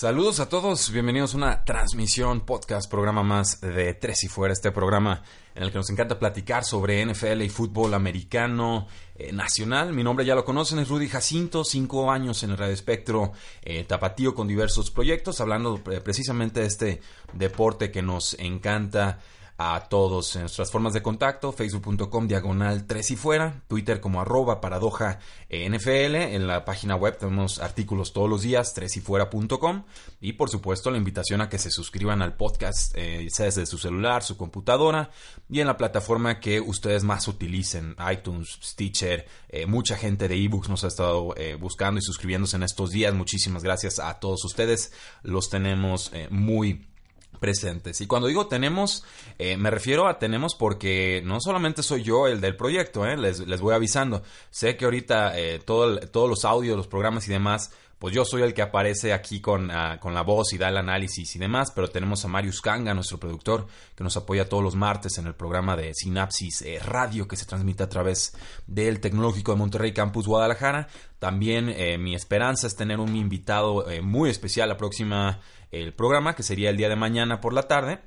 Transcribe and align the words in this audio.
Saludos 0.00 0.38
a 0.38 0.48
todos, 0.48 0.92
bienvenidos 0.92 1.34
a 1.34 1.38
una 1.38 1.64
transmisión, 1.64 2.42
podcast, 2.42 2.88
programa 2.88 3.24
más 3.24 3.60
de 3.60 3.94
Tres 3.94 4.22
y 4.22 4.28
Fuera, 4.28 4.52
este 4.52 4.70
programa 4.70 5.24
en 5.56 5.64
el 5.64 5.72
que 5.72 5.78
nos 5.78 5.90
encanta 5.90 6.20
platicar 6.20 6.64
sobre 6.64 7.04
NFL 7.04 7.42
y 7.42 7.48
fútbol 7.48 7.92
americano 7.94 8.86
eh, 9.16 9.32
nacional. 9.32 9.92
Mi 9.92 10.04
nombre 10.04 10.24
ya 10.24 10.36
lo 10.36 10.44
conocen, 10.44 10.78
es 10.78 10.88
Rudy 10.88 11.08
Jacinto, 11.08 11.64
cinco 11.64 12.12
años 12.12 12.44
en 12.44 12.50
el 12.50 12.58
Radio 12.58 12.74
Espectro 12.74 13.32
eh, 13.60 13.82
Tapatío 13.82 14.36
con 14.36 14.46
diversos 14.46 14.92
proyectos, 14.92 15.40
hablando 15.40 15.82
eh, 15.90 16.00
precisamente 16.00 16.60
de 16.60 16.66
este 16.66 17.00
deporte 17.32 17.90
que 17.90 18.00
nos 18.00 18.34
encanta 18.38 19.18
a 19.60 19.88
todos 19.88 20.36
en 20.36 20.42
nuestras 20.42 20.70
formas 20.70 20.92
de 20.92 21.02
contacto, 21.02 21.50
facebook.com 21.50 22.28
diagonal 22.28 22.86
3 22.86 23.10
y 23.10 23.16
fuera, 23.16 23.64
Twitter 23.66 24.00
como 24.00 24.20
arroba 24.20 24.60
paradoja 24.60 25.18
NFL, 25.50 26.14
en 26.14 26.46
la 26.46 26.64
página 26.64 26.94
web 26.94 27.18
tenemos 27.18 27.58
artículos 27.58 28.12
todos 28.12 28.30
los 28.30 28.42
días, 28.42 28.72
3 28.74 28.98
y 28.98 29.00
fuera.com 29.00 29.82
y 30.20 30.34
por 30.34 30.48
supuesto 30.48 30.92
la 30.92 30.98
invitación 30.98 31.40
a 31.40 31.48
que 31.48 31.58
se 31.58 31.72
suscriban 31.72 32.22
al 32.22 32.36
podcast, 32.36 32.92
eh, 32.94 33.26
desde 33.36 33.66
su 33.66 33.78
celular, 33.78 34.22
su 34.22 34.36
computadora 34.36 35.10
y 35.50 35.58
en 35.58 35.66
la 35.66 35.76
plataforma 35.76 36.38
que 36.38 36.60
ustedes 36.60 37.02
más 37.02 37.26
utilicen, 37.26 37.96
iTunes, 38.12 38.60
Stitcher, 38.62 39.26
eh, 39.48 39.66
mucha 39.66 39.96
gente 39.96 40.28
de 40.28 40.36
ebooks 40.36 40.68
nos 40.68 40.84
ha 40.84 40.88
estado 40.88 41.34
eh, 41.36 41.56
buscando 41.56 41.98
y 41.98 42.02
suscribiéndose 42.02 42.54
en 42.54 42.62
estos 42.62 42.92
días, 42.92 43.12
muchísimas 43.12 43.64
gracias 43.64 43.98
a 43.98 44.20
todos 44.20 44.44
ustedes, 44.44 44.92
los 45.24 45.50
tenemos 45.50 46.12
muy 46.30 46.87
presentes. 47.38 48.00
Y 48.00 48.06
cuando 48.06 48.28
digo 48.28 48.46
tenemos, 48.46 49.04
eh, 49.38 49.56
me 49.56 49.70
refiero 49.70 50.08
a 50.08 50.18
tenemos 50.18 50.54
porque 50.54 51.22
no 51.24 51.40
solamente 51.40 51.82
soy 51.82 52.02
yo 52.02 52.26
el 52.26 52.40
del 52.40 52.56
proyecto, 52.56 53.06
eh, 53.06 53.16
les, 53.16 53.40
les, 53.40 53.60
voy 53.60 53.74
avisando. 53.74 54.22
Sé 54.50 54.76
que 54.76 54.84
ahorita 54.84 55.38
eh, 55.38 55.60
todo, 55.64 55.98
todos 56.00 56.28
los 56.28 56.44
audios, 56.44 56.76
los 56.76 56.86
programas 56.86 57.26
y 57.28 57.30
demás, 57.30 57.72
pues 57.98 58.14
yo 58.14 58.24
soy 58.24 58.42
el 58.42 58.54
que 58.54 58.62
aparece 58.62 59.12
aquí 59.12 59.40
con, 59.40 59.70
uh, 59.70 59.98
con, 59.98 60.14
la 60.14 60.22
voz 60.22 60.52
y 60.52 60.58
da 60.58 60.68
el 60.68 60.76
análisis 60.76 61.34
y 61.34 61.38
demás, 61.38 61.72
pero 61.74 61.88
tenemos 61.88 62.24
a 62.24 62.28
Marius 62.28 62.60
Kanga, 62.60 62.94
nuestro 62.94 63.18
productor, 63.18 63.66
que 63.96 64.04
nos 64.04 64.16
apoya 64.16 64.48
todos 64.48 64.62
los 64.62 64.76
martes 64.76 65.18
en 65.18 65.26
el 65.26 65.34
programa 65.34 65.76
de 65.76 65.92
Sinapsis 65.94 66.62
eh, 66.62 66.78
Radio 66.78 67.26
que 67.26 67.36
se 67.36 67.44
transmite 67.44 67.82
a 67.82 67.88
través 67.88 68.36
del 68.68 69.00
Tecnológico 69.00 69.52
de 69.52 69.58
Monterrey 69.58 69.92
Campus 69.92 70.28
Guadalajara. 70.28 70.88
También 71.18 71.68
eh, 71.68 71.98
mi 71.98 72.14
esperanza 72.14 72.68
es 72.68 72.76
tener 72.76 73.00
un 73.00 73.16
invitado 73.16 73.90
eh, 73.90 74.00
muy 74.00 74.30
especial 74.30 74.68
la 74.68 74.76
próxima 74.76 75.40
el 75.72 75.92
programa, 75.92 76.34
que 76.34 76.44
sería 76.44 76.70
el 76.70 76.76
día 76.76 76.88
de 76.88 76.96
mañana 76.96 77.40
por 77.40 77.52
la 77.52 77.64
tarde. 77.64 78.00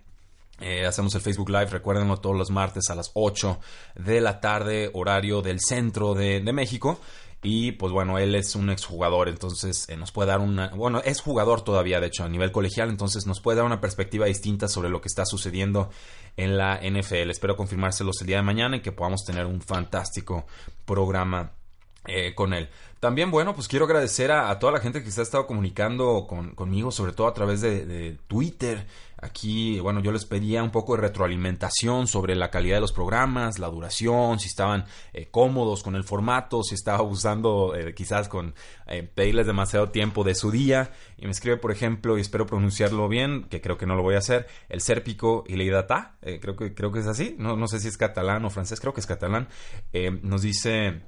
Hacemos 0.88 1.16
el 1.16 1.22
Facebook 1.22 1.50
Live, 1.50 1.72
recuérdenlo 1.72 2.18
todos 2.18 2.38
los 2.38 2.52
martes 2.52 2.92
a 2.92 2.96
las 2.96 3.10
8 3.16 3.60
de 3.96 4.22
la 4.22 4.40
tarde, 4.40 4.92
horario 4.94 5.42
del 5.42 5.60
centro 5.60 6.14
de 6.14 6.54
México. 6.54 7.00
Y 7.44 7.72
pues 7.72 7.92
bueno, 7.92 8.20
él 8.20 8.36
es 8.36 8.56
un 8.56 8.70
exjugador, 8.70 9.28
entonces 9.28 9.90
eh, 9.90 9.98
nos 9.98 10.12
puede 10.12 10.30
dar 10.30 10.40
una... 10.40 10.70
Bueno, 10.70 11.02
es 11.04 11.22
jugador 11.22 11.64
todavía, 11.64 12.00
de 12.00 12.08
hecho, 12.08 12.24
a 12.24 12.30
nivel 12.30 12.52
colegial, 12.52 12.90
entonces 12.90 13.26
nos 13.26 13.42
puede 13.42 13.58
dar 13.58 13.66
una 13.66 13.82
perspectiva 13.82 14.28
distinta 14.28 14.68
sobre 14.68 14.90
lo 14.90 15.02
que 15.02 15.08
está 15.08 15.26
sucediendo 15.26 15.90
en 16.38 16.58
la 16.58 16.80
NFL. 16.84 17.32
Espero 17.32 17.58
confirmárselos 17.58 18.22
el 18.22 18.28
día 18.28 18.38
de 18.38 18.44
mañana 18.44 18.78
y 18.78 18.82
que 18.82 18.92
podamos 18.92 19.24
tener 19.26 19.48
un 19.48 19.60
fantástico 19.62 20.46
programa 20.86 21.54
eh, 22.06 22.34
con 22.34 22.54
él. 22.54 22.70
También, 23.00 23.30
bueno, 23.32 23.56
pues 23.56 23.68
quiero 23.68 23.86
agradecer 23.86 24.32
a, 24.32 24.58
toda 24.60 24.74
la 24.74 24.80
gente 24.80 25.04
que 25.04 25.10
se 25.10 25.22
ha 25.22 25.24
estado 25.24 25.48
comunicando 25.48 26.28
con, 26.28 26.56
conmigo, 26.56 26.92
sobre 26.92 27.14
todo 27.14 27.28
a 27.28 27.34
través 27.34 27.62
de, 27.62 28.18
Twitter. 28.28 28.88
Aquí, 29.22 29.80
bueno, 29.80 30.00
yo 30.00 30.12
les 30.12 30.26
pedía 30.26 30.64
un 30.64 30.72
poco 30.72 30.96
de 30.96 31.02
retroalimentación 31.02 32.08
sobre 32.08 32.36
la 32.36 32.50
calidad 32.50 32.78
de 32.78 32.82
los 32.82 32.92
programas, 32.92 33.60
la 33.60 33.68
duración, 33.68 34.40
si 34.40 34.48
estaban 34.48 34.86
eh, 35.14 35.28
cómodos 35.30 35.84
con 35.84 35.96
el 35.96 36.04
formato, 36.04 36.64
si 36.64 36.74
estaba 36.74 37.04
usando 37.04 37.76
eh, 37.76 37.94
quizás 37.94 38.28
con 38.28 38.56
eh, 38.88 39.04
pedirles 39.04 39.46
demasiado 39.46 39.90
tiempo 39.90 40.24
de 40.24 40.34
su 40.34 40.50
día. 40.50 40.92
Y 41.18 41.26
me 41.26 41.32
escribe, 41.32 41.58
por 41.58 41.72
ejemplo, 41.72 42.18
y 42.18 42.22
espero 42.22 42.48
pronunciarlo 42.48 43.08
bien, 43.08 43.44
que 43.44 43.62
creo 43.62 43.78
que 43.78 43.86
no 43.86 43.96
lo 43.96 44.02
voy 44.02 44.16
a 44.16 44.20
hacer, 44.20 44.48
el 44.70 44.82
Sérpico 44.82 45.44
y 45.48 45.56
Leidata, 45.56 46.16
creo, 46.22 46.56
que, 46.56 46.74
creo 46.74 46.92
que 46.92 47.00
es 47.00 47.08
así, 47.08 47.36
no, 47.38 47.56
no 47.56 47.68
sé 47.68 47.80
si 47.80 47.90
es 47.90 47.98
catalán 47.98 48.44
o 48.46 48.50
francés, 48.50 48.80
creo 48.80 48.94
que 48.94 49.02
es 49.02 49.08
catalán, 49.08 49.48
nos 50.24 50.42
dice... 50.42 51.02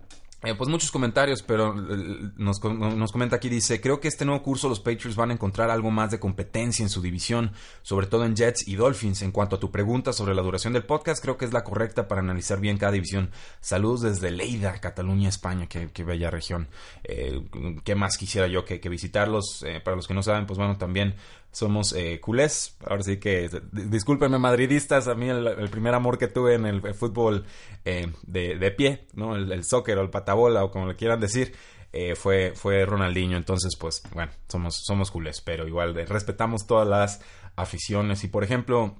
Eh, 0.46 0.56
pues 0.56 0.70
muchos 0.70 0.92
comentarios, 0.92 1.42
pero 1.42 1.74
eh, 1.74 2.32
nos, 2.36 2.62
nos, 2.62 3.12
comenta 3.14 3.38
aquí, 3.38 3.48
dice, 3.48 3.80
creo 3.80 4.02
que 4.02 4.10
este 4.10 4.26
nuevo 4.26 4.44
curso 4.44 4.68
los 4.68 4.82
Patriots 4.82 5.16
van 5.16 5.30
a 5.30 5.34
encontrar 5.34 5.70
algo 5.70 5.90
más 5.90 6.12
de 6.12 6.20
competencia 6.20 6.84
en 6.84 6.90
su 6.90 7.02
división, 7.02 7.54
sobre 7.82 8.08
todo 8.08 8.26
en 8.26 8.36
Jets 8.36 8.68
y 8.68 8.76
Dolphins. 8.76 9.22
En 9.22 9.32
cuanto 9.32 9.56
a 9.56 9.60
tu 9.60 9.72
pregunta 9.72 10.12
sobre 10.12 10.36
la 10.36 10.42
duración 10.42 10.74
del 10.74 10.84
podcast, 10.84 11.24
creo 11.24 11.38
que 11.38 11.46
es 11.46 11.54
la 11.54 11.64
correcta 11.64 12.10
para 12.10 12.20
analizar 12.20 12.60
bien 12.60 12.78
cada 12.78 12.92
división. 12.92 13.32
Saludos 13.62 14.02
desde 14.02 14.32
Leida, 14.32 14.82
Cataluña, 14.82 15.30
España, 15.30 15.68
qué, 15.68 15.90
qué 15.94 16.04
bella 16.04 16.30
región. 16.30 16.68
Eh, 17.06 17.42
¿Qué 17.86 17.96
más 17.96 18.18
quisiera 18.18 18.48
yo 18.48 18.66
que, 18.66 18.80
visitarlos? 18.90 19.66
Para 19.86 19.96
los 19.96 20.08
que 20.08 20.14
no 20.14 20.24
saben, 20.24 20.46
pues 20.46 20.60
bueno, 20.60 20.78
también 20.78 21.16
somos 21.52 21.96
culés. 22.20 22.76
Ahora 22.86 23.04
sí 23.04 23.18
que, 23.18 23.50
discúlpenme, 23.72 24.40
madridistas, 24.40 25.08
a 25.08 25.16
mí 25.16 25.30
el, 25.30 25.70
primer 25.70 25.94
amor 25.94 26.18
que 26.18 26.28
tuve 26.28 26.56
en 26.56 26.66
el, 26.66 26.82
fútbol 26.94 27.46
de, 27.86 28.58
de, 28.58 28.72
pie, 28.72 29.08
¿no? 29.14 29.36
El, 29.36 29.64
soccer 29.64 29.98
o 29.98 30.02
el 30.02 30.10
patabola 30.34 30.64
o 30.64 30.72
como 30.72 30.88
le 30.88 30.96
quieran 30.96 31.20
decir, 31.20 31.54
eh, 31.92 32.16
fue, 32.16 32.54
fue 32.56 32.86
Ronaldinho. 32.86 33.38
Entonces, 33.38 33.76
pues, 33.80 34.02
bueno, 34.14 34.32
somos, 34.48 34.82
somos 34.84 35.12
culés, 35.12 35.42
pero 35.42 35.68
igual 35.68 35.98
eh, 35.98 36.06
respetamos 36.06 36.66
todas 36.66 36.88
las 36.88 37.22
aficiones. 37.56 38.24
Y 38.24 38.28
por 38.28 38.44
ejemplo, 38.44 38.96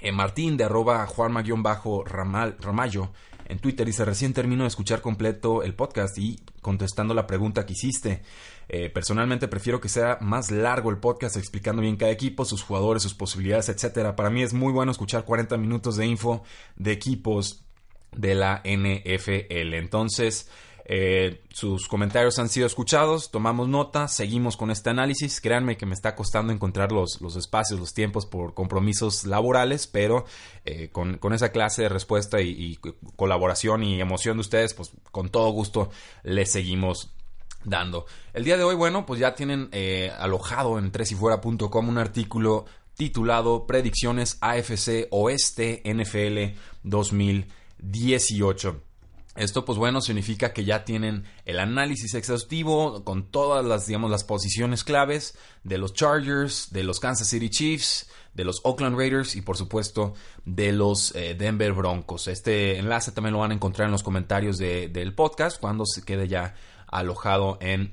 eh, 0.00 0.12
Martín 0.12 0.56
de 0.56 0.64
arroba 0.64 1.06
Juanma-Ramallo 1.06 3.12
en 3.48 3.58
Twitter 3.58 3.86
dice, 3.86 4.04
recién 4.04 4.34
termino 4.34 4.64
de 4.64 4.68
escuchar 4.68 5.00
completo 5.00 5.62
el 5.62 5.74
podcast 5.74 6.18
y 6.18 6.38
contestando 6.60 7.14
la 7.14 7.26
pregunta 7.26 7.64
que 7.64 7.72
hiciste. 7.72 8.22
Eh, 8.68 8.90
personalmente 8.90 9.48
prefiero 9.48 9.80
que 9.80 9.88
sea 9.88 10.18
más 10.20 10.50
largo 10.50 10.90
el 10.90 10.98
podcast 10.98 11.38
explicando 11.38 11.80
bien 11.80 11.96
cada 11.96 12.12
equipo, 12.12 12.44
sus 12.44 12.62
jugadores, 12.62 13.02
sus 13.02 13.14
posibilidades, 13.14 13.70
etcétera. 13.70 14.16
Para 14.16 14.28
mí 14.28 14.42
es 14.42 14.52
muy 14.52 14.72
bueno 14.72 14.92
escuchar 14.92 15.24
40 15.24 15.56
minutos 15.56 15.96
de 15.96 16.06
info 16.06 16.42
de 16.76 16.92
equipos 16.92 17.64
de 18.14 18.34
la 18.34 18.62
NFL. 18.64 19.74
Entonces, 19.74 20.50
eh, 20.90 21.42
sus 21.50 21.86
comentarios 21.86 22.38
han 22.38 22.48
sido 22.48 22.66
escuchados, 22.66 23.30
tomamos 23.30 23.68
nota, 23.68 24.08
seguimos 24.08 24.56
con 24.56 24.70
este 24.70 24.88
análisis. 24.88 25.42
Créanme 25.42 25.76
que 25.76 25.84
me 25.84 25.92
está 25.92 26.16
costando 26.16 26.50
encontrar 26.50 26.92
los, 26.92 27.20
los 27.20 27.36
espacios, 27.36 27.78
los 27.78 27.92
tiempos 27.92 28.24
por 28.24 28.54
compromisos 28.54 29.26
laborales, 29.26 29.86
pero 29.86 30.24
eh, 30.64 30.88
con, 30.88 31.18
con, 31.18 31.34
esa 31.34 31.52
clase 31.52 31.82
de 31.82 31.90
respuesta 31.90 32.40
y, 32.40 32.78
colaboración 33.16 33.84
y 33.84 34.00
emoción 34.00 34.38
de 34.38 34.40
ustedes, 34.40 34.72
pues 34.72 34.92
con 35.12 35.28
todo 35.28 35.50
gusto 35.50 35.90
les 36.22 36.50
seguimos 36.50 37.12
dando. 37.64 38.06
El 38.32 38.44
día 38.44 38.56
de 38.56 38.64
hoy, 38.64 38.74
bueno, 38.74 39.04
pues 39.04 39.20
ya 39.20 39.34
tienen 39.34 39.68
eh, 39.72 40.10
alojado 40.18 40.78
en 40.78 40.90
tresyfuera.com 40.90 41.86
un 41.86 41.98
artículo 41.98 42.64
titulado 42.94 43.66
Predicciones 43.66 44.38
AFC 44.40 45.08
Oeste 45.10 45.82
NFL 45.84 46.58
2018. 46.82 48.87
Esto, 49.38 49.64
pues 49.64 49.78
bueno, 49.78 50.00
significa 50.00 50.52
que 50.52 50.64
ya 50.64 50.84
tienen 50.84 51.24
el 51.44 51.60
análisis 51.60 52.14
exhaustivo 52.14 53.04
con 53.04 53.30
todas 53.30 53.64
las, 53.64 53.86
digamos, 53.86 54.10
las 54.10 54.24
posiciones 54.24 54.82
claves 54.82 55.38
de 55.62 55.78
los 55.78 55.94
Chargers, 55.94 56.72
de 56.72 56.82
los 56.82 56.98
Kansas 56.98 57.28
City 57.28 57.48
Chiefs, 57.48 58.10
de 58.34 58.44
los 58.44 58.60
Oakland 58.64 58.98
Raiders 58.98 59.36
y 59.36 59.42
por 59.42 59.56
supuesto 59.56 60.14
de 60.44 60.72
los 60.72 61.14
eh, 61.14 61.36
Denver 61.38 61.72
Broncos. 61.72 62.26
Este 62.26 62.78
enlace 62.78 63.12
también 63.12 63.32
lo 63.32 63.38
van 63.38 63.52
a 63.52 63.54
encontrar 63.54 63.86
en 63.86 63.92
los 63.92 64.02
comentarios 64.02 64.58
de, 64.58 64.88
del 64.88 65.14
podcast 65.14 65.60
cuando 65.60 65.86
se 65.86 66.02
quede 66.02 66.26
ya 66.26 66.56
alojado 66.88 67.58
en 67.60 67.92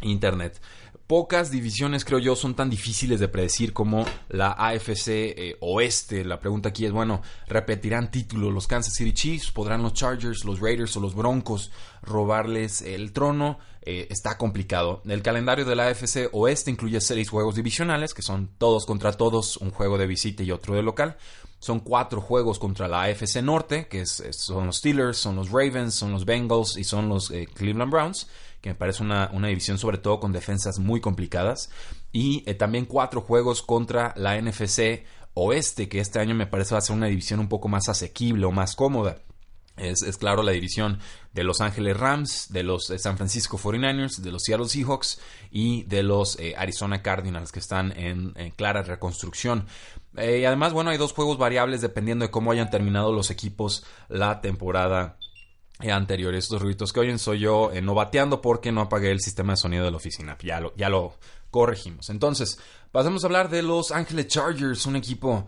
internet 0.00 0.60
pocas 1.06 1.50
divisiones, 1.50 2.04
creo 2.04 2.18
yo, 2.18 2.36
son 2.36 2.54
tan 2.54 2.70
difíciles 2.70 3.20
de 3.20 3.28
predecir 3.28 3.72
como 3.72 4.04
la 4.28 4.52
AFC 4.52 5.08
eh, 5.08 5.56
Oeste. 5.60 6.24
La 6.24 6.40
pregunta 6.40 6.70
aquí 6.70 6.86
es, 6.86 6.92
bueno, 6.92 7.22
¿repetirán 7.48 8.10
título 8.10 8.50
los 8.50 8.66
Kansas 8.66 8.94
City 8.94 9.12
Chiefs? 9.12 9.50
¿Podrán 9.50 9.82
los 9.82 9.94
Chargers, 9.94 10.44
los 10.44 10.60
Raiders 10.60 10.96
o 10.96 11.00
los 11.00 11.14
Broncos 11.14 11.70
robarles 12.02 12.82
el 12.82 13.12
trono? 13.12 13.58
Eh, 13.84 14.06
está 14.10 14.38
complicado. 14.38 15.02
El 15.06 15.22
calendario 15.22 15.64
de 15.64 15.74
la 15.74 15.88
AFC 15.88 16.28
Oeste 16.32 16.70
incluye 16.70 17.00
seis 17.00 17.28
juegos 17.28 17.56
divisionales, 17.56 18.14
que 18.14 18.22
son 18.22 18.50
todos 18.56 18.86
contra 18.86 19.12
todos, 19.12 19.56
un 19.56 19.72
juego 19.72 19.98
de 19.98 20.06
visita 20.06 20.44
y 20.44 20.52
otro 20.52 20.74
de 20.74 20.82
local. 20.82 21.16
son 21.58 21.78
cuatro 21.80 22.20
juegos 22.20 22.58
contra 22.58 22.88
la 22.88 23.02
AFC 23.02 23.40
Norte, 23.42 23.86
que 23.86 24.04
son 24.06 24.66
los 24.66 24.78
Steelers, 24.78 25.18
son 25.18 25.36
los 25.36 25.50
Ravens, 25.50 25.94
son 25.94 26.12
los 26.12 26.24
Bengals 26.24 26.76
y 26.76 26.84
son 26.84 27.08
los 27.08 27.30
eh, 27.30 27.46
Cleveland 27.54 27.92
Browns, 27.92 28.26
que 28.62 28.70
me 28.70 28.74
parece 28.76 29.02
una, 29.02 29.28
división 29.48 29.76
sobre 29.76 29.98
todo 29.98 30.20
con 30.20 30.32
defensas 30.32 30.78
muy 30.78 31.00
complicadas. 31.00 31.68
Y 32.12 32.44
eh, 32.46 32.54
también 32.54 32.86
cuatro 32.86 33.20
juegos 33.20 33.60
contra 33.60 34.14
la 34.16 34.40
NFC 34.40 35.04
Oeste, 35.34 35.88
que 35.88 35.98
este 35.98 36.20
año 36.20 36.34
me 36.34 36.46
parece 36.46 36.74
va 36.74 36.78
a 36.78 36.82
ser 36.82 36.96
una 36.96 37.08
división 37.08 37.40
un 37.40 37.48
poco 37.48 37.68
más 37.68 37.88
asequible 37.88 38.46
o 38.46 38.52
más 38.52 38.76
cómoda. 38.76 39.18
Es, 39.76 40.18
claro 40.18 40.42
la 40.42 40.52
división 40.52 41.00
de 41.32 41.44
Los 41.44 41.62
Ángeles 41.62 41.96
Rams, 41.96 42.52
de 42.52 42.62
los 42.62 42.90
eh, 42.90 42.98
San 42.98 43.16
Francisco 43.16 43.58
49ers, 43.58 44.18
de 44.18 44.30
los 44.30 44.42
Seattle 44.44 44.68
Seahawks 44.68 45.18
y 45.50 45.84
de 45.84 46.02
los 46.02 46.38
eh, 46.38 46.54
Arizona 46.56 47.02
Cardinals 47.02 47.50
que 47.50 47.58
están 47.58 47.90
en, 47.98 48.34
clara 48.54 48.82
reconstrucción. 48.82 49.66
Y 50.14 50.44
además, 50.44 50.74
bueno, 50.74 50.90
hay 50.90 50.98
dos 50.98 51.14
juegos 51.14 51.38
variables 51.38 51.80
dependiendo 51.80 52.26
de 52.26 52.30
cómo 52.30 52.52
hayan 52.52 52.70
terminado 52.70 53.12
los 53.12 53.30
equipos 53.30 53.84
la 54.08 54.42
temporada 54.42 55.16
anterior. 55.90 56.34
Estos 56.34 56.62
ruidos 56.62 56.92
que 56.92 57.00
oyen 57.00 57.18
soy 57.18 57.40
yo 57.40 57.70
no 57.82 57.94
bateando 57.94 58.40
porque 58.40 58.72
no 58.72 58.82
apagué 58.82 59.10
el 59.10 59.20
sistema 59.20 59.54
de 59.54 59.56
sonido 59.56 59.84
de 59.84 59.90
la 59.90 59.96
oficina. 59.96 60.36
Ya 60.42 60.60
lo, 60.60 60.74
ya 60.76 60.88
lo 60.88 61.14
corregimos. 61.50 62.10
Entonces, 62.10 62.58
pasemos 62.90 63.24
a 63.24 63.26
hablar 63.26 63.50
de 63.50 63.62
los 63.62 63.92
Ángeles 63.92 64.28
Chargers, 64.28 64.86
un 64.86 64.96
equipo 64.96 65.46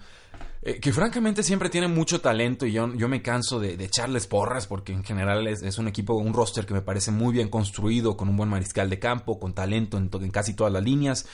eh, 0.67 0.81
que 0.81 0.95
francamente 0.95 1.43
siempre 1.43 1.69
tiene 1.69 1.89
mucho 1.89 2.23
talento 2.23 2.65
y 2.65 2.73
yo, 2.73 2.91
yo 2.95 3.07
me 3.07 3.21
canso 3.21 3.61
de, 3.61 3.75
echarles 3.75 4.27
porras 4.27 4.67
porque 4.67 4.93
en 4.95 5.05
general 5.05 5.47
es, 5.47 5.77
un 5.77 5.89
equipo, 5.89 6.15
un 6.15 6.33
roster 6.33 6.65
que 6.65 6.73
me 6.73 6.81
parece 6.81 7.11
muy 7.11 7.35
bien 7.35 7.51
construido, 7.51 8.17
con 8.17 8.31
un 8.31 8.37
buen 8.39 8.49
mariscal 8.49 8.89
de 8.89 8.99
campo, 8.99 9.39
con 9.39 9.53
talento 9.53 9.99
en, 9.99 10.09
casi 10.31 10.55
todas 10.55 10.73
las 10.73 10.83
líneas, 10.83 11.27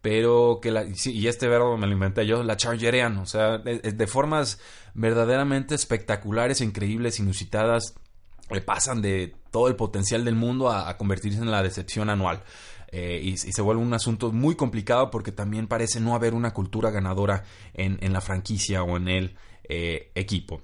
pero 0.00 0.60
que 0.62 0.70
la, 0.70 0.86
y 0.86 1.26
este 1.26 1.48
verbo 1.48 1.76
me 1.76 1.86
lo 1.86 1.92
inventé 1.92 2.26
yo, 2.26 2.42
la 2.42 2.56
chargerean, 2.56 3.18
o 3.18 3.26
sea, 3.26 3.58
de, 3.58 4.06
formas 4.06 4.58
verdaderamente 4.94 5.74
espectaculares, 5.74 6.62
increíbles, 6.62 7.18
inusitadas, 7.18 7.94
pasan 8.64 9.02
de 9.02 9.34
todo 9.50 9.68
el 9.68 9.76
potencial 9.76 10.24
del 10.24 10.34
mundo 10.34 10.70
a 10.70 10.96
convertirse 10.96 11.38
en 11.38 11.50
la 11.50 11.62
decepción 11.62 12.10
anual. 12.10 12.42
Eh, 12.90 13.20
y, 13.22 13.36
se 13.36 13.62
vuelve 13.62 13.82
un 13.82 13.92
asunto 13.92 14.32
muy 14.32 14.54
complicado 14.54 15.10
porque 15.10 15.30
también 15.32 15.66
parece 15.66 16.00
no 16.00 16.14
haber 16.14 16.34
una 16.34 16.54
cultura 16.54 16.90
ganadora 16.90 17.44
en, 17.74 18.12
la 18.12 18.20
franquicia 18.20 18.82
o 18.82 18.96
en 18.96 19.08
el 19.08 19.36
eh, 19.68 20.10
equipo. 20.14 20.62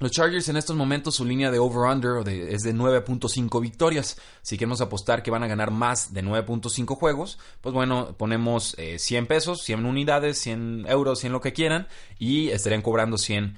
Los 0.00 0.10
Chargers 0.10 0.48
en 0.48 0.56
estos 0.56 0.76
momentos 0.76 1.14
su 1.14 1.24
línea 1.24 1.50
de 1.50 1.60
over-under 1.60 2.28
es 2.28 2.62
de 2.62 2.74
9.5 2.74 3.60
victorias. 3.62 4.18
Si 4.42 4.58
queremos 4.58 4.80
apostar 4.80 5.22
que 5.22 5.30
van 5.30 5.44
a 5.44 5.46
ganar 5.46 5.70
más 5.70 6.12
de 6.12 6.22
9.5 6.22 6.96
juegos, 6.96 7.38
pues 7.60 7.72
bueno, 7.72 8.14
ponemos 8.18 8.76
100 8.76 9.24
eh, 9.24 9.26
pesos, 9.26 9.62
100 9.62 9.86
unidades, 9.86 10.38
100 10.38 10.86
euros, 10.88 11.20
100 11.20 11.32
lo 11.32 11.40
que 11.40 11.52
quieran 11.52 11.86
y 12.18 12.48
estarían 12.48 12.82
cobrando 12.82 13.16
100 13.16 13.56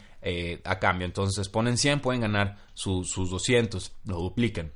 a 0.65 0.79
cambio. 0.79 1.07
Entonces 1.07 1.49
ponen 1.49 1.79
100, 1.79 2.01
pueden 2.01 2.21
ganar 2.21 2.59
sus 2.75 3.15
200, 3.15 3.93
lo 4.07 4.17
duplican. 4.17 4.73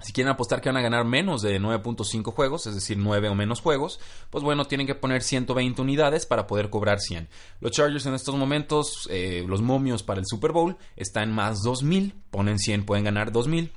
Si 0.00 0.12
quieren 0.12 0.30
apostar 0.30 0.60
que 0.60 0.68
van 0.68 0.76
a 0.76 0.82
ganar 0.82 1.06
menos 1.06 1.40
de 1.40 1.58
9.5 1.58 2.30
juegos, 2.32 2.66
es 2.66 2.74
decir, 2.74 2.98
9 2.98 3.30
o 3.30 3.34
menos 3.34 3.62
juegos, 3.62 3.98
pues 4.28 4.44
bueno, 4.44 4.66
tienen 4.66 4.86
que 4.86 4.94
poner 4.94 5.22
120 5.22 5.80
unidades 5.80 6.26
para 6.26 6.46
poder 6.46 6.68
cobrar 6.68 7.00
100. 7.00 7.28
Los 7.60 7.72
Chargers 7.72 8.04
en 8.04 8.12
estos 8.12 8.34
momentos, 8.34 9.08
eh, 9.10 9.42
los 9.48 9.62
momios 9.62 10.02
para 10.02 10.20
el 10.20 10.26
Super 10.26 10.52
Bowl, 10.52 10.76
están 10.96 11.32
más 11.32 11.62
2000, 11.62 12.12
ponen 12.30 12.58
100, 12.58 12.84
pueden 12.84 13.04
ganar 13.04 13.32
2000. 13.32 13.72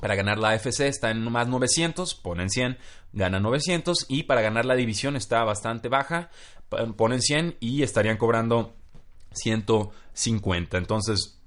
Para 0.00 0.14
ganar 0.14 0.38
la 0.38 0.50
AFC 0.50 0.80
está 0.80 1.10
en 1.10 1.30
más 1.30 1.46
900, 1.46 2.14
ponen 2.14 2.48
100, 2.48 2.78
ganan 3.12 3.42
900. 3.42 4.06
Y 4.08 4.22
para 4.22 4.40
ganar 4.40 4.64
la 4.64 4.76
división 4.76 5.14
está 5.14 5.44
bastante 5.44 5.90
baja, 5.90 6.30
ponen 6.96 7.20
100 7.20 7.56
y 7.60 7.82
estarían 7.82 8.16
cobrando 8.16 8.79
150. 9.32 10.78
Entonces, 10.78 11.40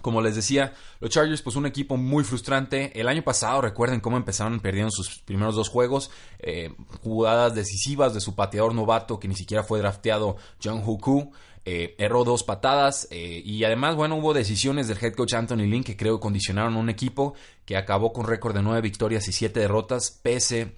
como 0.00 0.22
les 0.22 0.34
decía, 0.34 0.74
los 1.00 1.10
Chargers, 1.10 1.42
pues 1.42 1.56
un 1.56 1.66
equipo 1.66 1.96
muy 1.96 2.24
frustrante. 2.24 2.98
El 2.98 3.08
año 3.08 3.22
pasado, 3.22 3.60
recuerden 3.60 4.00
cómo 4.00 4.16
empezaron 4.16 4.60
perdiendo 4.60 4.90
sus 4.90 5.18
primeros 5.20 5.54
dos 5.54 5.68
juegos. 5.68 6.10
Eh, 6.38 6.74
jugadas 7.02 7.54
decisivas 7.54 8.14
de 8.14 8.20
su 8.20 8.34
pateador 8.34 8.74
novato, 8.74 9.20
que 9.20 9.28
ni 9.28 9.34
siquiera 9.34 9.62
fue 9.62 9.78
drafteado, 9.80 10.36
John 10.62 10.82
Huku. 10.84 11.32
Eh, 11.66 11.94
erró 11.98 12.24
dos 12.24 12.42
patadas 12.42 13.06
eh, 13.10 13.42
y 13.44 13.64
además, 13.64 13.94
bueno, 13.94 14.16
hubo 14.16 14.32
decisiones 14.32 14.88
del 14.88 14.96
head 14.98 15.12
coach 15.12 15.34
Anthony 15.34 15.66
Lynn 15.66 15.84
que 15.84 15.94
creo 15.94 16.18
condicionaron 16.18 16.74
un 16.74 16.88
equipo 16.88 17.34
que 17.66 17.76
acabó 17.76 18.14
con 18.14 18.26
récord 18.26 18.54
de 18.54 18.62
nueve 18.62 18.80
victorias 18.80 19.28
y 19.28 19.32
siete 19.32 19.60
derrotas, 19.60 20.10
pese 20.22 20.76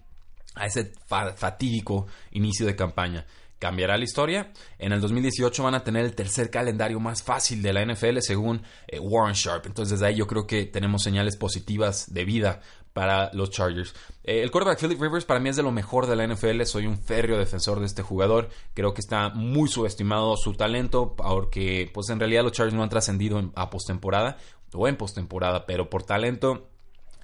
a 0.57 0.67
ese 0.67 0.93
fatídico 1.37 2.09
inicio 2.33 2.67
de 2.67 2.75
campaña 2.75 3.25
cambiará 3.63 3.97
la 3.97 4.03
historia. 4.03 4.51
En 4.77 4.91
el 4.91 5.01
2018 5.01 5.63
van 5.63 5.77
a 5.77 5.85
tener 5.85 6.05
el 6.05 6.17
tercer 6.17 6.51
calendario 6.51 6.99
más 6.99 7.23
fácil 7.23 7.63
de 7.63 7.73
la 7.73 7.87
NFL 7.87 8.19
según 8.19 8.61
eh, 8.89 8.99
Warren 8.99 9.37
Sharp. 9.37 9.67
Entonces 9.67 10.01
desde 10.01 10.07
ahí 10.09 10.17
yo 10.17 10.27
creo 10.27 10.49
que 10.49 10.65
tenemos 10.65 11.05
señales 11.05 11.37
positivas 11.37 12.13
de 12.13 12.25
vida 12.25 12.61
para 12.93 13.31
los 13.35 13.51
Chargers. 13.51 13.95
Eh, 14.25 14.43
el 14.43 14.51
quarterback 14.51 14.81
Philip 14.81 15.01
Rivers 15.01 15.25
para 15.25 15.39
mí 15.39 15.49
es 15.49 15.55
de 15.55 15.63
lo 15.63 15.71
mejor 15.71 16.09
de 16.09 16.17
la 16.17 16.27
NFL. 16.27 16.63
Soy 16.65 16.89
un 16.89 16.99
férreo 16.99 17.39
defensor 17.39 17.79
de 17.79 17.87
este 17.87 18.03
jugador. 18.03 18.49
Creo 18.75 18.95
que 18.95 19.01
está 19.01 19.29
muy 19.29 19.69
subestimado 19.69 20.37
su 20.37 20.55
talento 20.55 21.15
porque 21.15 21.89
pues 21.95 22.09
en 22.09 22.19
realidad 22.19 22.43
los 22.43 22.51
Chargers 22.51 22.75
no 22.75 22.83
han 22.83 22.89
trascendido 22.89 23.53
a 23.55 23.71
postemporada 23.71 24.39
o 24.73 24.89
en 24.89 24.97
postemporada, 24.97 25.67
pero 25.67 25.89
por 25.89 26.03
talento 26.03 26.72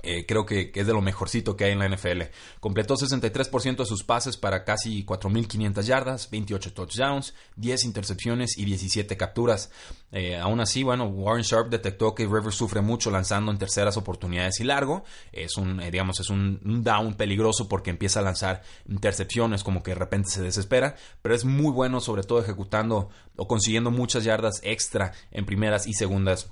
eh, 0.02 0.26
creo 0.26 0.46
que, 0.46 0.70
es 0.74 0.86
de 0.86 0.92
lo 0.92 1.00
mejorcito 1.00 1.56
que 1.56 1.64
hay 1.64 1.72
en 1.72 1.80
la 1.80 1.88
NFL. 1.88 2.22
Completó 2.60 2.94
63% 2.94 3.76
de 3.76 3.86
sus 3.86 4.04
pases 4.04 4.36
para 4.36 4.64
casi 4.64 5.04
4.500 5.04 5.82
yardas, 5.82 6.30
28 6.30 6.72
touchdowns, 6.72 7.34
10 7.56 7.84
intercepciones 7.84 8.56
y 8.58 8.64
17 8.64 9.16
capturas. 9.16 9.70
Eh, 10.12 10.36
aún 10.36 10.60
así, 10.60 10.82
bueno, 10.82 11.06
Warren 11.06 11.42
Sharp 11.42 11.68
detectó 11.68 12.14
que 12.14 12.24
Rivers 12.24 12.54
sufre 12.54 12.80
mucho 12.80 13.10
lanzando 13.10 13.50
en 13.52 13.58
terceras 13.58 13.96
oportunidades 13.96 14.60
y 14.60 14.64
largo. 14.64 15.04
Es 15.32 15.56
un, 15.56 15.80
eh, 15.80 15.90
digamos, 15.90 16.20
es 16.20 16.30
un, 16.30 16.60
un, 16.64 16.82
down 16.82 17.14
peligroso 17.14 17.68
porque 17.68 17.90
empieza 17.90 18.20
a 18.20 18.22
lanzar 18.22 18.62
intercepciones, 18.88 19.64
como 19.64 19.82
que 19.82 19.90
de 19.90 19.96
repente 19.96 20.30
se 20.30 20.42
desespera, 20.42 20.96
pero 21.22 21.34
es 21.34 21.44
muy 21.44 21.72
bueno, 21.72 22.00
sobre 22.00 22.22
todo 22.22 22.40
ejecutando 22.40 23.10
o 23.36 23.48
consiguiendo 23.48 23.90
muchas 23.90 24.24
yardas 24.24 24.60
extra 24.62 25.12
en 25.30 25.44
primeras 25.44 25.86
y 25.86 25.92
segundas 25.92 26.50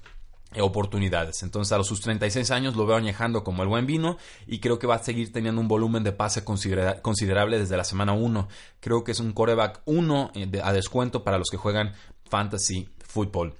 oportunidades. 0.60 1.42
Entonces 1.42 1.72
a 1.72 1.78
los 1.78 1.86
sus 1.86 2.00
36 2.00 2.50
años 2.50 2.76
lo 2.76 2.86
veo 2.86 2.96
añejando 2.96 3.44
como 3.44 3.62
el 3.62 3.68
buen 3.68 3.86
vino 3.86 4.16
y 4.46 4.60
creo 4.60 4.78
que 4.78 4.86
va 4.86 4.96
a 4.96 5.02
seguir 5.02 5.32
teniendo 5.32 5.60
un 5.60 5.68
volumen 5.68 6.02
de 6.02 6.12
pase 6.12 6.44
considerable 6.44 7.58
desde 7.58 7.76
la 7.76 7.84
semana 7.84 8.12
1. 8.12 8.48
Creo 8.80 9.04
que 9.04 9.12
es 9.12 9.20
un 9.20 9.32
coreback 9.32 9.82
1 9.84 10.32
eh, 10.34 10.60
a 10.62 10.72
descuento 10.72 11.24
para 11.24 11.38
los 11.38 11.48
que 11.50 11.56
juegan 11.56 11.92
fantasy 12.28 12.88
football. 13.06 13.54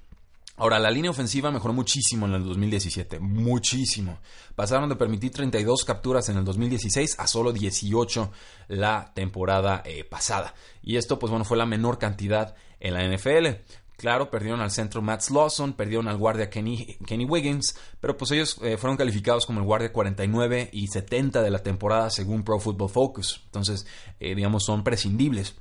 Ahora, 0.59 0.79
la 0.79 0.89
línea 0.89 1.11
ofensiva 1.11 1.51
mejoró 1.51 1.71
muchísimo 1.71 2.25
en 2.25 2.33
el 2.33 2.43
2017, 2.43 3.19
muchísimo. 3.19 4.17
Pasaron 4.55 4.89
de 4.89 4.95
permitir 4.95 5.31
32 5.31 5.85
capturas 5.85 6.29
en 6.29 6.37
el 6.37 6.45
2016 6.45 7.19
a 7.19 7.27
solo 7.27 7.53
18 7.53 8.31
la 8.69 9.11
temporada 9.13 9.83
eh, 9.85 10.03
pasada. 10.03 10.55
Y 10.81 10.97
esto, 10.97 11.19
pues 11.19 11.29
bueno, 11.29 11.45
fue 11.45 11.57
la 11.57 11.67
menor 11.67 11.99
cantidad 11.99 12.55
en 12.79 12.95
la 12.95 13.07
NFL. 13.07 13.61
Claro, 13.97 14.29
perdieron 14.29 14.61
al 14.61 14.69
centro 14.69 15.01
Matt 15.01 15.27
Lawson, 15.31 15.73
perdieron 15.73 16.07
al 16.07 16.17
guardia 16.17 16.51
Kenny, 16.51 16.97
Wiggins, 17.27 17.75
pero 17.99 18.15
pues 18.15 18.29
ellos 18.29 18.59
eh, 18.61 18.77
fueron 18.77 18.95
calificados 18.95 19.47
como 19.47 19.59
el 19.59 19.65
guardia 19.65 19.91
49 19.91 20.69
y 20.71 20.87
70 20.87 21.41
de 21.41 21.49
la 21.49 21.63
temporada 21.63 22.11
según 22.11 22.43
Pro 22.43 22.59
Football 22.59 22.89
Focus. 22.89 23.41
Entonces, 23.45 23.87
eh, 24.19 24.35
digamos, 24.35 24.65
son 24.65 24.83
prescindibles. 24.83 25.55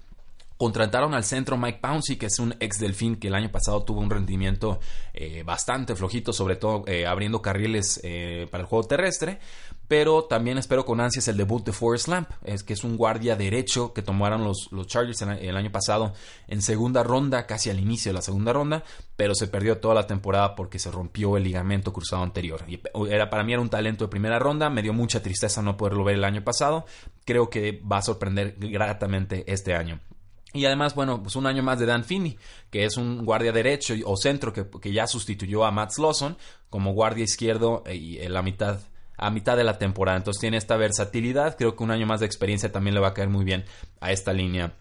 Contrataron 0.58 1.14
al 1.14 1.24
centro 1.24 1.56
Mike 1.56 1.78
Pouncey, 1.80 2.16
que 2.16 2.26
es 2.26 2.38
un 2.38 2.54
ex 2.60 2.78
delfín 2.78 3.16
que 3.16 3.28
el 3.28 3.34
año 3.34 3.50
pasado 3.50 3.82
tuvo 3.84 4.00
un 4.00 4.10
rendimiento 4.10 4.80
eh, 5.14 5.42
bastante 5.42 5.96
flojito, 5.96 6.34
sobre 6.34 6.56
todo 6.56 6.84
abriendo 7.06 7.40
carriles 7.40 8.00
para 8.50 8.62
el 8.62 8.66
juego 8.66 8.86
terrestre. 8.86 9.38
Pero 9.88 10.24
también 10.24 10.58
espero 10.58 10.84
con 10.84 11.00
ansias 11.00 11.28
el 11.28 11.36
debut 11.36 11.64
de 11.64 11.72
Forrest 11.72 12.08
Lamp, 12.08 12.30
es 12.44 12.64
que 12.64 12.72
es 12.72 12.82
un 12.82 12.96
guardia 12.96 13.36
derecho 13.36 13.92
que 13.92 14.02
tomaron 14.02 14.42
los, 14.42 14.68
los 14.72 14.86
Chargers 14.86 15.22
el 15.22 15.56
año 15.56 15.70
pasado 15.70 16.12
en 16.48 16.60
segunda 16.60 17.02
ronda, 17.02 17.46
casi 17.46 17.70
al 17.70 17.78
inicio 17.78 18.10
de 18.10 18.14
la 18.14 18.22
segunda 18.22 18.52
ronda, 18.52 18.82
pero 19.16 19.34
se 19.34 19.46
perdió 19.46 19.78
toda 19.78 19.94
la 19.94 20.06
temporada 20.06 20.54
porque 20.56 20.78
se 20.78 20.90
rompió 20.90 21.36
el 21.36 21.44
ligamento 21.44 21.92
cruzado 21.92 22.22
anterior. 22.22 22.64
Y 22.66 22.80
era, 23.08 23.30
para 23.30 23.44
mí 23.44 23.52
era 23.52 23.62
un 23.62 23.70
talento 23.70 24.04
de 24.04 24.08
primera 24.08 24.38
ronda, 24.38 24.70
me 24.70 24.82
dio 24.82 24.92
mucha 24.92 25.22
tristeza 25.22 25.62
no 25.62 25.76
poderlo 25.76 26.04
ver 26.04 26.16
el 26.16 26.24
año 26.24 26.42
pasado. 26.42 26.84
Creo 27.24 27.48
que 27.48 27.80
va 27.80 27.98
a 27.98 28.02
sorprender 28.02 28.56
gratamente 28.58 29.44
este 29.46 29.74
año. 29.74 30.00
Y 30.52 30.64
además, 30.64 30.94
bueno, 30.94 31.22
pues 31.22 31.36
un 31.36 31.46
año 31.46 31.62
más 31.62 31.78
de 31.78 31.86
Dan 31.86 32.04
Finney, 32.04 32.38
que 32.70 32.84
es 32.84 32.96
un 32.96 33.24
guardia 33.24 33.52
derecho 33.52 33.94
o 34.04 34.16
centro 34.16 34.52
que, 34.52 34.92
ya 34.92 35.06
sustituyó 35.06 35.64
a 35.64 35.70
Matt 35.70 35.98
Lawson 35.98 36.36
como 36.70 36.94
guardia 36.94 37.24
izquierdo 37.24 37.84
y 37.92 38.18
en 38.18 38.32
la 38.32 38.42
mitad 38.42 38.80
a 39.16 39.30
mitad 39.30 39.56
de 39.56 39.64
la 39.64 39.78
temporada. 39.78 40.18
Entonces 40.18 40.40
tiene 40.40 40.56
esta 40.56 40.76
versatilidad. 40.76 41.56
Creo 41.56 41.76
que 41.76 41.82
un 41.82 41.90
año 41.90 42.06
más 42.06 42.20
de 42.20 42.26
experiencia 42.26 42.72
también 42.72 42.94
le 42.94 43.00
va 43.00 43.08
a 43.08 43.14
caer 43.14 43.28
muy 43.28 43.44
bien 43.44 43.64
a 44.00 44.12
esta 44.12 44.32
línea 44.32 44.74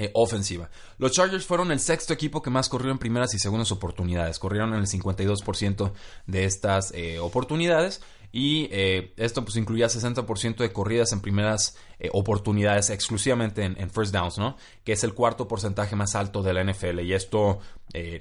eh, 0.00 0.12
ofensiva. 0.14 0.70
Los 0.98 1.10
Chargers 1.10 1.44
fueron 1.44 1.72
el 1.72 1.80
sexto 1.80 2.12
equipo 2.12 2.40
que 2.40 2.50
más 2.50 2.68
corrió 2.68 2.92
en 2.92 2.98
primeras 2.98 3.34
y 3.34 3.40
segundas 3.40 3.72
oportunidades. 3.72 4.38
Corrieron 4.38 4.72
en 4.74 4.80
el 4.80 4.86
52% 4.86 5.92
de 6.26 6.44
estas 6.44 6.92
eh, 6.94 7.18
oportunidades. 7.18 8.00
y 8.30 8.68
eh, 8.70 9.14
esto 9.16 9.42
pues 9.42 9.56
incluía 9.56 9.86
60% 9.86 10.58
de 10.58 10.72
corridas 10.72 11.12
en 11.12 11.20
primeras 11.20 11.76
oportunidades 12.12 12.90
exclusivamente 12.90 13.64
en, 13.64 13.90
first 13.90 14.12
downs, 14.12 14.38
¿no? 14.38 14.56
Que 14.84 14.92
es 14.92 15.02
el 15.02 15.14
cuarto 15.14 15.48
porcentaje 15.48 15.96
más 15.96 16.14
alto 16.14 16.42
de 16.42 16.52
la 16.52 16.62
NFL 16.62 17.00
y 17.00 17.14
esto 17.14 17.58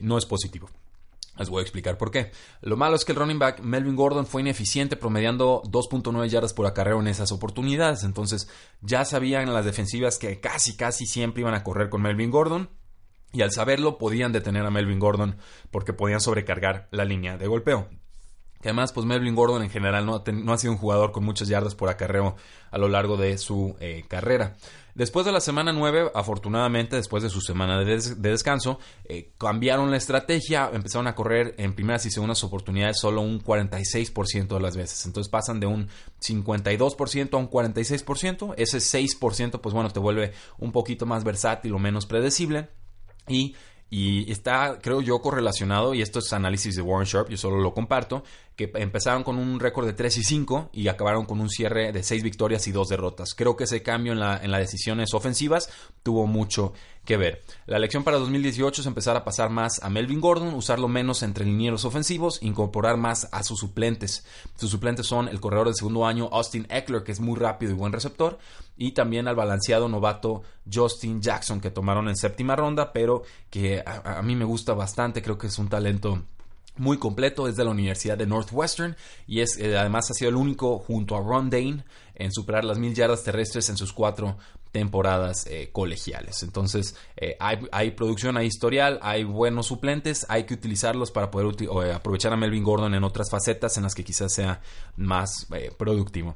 no 0.02 0.18
es 0.18 0.26
positivo. 0.26 0.70
Les 1.38 1.50
voy 1.50 1.60
a 1.60 1.62
explicar 1.62 1.98
por 1.98 2.12
qué. 2.12 2.32
Lo 2.62 2.77
malo 2.77 2.96
es 2.96 3.06
que 3.06 3.12
el 3.12 3.17
running 3.17 3.39
back 3.39 3.60
Melvin 3.62 3.96
Gordon 3.96 4.25
fue 4.25 4.41
ineficiente, 4.41 4.96
promediando 4.96 5.62
2.9 5.65 6.27
yardas 6.27 6.53
por 6.53 6.65
acarreo 6.65 7.00
en 7.00 7.08
esas 7.08 7.32
oportunidades. 7.32 8.03
Entonces, 8.03 8.50
ya 8.82 9.06
sabían 9.06 9.53
las 9.53 9.65
defensivas 9.65 10.17
que 10.17 10.39
casi, 10.39 10.75
casi 10.75 11.06
siempre 11.06 11.41
iban 11.41 11.53
a 11.53 11.63
correr 11.63 11.89
con 11.89 12.01
Melvin 12.01 12.32
Gordon. 12.32 12.70
Y 13.34 13.41
al 13.41 13.51
saberlo, 13.51 13.98
podían 13.98 14.32
detener 14.32 14.65
a 14.65 14.72
Melvin 14.72 15.00
Gordon 15.00 15.38
porque 15.70 15.94
podían 15.94 16.22
sobrecargar 16.22 16.88
la 16.91 17.06
línea 17.06 17.38
de 17.38 17.48
golpeo. 17.48 17.89
Que 18.62 18.70
además, 18.70 18.91
pues 18.91 19.06
Melvin 19.06 19.36
Gordon 19.36 19.62
en 19.62 19.70
general 19.70 20.06
no 20.06 20.15
ha, 20.53 20.58
sido 20.58 20.74
un 20.74 20.79
jugador 20.79 21.12
con 21.12 21.24
muchas 21.24 21.48
yardas 21.48 21.75
por 21.75 21.89
acarreo 21.89 22.36
a 22.72 22.77
lo 22.79 22.88
largo 22.88 23.15
de 23.15 23.38
su 23.38 23.75
eh, 23.79 24.06
carrera. 24.08 24.56
Después 24.98 25.27
de 25.27 25.32
la 25.32 25.42
semana 25.42 25.72
9, 25.72 26.10
afortunadamente, 26.16 26.96
después 26.96 27.22
de 27.22 27.30
su 27.30 27.39
semana 27.39 27.77
de, 27.77 28.16
descanso, 28.16 28.80
eh, 29.06 29.30
cambiaron 29.38 29.92
la 29.92 29.98
estrategia, 29.98 30.72
empezaron 30.74 31.06
a 31.06 31.13
correr 31.13 31.54
en 31.60 31.75
primeras 31.75 32.08
y 32.08 32.10
segundas 32.10 32.44
oportunidades 32.44 32.98
solo 33.00 33.22
un 33.22 33.39
46% 33.39 34.48
de 34.48 34.60
las 34.60 34.75
veces. 34.75 35.06
Entonces 35.06 35.30
pasan 35.30 35.60
de 35.60 35.68
un 35.68 35.88
52% 36.20 37.34
a 37.36 37.38
un 37.38 37.48
46%. 37.48 38.56
Ese 38.58 38.80
6%, 38.80 39.62
pues 39.62 39.75
bueno, 39.75 39.92
te 39.92 40.00
vuelve 40.00 40.34
un 40.58 40.72
poquito 40.72 41.06
más 41.06 41.24
versátil 41.24 41.75
o 41.75 41.77
menos 41.77 42.08
predecible. 42.08 42.70
Y 43.27 43.56
y 43.89 44.30
está, 44.30 44.80
creo 44.82 45.01
yo, 45.01 45.20
correlacionado, 45.20 45.94
y 45.94 46.01
esto 46.01 46.20
es 46.20 46.34
análisis 46.34 46.75
de 46.75 46.82
Warren 46.82 47.08
Sharp, 47.08 47.30
yo 47.30 47.38
solo 47.38 47.62
lo 47.62 47.74
comparto, 47.74 48.24
que 48.58 48.72
empezaron 48.74 49.24
con 49.24 49.38
un 49.38 49.60
récord 49.60 49.86
de 49.86 49.94
3 49.94 50.18
y 50.18 50.24
5 50.24 50.72
y 50.74 50.88
acabaron 50.88 51.26
con 51.26 51.40
un 51.40 51.50
cierre 51.50 51.92
de 51.92 52.02
6 52.02 52.24
victorias 52.24 52.68
y 52.68 52.72
2 52.72 52.90
derrotas. 52.90 53.36
Creo 53.36 53.56
que 53.56 53.66
ese 53.66 53.84
cambio 53.84 54.14
en, 54.14 54.20
la, 54.20 54.36
en 54.44 54.50
las 54.50 54.62
decisiones 54.62 55.14
ofensivas 55.14 55.70
tuvo 56.02 56.26
mucho 56.26 56.74
que 57.06 57.18
ver. 57.18 57.44
La 57.68 57.78
elección 57.78 58.04
para 58.04 58.18
2018 58.18 58.82
es 58.82 58.88
empezar 58.88 59.16
a 59.16 59.24
pasar 59.24 59.52
más 59.52 59.82
a 59.84 59.92
Melvin 59.92 60.20
Gordon, 60.20 60.56
usarlo 60.56 60.88
menos 60.88 61.22
entre 61.22 61.46
linieros 61.46 61.86
ofensivos, 61.86 62.40
incorporar 62.42 62.98
más 62.98 63.30
a 63.32 63.44
sus 63.44 63.60
suplentes. 63.60 64.26
Sus 64.56 64.72
suplentes 64.72 65.06
son 65.06 65.28
el 65.28 65.40
corredor 65.40 65.68
de 65.68 65.76
segundo 65.76 66.08
año 66.08 66.28
Austin 66.32 66.66
Eckler, 66.70 67.04
que 67.04 67.12
es 67.12 67.20
muy 67.20 67.38
rápido 67.38 67.74
y 67.74 67.76
buen 67.76 67.94
receptor, 67.94 68.40
y 68.76 68.94
también 68.94 69.28
al 69.28 69.36
balanceado 69.36 69.88
novato 69.88 70.42
Justin 70.72 71.22
Jackson, 71.22 71.62
que 71.62 71.70
tomaron 71.70 72.10
en 72.10 72.16
séptima 72.16 72.56
ronda, 72.56 72.92
pero 72.92 73.22
que 73.52 73.84
a 73.86 74.22
mí 74.24 74.36
me 74.36 74.46
gusta 74.46 74.74
bastante, 74.74 75.22
creo 75.22 75.38
que 75.38 75.48
es 75.48 75.60
un 75.60 75.70
talento 75.70 76.24
muy 76.78 76.98
completo, 76.98 77.48
es 77.48 77.56
de 77.56 77.64
la 77.64 77.72
Universidad 77.72 78.18
de 78.18 78.26
Northwestern 78.26 78.96
y 79.26 79.42
es 79.42 79.58
eh, 79.58 79.78
además 79.78 80.10
ha 80.12 80.14
sido 80.14 80.30
el 80.30 80.36
único 80.36 80.80
junto 80.80 81.16
a 81.16 81.22
Ron 81.22 81.50
Dane 81.50 81.84
en 82.16 82.32
superar 82.32 82.64
las 82.64 82.78
mil 82.78 82.94
yardas 82.94 83.24
terrestres 83.24 83.70
en 83.70 83.78
sus 83.78 83.94
cuatro 83.94 84.38
temporadas 84.72 85.48
eh, 85.48 85.70
colegiales. 85.72 86.44
Entonces 86.44 86.96
eh, 87.16 87.38
hay, 87.40 87.92
producción, 87.92 88.38
hay 88.38 88.48
historial, 88.48 89.00
hay 89.02 89.24
buenos 89.24 89.68
suplentes, 89.68 90.26
hay 90.30 90.46
que 90.46 90.54
utilizarlos 90.54 91.12
para 91.12 91.32
poder 91.32 91.56
aprovechar 91.94 92.34
a 92.34 92.38
Melvin 92.38 92.64
Gordon 92.64 92.94
en 92.94 93.04
otras 93.04 93.30
facetas 93.30 93.78
en 93.78 93.84
las 93.84 93.96
que 93.96 94.04
quizás 94.04 94.34
sea 94.34 94.62
más 94.96 95.48
productivo. 95.78 96.36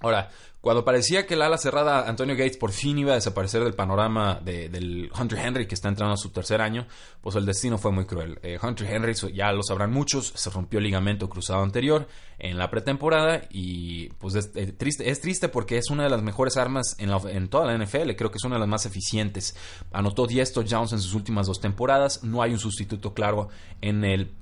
Ahora, 0.00 0.30
cuando 0.66 0.84
parecía 0.84 1.26
que 1.26 1.34
el 1.34 1.42
ala 1.42 1.58
cerrada 1.58 2.08
Antonio 2.08 2.34
Gates 2.34 2.56
por 2.56 2.72
fin 2.72 2.98
iba 2.98 3.12
a 3.12 3.14
desaparecer 3.14 3.62
del 3.62 3.74
panorama 3.74 4.40
del 4.42 5.12
Hunter 5.16 5.38
Henry 5.38 5.68
que 5.68 5.76
está 5.76 5.88
entrando 5.88 6.14
a 6.14 6.16
su 6.16 6.30
tercer 6.30 6.60
año, 6.60 6.88
pues 7.20 7.36
el 7.36 7.46
destino 7.46 7.78
fue 7.78 7.92
muy 7.92 8.04
cruel. 8.04 8.40
Eh, 8.42 8.58
Hunter 8.60 8.92
Henry, 8.92 9.14
ya 9.32 9.52
lo 9.52 9.62
sabrán 9.62 9.92
muchos, 9.92 10.32
se 10.34 10.50
rompió 10.50 10.78
el 10.78 10.84
ligamento 10.84 11.28
cruzado 11.28 11.62
anterior 11.62 12.08
en 12.40 12.58
la 12.58 12.68
pretemporada 12.68 13.42
y 13.48 14.08
pues 14.18 14.34
es, 14.34 14.50
eh, 14.56 14.72
triste, 14.72 15.08
es 15.08 15.20
triste 15.20 15.48
porque 15.48 15.78
es 15.78 15.88
una 15.88 16.02
de 16.02 16.10
las 16.10 16.22
mejores 16.22 16.56
armas 16.56 16.96
en, 16.98 17.10
en, 17.10 17.48
toda 17.48 17.66
la 17.66 17.78
NFL, 17.78 18.16
creo 18.16 18.32
que 18.32 18.38
es 18.38 18.44
una 18.44 18.56
de 18.56 18.60
las 18.60 18.68
más 18.68 18.86
eficientes. 18.86 19.54
Anotó 19.92 20.26
10 20.26 20.52
touchdowns 20.52 20.92
en 20.92 20.98
sus 20.98 21.14
últimas 21.14 21.46
dos 21.46 21.60
temporadas, 21.60 22.24
no 22.24 22.42
hay 22.42 22.50
un 22.52 22.58
sustituto 22.58 23.14
claro 23.14 23.50
en 23.80 24.04
el 24.04 24.32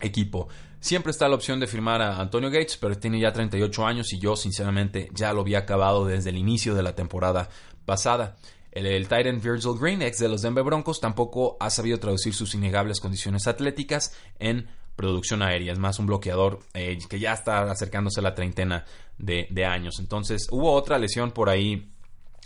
equipo. 0.00 0.48
Siempre 0.80 1.10
está 1.10 1.28
la 1.28 1.34
opción 1.34 1.58
de 1.58 1.66
firmar 1.66 2.02
a 2.02 2.20
Antonio 2.20 2.50
Gates, 2.50 2.76
pero 2.76 2.96
tiene 2.96 3.18
ya 3.18 3.32
38 3.32 3.86
años 3.86 4.12
y 4.12 4.20
yo 4.20 4.36
sinceramente 4.36 5.08
ya 5.12 5.32
lo 5.32 5.40
había 5.40 5.58
acabado 5.58 6.04
desde 6.04 6.30
el 6.30 6.36
inicio 6.36 6.74
de 6.74 6.82
la 6.82 6.94
temporada 6.94 7.48
pasada. 7.84 8.36
El, 8.70 9.08
Titan 9.08 9.40
Virgil 9.40 9.78
Green, 9.80 10.02
ex 10.02 10.18
de 10.18 10.28
los 10.28 10.42
Denver 10.42 10.62
Broncos, 10.62 11.00
tampoco 11.00 11.56
ha 11.60 11.70
sabido 11.70 11.98
traducir 11.98 12.34
sus 12.34 12.54
innegables 12.54 13.00
condiciones 13.00 13.46
atléticas 13.46 14.14
en 14.38 14.68
producción 14.96 15.42
aérea. 15.42 15.72
Es 15.72 15.78
más 15.78 15.98
un 15.98 16.06
bloqueador 16.06 16.60
eh, 16.74 16.98
que 17.08 17.18
ya 17.18 17.32
está 17.32 17.70
acercándose 17.70 18.20
a 18.20 18.22
la 18.22 18.34
treintena 18.34 18.84
de, 19.16 19.46
de 19.50 19.64
años. 19.64 19.98
Entonces 19.98 20.46
hubo 20.50 20.72
otra 20.72 20.98
lesión 20.98 21.30
por 21.30 21.48
ahí 21.48 21.90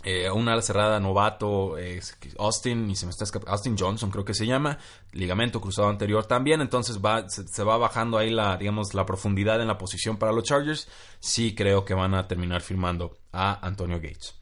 eh, 0.03 0.29
una 0.31 0.59
cerrada 0.61 0.99
novato, 0.99 1.75
Austin, 2.39 2.89
y 2.89 2.95
se 2.95 3.05
me 3.05 3.11
está 3.11 3.25
Austin 3.47 3.75
Johnson 3.77 4.09
creo 4.09 4.25
que 4.25 4.33
se 4.33 4.45
llama, 4.45 4.77
ligamento 5.11 5.61
cruzado 5.61 5.89
anterior 5.89 6.25
también, 6.25 6.61
entonces 6.61 6.99
va, 6.99 7.29
se, 7.29 7.63
va 7.63 7.77
bajando 7.77 8.17
ahí 8.17 8.29
la, 8.29 8.57
digamos, 8.57 8.93
la 8.93 9.05
profundidad 9.05 9.61
en 9.61 9.67
la 9.67 9.77
posición 9.77 10.17
para 10.17 10.31
los 10.31 10.43
Chargers, 10.43 10.87
sí 11.19 11.55
creo 11.55 11.85
que 11.85 11.93
van 11.93 12.13
a 12.13 12.27
terminar 12.27 12.61
firmando 12.61 13.17
a 13.31 13.65
Antonio 13.65 13.97
Gates. 13.97 14.40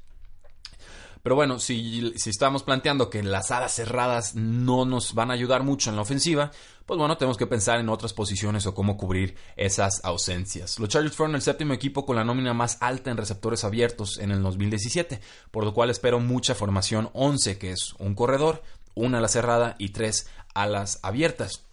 Pero 1.21 1.35
bueno, 1.35 1.59
si, 1.59 2.13
si 2.17 2.29
estamos 2.29 2.63
planteando 2.63 3.09
que 3.09 3.23
las 3.23 3.51
alas 3.51 3.73
cerradas 3.73 4.35
no 4.35 4.85
nos 4.85 5.13
van 5.13 5.31
a 5.31 5.33
ayudar 5.33 5.63
mucho 5.63 5.89
en 5.89 5.95
la 5.95 6.01
ofensiva, 6.01 6.51
pues 6.85 6.97
bueno, 6.97 7.17
tenemos 7.17 7.37
que 7.37 7.45
pensar 7.45 7.79
en 7.79 7.87
otras 7.89 8.13
posiciones 8.13 8.65
o 8.65 8.73
cómo 8.73 8.97
cubrir 8.97 9.35
esas 9.55 10.03
ausencias. 10.03 10.79
Los 10.79 10.89
Chargers 10.89 11.15
fueron 11.15 11.35
el 11.35 11.41
séptimo 11.43 11.73
equipo 11.73 12.05
con 12.05 12.15
la 12.15 12.23
nómina 12.23 12.53
más 12.53 12.77
alta 12.81 13.11
en 13.11 13.17
receptores 13.17 13.63
abiertos 13.63 14.17
en 14.17 14.31
el 14.31 14.41
2017, 14.41 15.19
por 15.51 15.65
lo 15.65 15.73
cual 15.73 15.91
espero 15.91 16.19
mucha 16.19 16.55
formación 16.55 17.11
11, 17.13 17.59
que 17.59 17.71
es 17.71 17.93
un 17.99 18.15
corredor, 18.15 18.63
una 18.95 19.19
ala 19.19 19.27
cerrada 19.27 19.75
y 19.77 19.89
tres 19.89 20.29
alas 20.55 20.99
abiertas. 21.03 21.63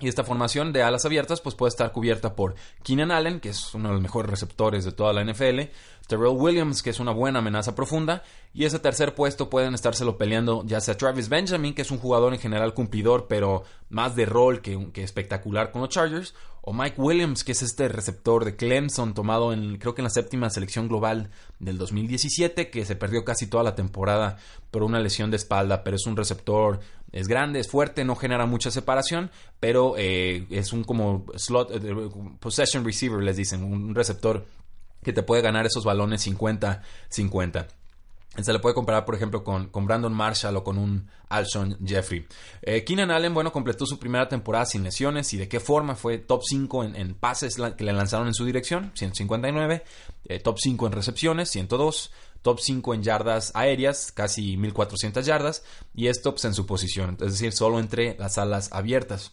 Y 0.00 0.06
esta 0.06 0.22
formación 0.22 0.72
de 0.72 0.82
alas 0.82 1.04
abiertas 1.04 1.40
pues 1.40 1.56
puede 1.56 1.70
estar 1.70 1.90
cubierta 1.90 2.36
por 2.36 2.54
Keenan 2.84 3.10
Allen, 3.10 3.40
que 3.40 3.48
es 3.48 3.74
uno 3.74 3.88
de 3.88 3.94
los 3.94 4.02
mejores 4.02 4.30
receptores 4.30 4.84
de 4.84 4.92
toda 4.92 5.12
la 5.12 5.24
NFL, 5.24 5.60
Terrell 6.08 6.36
Williams, 6.36 6.82
que 6.82 6.90
es 6.90 7.00
una 7.00 7.12
buena 7.12 7.38
amenaza 7.38 7.74
profunda, 7.74 8.22
y 8.54 8.64
ese 8.64 8.78
tercer 8.78 9.14
puesto 9.14 9.50
pueden 9.50 9.74
estárselo 9.74 10.16
peleando 10.16 10.64
ya 10.64 10.80
sea 10.80 10.96
Travis 10.96 11.28
Benjamin, 11.28 11.74
que 11.74 11.82
es 11.82 11.90
un 11.90 11.98
jugador 11.98 12.32
en 12.32 12.40
general 12.40 12.72
cumplidor, 12.72 13.26
pero 13.28 13.62
más 13.90 14.16
de 14.16 14.24
rol 14.24 14.62
que, 14.62 14.90
espectacular 14.94 15.70
con 15.70 15.82
los 15.82 15.90
Chargers, 15.90 16.34
o 16.62 16.72
Mike 16.72 17.00
Williams, 17.00 17.44
que 17.44 17.52
es 17.52 17.62
este 17.62 17.88
receptor 17.88 18.44
de 18.44 18.56
Clemson 18.56 19.14
tomado 19.14 19.52
en 19.52 19.76
creo 19.78 19.94
que 19.94 20.00
en 20.00 20.04
la 20.04 20.10
séptima 20.10 20.50
selección 20.50 20.88
global 20.88 21.30
del 21.60 21.76
2017, 21.76 22.70
que 22.70 22.84
se 22.86 22.96
perdió 22.96 23.24
casi 23.24 23.46
toda 23.46 23.62
la 23.62 23.74
temporada 23.74 24.38
por 24.70 24.82
una 24.82 25.00
lesión 25.00 25.30
de 25.30 25.36
espalda, 25.36 25.84
pero 25.84 25.96
es 25.96 26.06
un 26.06 26.16
receptor, 26.16 26.80
es 27.12 27.28
grande, 27.28 27.60
es 27.60 27.68
fuerte, 27.68 28.04
no 28.04 28.16
genera 28.16 28.46
mucha 28.46 28.70
separación, 28.70 29.30
pero 29.60 29.94
eh, 29.98 30.46
es 30.50 30.72
un 30.72 30.84
como 30.84 31.26
slot, 31.36 31.70
eh, 31.70 32.10
possession 32.40 32.84
receiver, 32.84 33.22
les 33.22 33.36
dicen, 33.36 33.62
un 33.62 33.94
receptor 33.94 34.46
que 35.02 35.12
te 35.12 35.22
puede 35.22 35.42
ganar 35.42 35.66
esos 35.66 35.84
balones 35.84 36.26
50-50. 36.26 37.66
Se 38.42 38.52
le 38.52 38.60
puede 38.60 38.74
comparar, 38.74 39.04
por 39.04 39.14
ejemplo, 39.16 39.42
con, 39.42 39.70
Brandon 39.86 40.12
Marshall 40.12 40.56
o 40.56 40.62
con 40.62 40.78
un 40.78 41.08
Alshon 41.28 41.76
Jeffrey. 41.84 42.26
Eh, 42.62 42.84
Keenan 42.84 43.10
Allen, 43.10 43.34
bueno, 43.34 43.52
completó 43.52 43.84
su 43.84 43.98
primera 43.98 44.28
temporada 44.28 44.64
sin 44.64 44.84
lesiones. 44.84 45.32
¿Y 45.34 45.38
de 45.38 45.48
qué 45.48 45.58
forma? 45.58 45.96
Fue 45.96 46.18
top 46.18 46.42
5 46.44 46.84
en, 46.84 47.14
pases 47.14 47.56
que 47.76 47.84
le 47.84 47.92
lanzaron 47.92 48.28
en 48.28 48.34
su 48.34 48.44
dirección, 48.44 48.92
159. 48.94 49.82
Eh, 50.26 50.38
top 50.38 50.58
5 50.60 50.86
en 50.86 50.92
recepciones, 50.92 51.50
102. 51.50 52.12
Top 52.42 52.60
5 52.60 52.94
en 52.94 53.02
yardas 53.02 53.50
aéreas, 53.54 54.12
casi 54.12 54.56
1400 54.56 55.26
yardas. 55.26 55.64
Y 55.94 56.06
esto 56.06 56.32
pues, 56.32 56.44
en 56.44 56.54
su 56.54 56.64
posición, 56.64 57.16
es 57.20 57.32
decir, 57.32 57.52
solo 57.52 57.80
entre 57.80 58.16
las 58.18 58.38
alas 58.38 58.70
abiertas. 58.72 59.32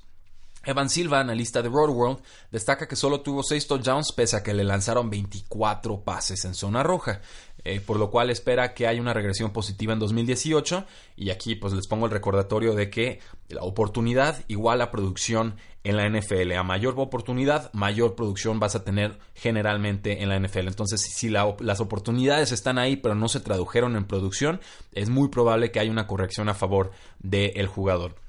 Evan 0.66 0.90
Silva, 0.90 1.20
analista 1.20 1.62
de 1.62 1.70
Road 1.70 1.90
World, 1.90 2.20
destaca 2.52 2.88
que 2.88 2.96
solo 2.96 3.22
tuvo 3.22 3.44
6 3.44 3.68
touchdowns 3.68 4.12
pese 4.12 4.38
a 4.38 4.44
que 4.44 4.54
le 4.54 4.64
lanzaron 4.64 5.10
24 5.10 6.02
pases 6.02 6.44
en 6.46 6.54
zona 6.56 6.84
roja, 6.84 7.22
eh, 7.64 7.80
por 7.80 7.98
lo 7.98 8.12
cual 8.12 8.30
espera 8.30 8.74
que 8.74 8.88
haya 8.88 9.02
una 9.02 9.14
regresión 9.14 9.52
positiva 9.52 9.94
en 9.94 10.00
2018 10.00 10.86
y 11.16 11.30
aquí 11.30 11.56
pues 11.56 11.74
les 11.74 11.88
pongo 11.88 12.06
el 12.06 12.12
recordatorio 12.12 12.74
de 12.74 12.90
que 12.90 13.20
la 13.50 13.62
oportunidad 13.62 14.44
igual 14.48 14.82
a 14.82 14.92
producción 14.92 15.56
en 15.84 15.98
la 15.98 16.10
NFL. 16.10 16.52
A 16.54 16.64
mayor 16.64 16.96
oportunidad, 16.98 17.72
mayor 17.74 18.16
producción 18.16 18.60
vas 18.60 18.76
a 18.76 18.84
tener 18.84 19.20
generalmente 19.36 20.24
en 20.24 20.30
la 20.30 20.40
NFL. 20.40 20.68
Entonces, 20.68 21.02
si 21.02 21.30
las 21.30 21.80
oportunidades 21.80 22.52
están 22.52 22.80
ahí 22.80 22.96
pero 22.96 23.16
no 23.16 23.28
se 23.30 23.40
tradujeron 23.40 23.96
en 23.96 24.06
producción, 24.06 24.60
es 24.92 25.10
muy 25.10 25.30
probable 25.30 25.72
que 25.72 25.80
haya 25.80 25.92
una 25.92 26.08
corrección 26.08 26.50
a 26.50 26.56
favor 26.56 26.92
del 27.20 27.68
jugador. 27.68 28.25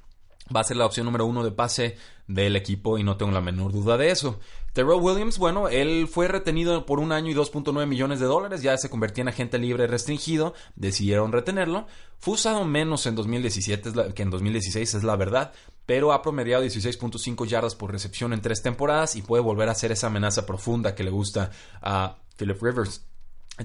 Va 0.55 0.61
a 0.61 0.63
ser 0.63 0.77
la 0.77 0.85
opción 0.85 1.05
número 1.05 1.25
uno 1.25 1.43
de 1.43 1.51
pase 1.51 1.97
del 2.27 2.55
equipo 2.55 2.97
y 2.97 3.03
no 3.03 3.17
tengo 3.17 3.31
la 3.31 3.41
menor 3.41 3.71
duda 3.71 3.97
de 3.97 4.11
eso. 4.11 4.39
Terrell 4.73 5.01
Williams, 5.01 5.37
bueno, 5.39 5.69
él 5.69 6.07
fue 6.07 6.27
retenido 6.27 6.85
por 6.85 6.99
un 6.99 7.11
año 7.11 7.31
y 7.31 7.33
2.9 7.33 7.87
millones 7.87 8.19
de 8.19 8.27
dólares, 8.27 8.61
ya 8.61 8.77
se 8.77 8.89
convertía 8.89 9.23
en 9.23 9.29
agente 9.29 9.57
libre 9.57 9.87
restringido, 9.87 10.53
decidieron 10.75 11.31
retenerlo. 11.31 11.87
Fue 12.19 12.35
usado 12.35 12.63
menos 12.63 13.05
en 13.07 13.15
2017 13.15 14.13
que 14.13 14.23
en 14.23 14.29
2016, 14.29 14.93
es 14.93 15.03
la 15.03 15.15
verdad, 15.15 15.51
pero 15.85 16.13
ha 16.13 16.21
promediado 16.21 16.63
16.5 16.63 17.47
yardas 17.47 17.75
por 17.75 17.91
recepción 17.91 18.33
en 18.33 18.41
tres 18.41 18.61
temporadas 18.61 19.15
y 19.15 19.21
puede 19.21 19.41
volver 19.41 19.69
a 19.69 19.75
ser 19.75 19.91
esa 19.91 20.07
amenaza 20.07 20.45
profunda 20.45 20.93
que 20.93 21.03
le 21.03 21.11
gusta 21.11 21.49
a 21.81 22.17
Philip 22.37 22.61
Rivers. 22.61 23.03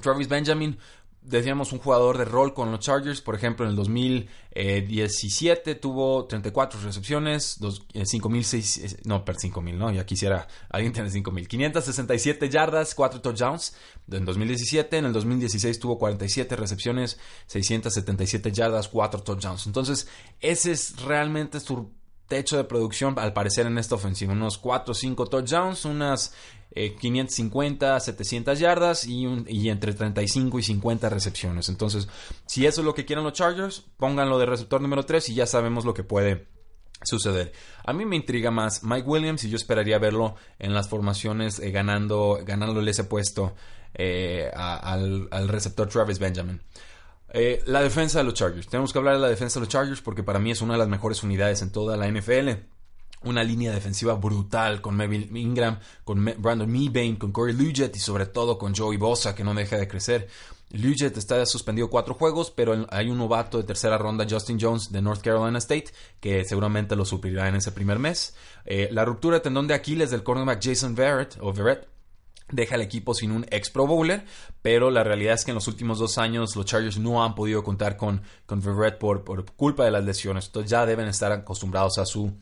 Travis 0.01 0.29
Benjamin 0.29 0.79
decíamos 1.25 1.73
un 1.73 1.79
jugador 1.79 2.19
de 2.19 2.25
rol 2.25 2.53
con 2.53 2.71
los 2.71 2.81
Chargers, 2.81 3.21
por 3.21 3.35
ejemplo, 3.35 3.65
en 3.65 3.71
el 3.71 3.77
2017 3.77 5.77
tuvo 5.77 6.27
34 6.27 6.81
recepciones, 6.81 7.61
5.006, 7.61 8.85
eh, 8.85 9.01
no, 9.05 9.25
per 9.25 9.37
5.000, 9.37 9.75
no, 9.75 9.93
ya 9.93 10.05
quisiera 10.05 10.49
alguien 10.69 10.93
tener 10.93 11.11
5.000, 11.11 11.47
567 11.47 12.49
yardas, 12.49 12.95
4 12.95 13.21
touchdowns 13.21 13.75
en 14.11 14.25
2017, 14.25 14.99
en 14.99 15.05
el 15.07 15.13
2016 15.13 15.79
tuvo 15.79 15.99
47 15.99 16.57
recepciones, 16.57 17.19
677 17.47 18.53
yardas, 18.53 18.89
4 18.89 19.23
touchdowns. 19.23 19.67
Entonces, 19.67 20.09
ese 20.41 20.73
es 20.73 21.01
realmente 21.03 21.61
su 21.61 21.91
techo 22.27 22.57
de 22.57 22.65
producción 22.65 23.19
al 23.19 23.33
parecer 23.33 23.67
en 23.67 23.79
esta 23.79 23.95
ofensiva, 23.95 24.33
unos 24.33 24.59
4 24.59 24.93
o 24.93 24.95
5 24.95 25.27
touchdowns, 25.27 25.85
unas 25.85 26.35
550, 26.75 27.97
eh, 27.97 28.01
700 28.01 28.59
yardas 28.59 29.07
y, 29.07 29.69
entre 29.69 29.93
35 29.93 30.59
y 30.59 30.63
50 30.63 31.09
recepciones. 31.09 31.69
Entonces, 31.69 32.09
si 32.47 32.67
eso 32.67 32.81
es 32.81 32.85
lo 32.85 32.95
que 32.95 33.05
quieren 33.05 33.25
los 33.25 33.35
Chargers, 33.35 33.85
pónganlo 33.97 34.39
de 34.39 34.47
receptor 34.47 34.81
número 34.81 35.05
3 35.05 35.29
y 35.31 35.35
ya 35.35 35.47
sabemos 35.47 35.85
lo 35.85 35.95
que 35.95 36.05
puede 36.05 36.49
suceder. 37.03 37.53
A 37.85 37.93
mí 37.93 38.05
me 38.05 38.17
intriga 38.17 38.51
más 38.51 38.85
Mike 38.85 39.07
Williams 39.07 39.45
y 39.45 39.51
yo 39.51 39.57
esperaría 39.57 39.99
verlo 39.99 40.37
en 40.59 40.73
las 40.73 40.89
formaciones 40.89 41.59
eh, 41.59 41.71
ganando, 41.71 42.41
ganándole 42.45 42.91
ese 42.93 43.05
puesto 43.05 43.55
eh, 43.95 44.51
al, 44.55 45.29
al, 45.31 45.49
receptor 45.49 45.89
Travis 45.89 46.19
Benjamin. 46.19 46.63
la 47.67 47.83
defensa 47.83 48.19
de 48.19 48.25
los 48.25 48.35
Chargers. 48.35 48.69
Tenemos 48.69 48.93
que 48.93 48.99
hablar 48.99 49.17
de 49.17 49.21
la 49.21 49.29
defensa 49.29 49.59
de 49.59 49.67
los 49.67 49.69
Chargers 49.69 50.01
porque 50.01 50.23
para 50.23 50.39
mí 50.39 50.53
es 50.53 50.63
una 50.63 50.75
de 50.75 50.79
las 50.79 50.89
mejores 50.89 51.23
unidades 51.23 51.61
en 51.61 51.73
toda 51.73 51.97
la 51.97 52.09
NFL 52.09 52.72
una 53.25 53.43
línea 53.45 53.73
defensiva 53.73 54.15
brutal 54.15 54.81
con 54.81 54.97
Melvin 54.97 55.37
Ingram, 55.37 55.79
con 56.05 56.25
Brandon 56.39 56.71
Meebane, 56.71 57.19
con 57.19 57.33
Corey 57.33 57.55
Lujet 57.55 57.95
y 57.97 58.01
sobre 58.01 58.27
todo 58.27 58.59
con 58.59 58.75
Joey 58.75 58.97
Bosa 58.97 59.35
que 59.35 59.45
no 59.45 59.55
deja 59.55 59.77
de 59.77 59.89
crecer. 59.89 60.29
Lujet 60.73 61.17
está 61.19 61.45
suspendido 61.45 61.91
cuatro 61.91 62.15
juegos, 62.15 62.51
pero 62.51 62.87
hay 62.91 63.11
un 63.11 63.19
novato 63.19 63.59
de 63.59 63.65
tercera 63.65 63.99
ronda, 63.99 64.27
Justin 64.29 64.59
Jones, 64.59 64.91
de 64.91 65.03
North 65.03 65.21
Carolina 65.21 65.59
State, 65.59 65.87
que 66.19 66.45
seguramente 66.45 66.97
lo 66.97 67.05
suplirá 67.05 67.49
en 67.49 67.57
ese 67.57 67.73
primer 67.73 67.99
mes. 67.99 68.35
Eh, 68.65 68.89
la 68.91 69.05
ruptura 69.05 69.37
de 69.37 69.43
tendón 69.43 69.67
de 69.67 69.75
Aquiles 69.75 70.11
del 70.11 70.23
cornerback 70.23 70.63
Jason 70.63 70.95
Verrett, 70.95 71.37
o 71.41 71.53
Verrett 71.53 71.87
deja 72.51 72.77
al 72.77 72.81
equipo 72.81 73.15
sin 73.15 73.33
un 73.33 73.47
ex 73.51 73.71
Pro 73.71 73.87
Bowler, 73.87 74.25
pero 74.63 74.91
la 74.91 75.05
realidad 75.05 75.35
es 75.35 75.45
que 75.45 75.51
en 75.51 75.57
los 75.57 75.69
últimos 75.69 75.99
dos 75.99 76.17
años 76.17 76.57
los 76.57 76.65
Chargers 76.65 76.99
no 76.99 77.23
han 77.23 77.35
podido 77.35 77.63
contar 77.63 77.99
con, 77.99 78.23
con 78.47 78.61
Verrett 78.61 78.99
por, 78.99 79.25
por 79.25 79.45
culpa 79.53 79.85
de 79.85 79.91
las 79.91 80.05
lesiones. 80.05 80.47
Entonces 80.47 80.71
ya 80.71 80.87
deben 80.87 81.07
estar 81.07 81.33
acostumbrados 81.33 81.99
a 81.99 82.07
su 82.07 82.33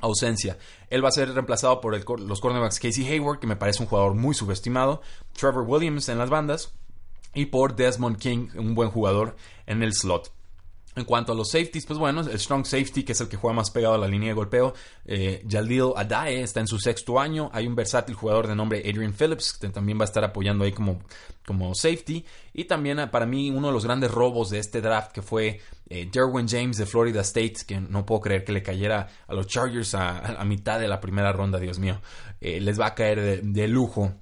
ausencia. 0.00 0.58
Él 0.90 1.04
va 1.04 1.08
a 1.08 1.12
ser 1.12 1.32
reemplazado 1.32 1.80
por 1.80 1.94
los 2.20 2.40
cornerbacks 2.40 2.78
Casey 2.78 3.06
Hayward, 3.06 3.38
que 3.38 3.46
me 3.46 3.56
parece 3.56 3.82
un 3.82 3.88
jugador 3.88 4.14
muy 4.14 4.34
subestimado, 4.34 5.02
Trevor 5.32 5.64
Williams 5.66 6.08
en 6.08 6.18
las 6.18 6.30
bandas 6.30 6.72
y 7.34 7.46
por 7.46 7.74
Desmond 7.76 8.18
King, 8.18 8.48
un 8.54 8.74
buen 8.74 8.90
jugador 8.90 9.36
en 9.66 9.82
el 9.82 9.92
slot. 9.92 10.32
En 10.96 11.04
cuanto 11.04 11.32
a 11.32 11.34
los 11.34 11.50
safeties, 11.50 11.86
pues 11.86 11.98
bueno, 11.98 12.20
el 12.20 12.38
strong 12.38 12.64
safety, 12.64 13.02
que 13.02 13.12
es 13.12 13.20
el 13.20 13.28
que 13.28 13.36
juega 13.36 13.56
más 13.56 13.70
pegado 13.70 13.94
a 13.94 13.98
la 13.98 14.06
línea 14.06 14.28
de 14.28 14.34
golpeo, 14.34 14.74
eh, 15.04 15.44
Jalil 15.48 15.92
Adae 15.96 16.42
está 16.42 16.60
en 16.60 16.68
su 16.68 16.78
sexto 16.78 17.18
año. 17.18 17.50
Hay 17.52 17.66
un 17.66 17.74
versátil 17.74 18.14
jugador 18.14 18.46
de 18.46 18.54
nombre 18.54 18.78
Adrian 18.78 19.12
Phillips, 19.12 19.54
que 19.54 19.68
también 19.70 19.98
va 19.98 20.02
a 20.02 20.04
estar 20.04 20.22
apoyando 20.22 20.64
ahí 20.64 20.70
como, 20.70 21.00
como 21.44 21.74
safety. 21.74 22.24
Y 22.52 22.64
también 22.64 23.00
eh, 23.00 23.08
para 23.08 23.26
mí 23.26 23.50
uno 23.50 23.68
de 23.68 23.72
los 23.72 23.84
grandes 23.84 24.12
robos 24.12 24.50
de 24.50 24.60
este 24.60 24.80
draft, 24.80 25.10
que 25.10 25.22
fue 25.22 25.60
eh, 25.88 26.08
Derwin 26.12 26.46
James 26.48 26.76
de 26.76 26.86
Florida 26.86 27.22
State, 27.22 27.54
que 27.66 27.80
no 27.80 28.06
puedo 28.06 28.20
creer 28.20 28.44
que 28.44 28.52
le 28.52 28.62
cayera 28.62 29.08
a 29.26 29.34
los 29.34 29.48
Chargers 29.48 29.96
a, 29.96 30.44
mitad 30.44 30.78
de 30.78 30.86
la 30.86 31.00
primera 31.00 31.32
ronda, 31.32 31.58
Dios 31.58 31.80
mío. 31.80 32.00
Eh, 32.40 32.60
les 32.60 32.78
va 32.78 32.86
a 32.86 32.94
caer 32.94 33.42
de 33.42 33.68
lujo 33.68 34.14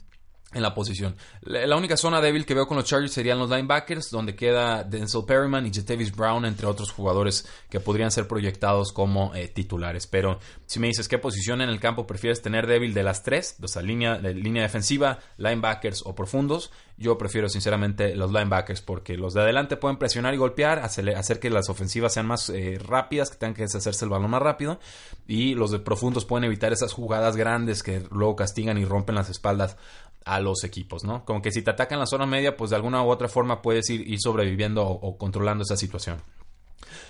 en 0.54 0.62
la 0.62 0.74
posición. 0.74 1.16
La, 1.42 1.76
única 1.76 1.96
zona 1.96 2.20
débil 2.20 2.46
que 2.46 2.54
veo 2.54 2.66
con 2.66 2.76
los 2.76 2.86
Chargers 2.86 3.12
serían 3.12 3.38
los 3.38 3.50
linebackers, 3.50 4.10
donde 4.10 4.34
queda 4.34 4.84
Denzel 4.84 5.24
Perryman 5.24 5.66
y 5.66 5.72
Jatavis 5.72 6.14
Brown, 6.14 6.44
entre 6.44 6.66
otros 6.66 6.90
jugadores 6.90 7.48
que 7.68 7.80
podrían 7.80 8.10
ser 8.10 8.28
proyectados 8.28 8.92
como 8.92 9.34
eh, 9.34 9.48
titulares. 9.48 10.06
Pero 10.06 10.38
si 10.66 10.78
me 10.80 10.88
dices 10.88 11.08
qué 11.08 11.18
posición 11.18 11.60
en 11.60 11.68
el 11.68 11.80
campo 11.80 12.06
prefieres 12.06 12.42
tener 12.42 12.66
débil 12.66 12.94
de 12.94 13.02
las 13.02 13.22
tres, 13.22 13.56
o 13.62 13.68
sea, 13.68 13.82
línea, 13.82 14.18
línea 14.18 14.62
defensiva, 14.62 15.18
linebackers 15.38 16.02
o 16.04 16.14
profundos, 16.14 16.70
yo 16.98 17.18
prefiero 17.18 17.48
sinceramente 17.48 18.14
los 18.14 18.32
linebackers 18.32 18.80
porque 18.80 19.16
los 19.16 19.34
de 19.34 19.42
adelante 19.42 19.76
pueden 19.76 19.96
presionar 19.96 20.34
y 20.34 20.36
golpear, 20.36 20.78
hacer, 20.78 21.40
que 21.40 21.50
las 21.50 21.68
ofensivas 21.68 22.14
sean 22.14 22.26
más 22.26 22.48
eh, 22.50 22.78
rápidas, 22.78 23.30
que 23.30 23.36
tengan 23.36 23.54
que 23.54 23.62
deshacerse 23.62 24.04
el 24.04 24.10
balón 24.10 24.30
más 24.30 24.42
rápido, 24.42 24.78
y 25.26 25.54
los 25.54 25.70
de 25.70 25.78
profundos 25.78 26.24
pueden 26.24 26.44
evitar 26.44 26.72
esas 26.72 26.92
jugadas 26.92 27.36
grandes 27.36 27.82
que 27.82 28.02
luego 28.10 28.36
castigan 28.36 28.78
y 28.78 28.84
rompen 28.84 29.14
las 29.14 29.30
espaldas 29.30 29.76
a 30.24 30.40
los 30.40 30.64
equipos, 30.64 31.04
¿no? 31.04 31.24
Como 31.24 31.42
que 31.42 31.52
si 31.52 31.62
te 31.62 31.70
atacan 31.70 31.98
la 31.98 32.06
zona 32.06 32.26
media, 32.26 32.56
pues 32.56 32.70
de 32.70 32.76
alguna 32.76 33.02
u 33.02 33.10
otra 33.10 33.28
forma 33.28 33.62
puedes 33.62 33.88
ir, 33.90 34.18
sobreviviendo 34.20 34.86
o, 34.86 35.16
controlando 35.16 35.62
esa 35.62 35.76
situación. 35.76 36.22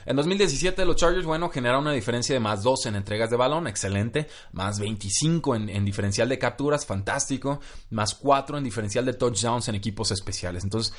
En 0.05 0.17
2017 0.17 0.85
los 0.85 0.97
Chargers, 0.97 1.25
bueno, 1.25 1.49
generaron 1.49 1.83
una 1.83 1.93
diferencia 1.93 2.35
de 2.35 2.41
más 2.41 2.63
2 2.63 2.87
en 2.87 2.97
entregas 2.97 3.31
de 3.31 3.37
balón, 3.37 3.67
excelente, 3.67 4.29
más 4.53 4.79
25 4.79 5.55
en, 5.57 5.69
en, 5.69 5.85
diferencial 5.85 6.29
de 6.29 6.39
capturas, 6.39 6.85
fantástico, 6.85 7.61
más 7.91 8.15
4 8.15 8.59
en 8.59 8.65
diferencial 8.65 9.05
de 9.05 9.15
touchdowns 9.15 9.69
en 9.69 9.77
equipos 9.77 10.11
especiales. 10.11 10.65
Entonces, 10.65 10.93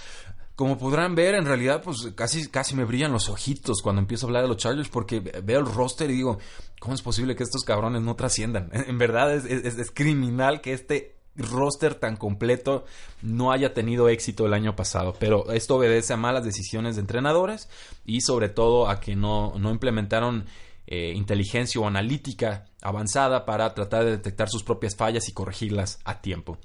como 0.56 0.78
podrán 0.78 1.15
ver, 1.15 1.34
en 1.34 1.45
realidad, 1.45 1.82
pues 1.82 2.10
casi, 2.15 2.47
casi 2.47 2.76
me 2.76 2.86
brillan 2.86 3.12
los 3.12 3.28
ojitos 3.28 3.82
cuando 3.82 4.02
empiezo 4.02 4.26
a 4.26 4.30
hablar 4.30 4.43
de 4.43 4.49
los 4.49 4.58
Chargers 4.58 4.89
porque 4.89 5.19
veo 5.19 5.60
el 5.60 5.65
roster 5.65 6.12
y 6.12 6.15
digo, 6.15 6.38
¿cómo 6.80 6.93
es 6.93 7.02
posible 7.02 7.36
que 7.36 7.43
estos 7.43 7.63
cabrones 7.63 8.04
no 8.04 8.15
trasciendan? 8.15 8.69
En 8.88 8.97
verdad 8.97 9.34
es 9.34 9.91
criminal 9.91 10.62
que 10.62 10.73
este 10.73 11.12
roster 11.36 11.96
tan 11.96 12.15
completo 12.15 12.86
no 13.22 13.52
haya 13.52 13.74
tenido 13.74 14.10
éxito 14.10 14.46
el 14.46 14.54
año 14.54 14.76
pasado. 14.76 15.15
Pero 15.19 15.52
esto 15.52 15.78
obedece 15.78 16.13
a 16.13 16.17
malas 16.17 16.46
decisiones 16.46 16.96
de 16.96 17.02
entrenadores 17.02 17.69
y 18.06 18.22
sobre 18.22 18.50
todo 18.50 18.89
a 18.89 19.00
que 19.00 19.15
no, 19.15 19.54
no 19.58 19.72
implementaron 19.72 20.46
eh, 20.86 21.13
inteligencia 21.15 21.80
o 21.80 21.88
analítica 21.88 22.65
avanzada 22.82 23.46
para 23.46 23.74
tratar 23.74 24.06
de 24.06 24.12
detectar 24.12 24.50
sus 24.50 24.63
propias 24.63 24.96
fallas 24.96 25.30
y 25.30 25.34
corregirlas 25.34 26.00
a 26.04 26.22
tiempo. 26.22 26.58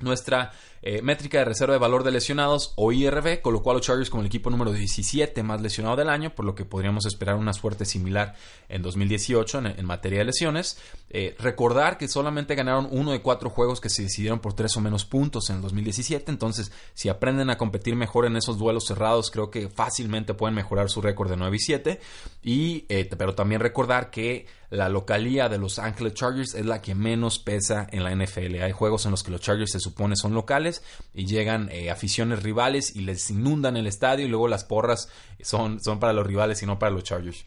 Nuestra 0.00 0.52
eh, 0.86 1.00
métrica 1.00 1.38
de 1.38 1.46
reserva 1.46 1.72
de 1.72 1.78
valor 1.78 2.04
de 2.04 2.10
lesionados 2.10 2.74
o 2.76 2.92
IRB 2.92 3.40
colocó 3.40 3.70
a 3.70 3.72
los 3.72 3.80
Chargers 3.86 4.10
como 4.10 4.20
el 4.20 4.26
equipo 4.26 4.50
número 4.50 4.70
17 4.70 5.42
más 5.42 5.62
lesionado 5.62 5.96
del 5.96 6.10
año, 6.10 6.34
por 6.34 6.44
lo 6.44 6.54
que 6.54 6.66
podríamos 6.66 7.06
esperar 7.06 7.36
una 7.36 7.54
suerte 7.54 7.86
similar 7.86 8.34
en 8.68 8.82
2018 8.82 9.60
en, 9.78 9.86
materia 9.86 10.18
de 10.18 10.26
lesiones. 10.26 10.76
Eh, 11.08 11.34
recordar 11.38 11.96
que 11.96 12.06
solamente 12.06 12.54
ganaron 12.54 12.86
uno 12.90 13.12
de 13.12 13.22
cuatro 13.22 13.48
juegos 13.48 13.80
que 13.80 13.88
se 13.88 14.02
decidieron 14.02 14.40
por 14.40 14.52
tres 14.52 14.76
o 14.76 14.82
menos 14.82 15.06
puntos 15.06 15.48
en 15.48 15.56
el 15.56 15.62
2017, 15.62 16.30
entonces 16.30 16.70
si 16.92 17.08
aprenden 17.08 17.48
a 17.48 17.56
competir 17.56 17.96
mejor 17.96 18.26
en 18.26 18.36
esos 18.36 18.58
duelos 18.58 18.84
cerrados, 18.84 19.30
creo 19.30 19.50
que 19.50 19.70
fácilmente 19.70 20.34
pueden 20.34 20.54
mejorar 20.54 20.90
su 20.90 21.00
récord 21.00 21.30
de 21.30 21.38
9 21.38 21.56
y 21.56 21.60
7. 21.60 22.00
Y, 22.42 22.84
eh, 22.90 23.08
pero 23.16 23.34
también 23.34 23.62
recordar 23.62 24.10
que 24.10 24.46
la 24.68 24.90
localía 24.90 25.48
de 25.48 25.56
Los 25.56 25.78
Angeles 25.78 26.14
Chargers 26.14 26.54
es 26.54 26.66
la 26.66 26.82
que 26.82 26.94
menos 26.94 27.38
pesa 27.38 27.86
en 27.90 28.04
la 28.04 28.14
NFL. 28.14 28.60
Hay 28.62 28.72
juegos 28.72 29.06
en 29.06 29.12
los 29.12 29.22
que 29.22 29.30
los 29.30 29.40
Chargers 29.40 29.72
se 29.72 29.80
supone 29.80 30.16
son 30.16 30.34
locales 30.34 30.73
y 31.14 31.26
llegan 31.26 31.68
eh, 31.70 31.90
aficiones 31.90 32.42
rivales 32.42 32.94
y 32.94 33.00
les 33.00 33.30
inundan 33.30 33.76
el 33.76 33.86
estadio 33.86 34.26
y 34.26 34.28
luego 34.28 34.48
las 34.48 34.64
porras 34.64 35.08
son, 35.40 35.80
son 35.80 36.00
para 36.00 36.12
los 36.12 36.26
rivales 36.26 36.62
y 36.62 36.66
no 36.66 36.78
para 36.78 36.92
los 36.92 37.04
Chargers. 37.04 37.44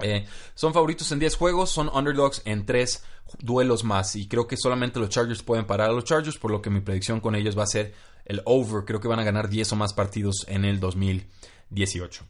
Eh, 0.00 0.26
son 0.54 0.72
favoritos 0.72 1.10
en 1.12 1.18
10 1.20 1.36
juegos, 1.36 1.70
son 1.70 1.88
underdogs 1.88 2.42
en 2.44 2.66
3 2.66 3.04
duelos 3.38 3.84
más 3.84 4.16
y 4.16 4.26
creo 4.26 4.46
que 4.46 4.56
solamente 4.56 4.98
los 4.98 5.08
Chargers 5.08 5.42
pueden 5.42 5.66
parar 5.66 5.90
a 5.90 5.92
los 5.92 6.04
Chargers, 6.04 6.38
por 6.38 6.50
lo 6.50 6.60
que 6.60 6.70
mi 6.70 6.80
predicción 6.80 7.20
con 7.20 7.34
ellos 7.34 7.56
va 7.58 7.62
a 7.64 7.68
ser 7.68 7.94
el 8.24 8.42
over, 8.44 8.84
creo 8.84 9.00
que 9.00 9.08
van 9.08 9.20
a 9.20 9.24
ganar 9.24 9.48
10 9.48 9.72
o 9.72 9.76
más 9.76 9.92
partidos 9.92 10.46
en 10.48 10.64
el 10.64 10.80
2018. 10.80 12.24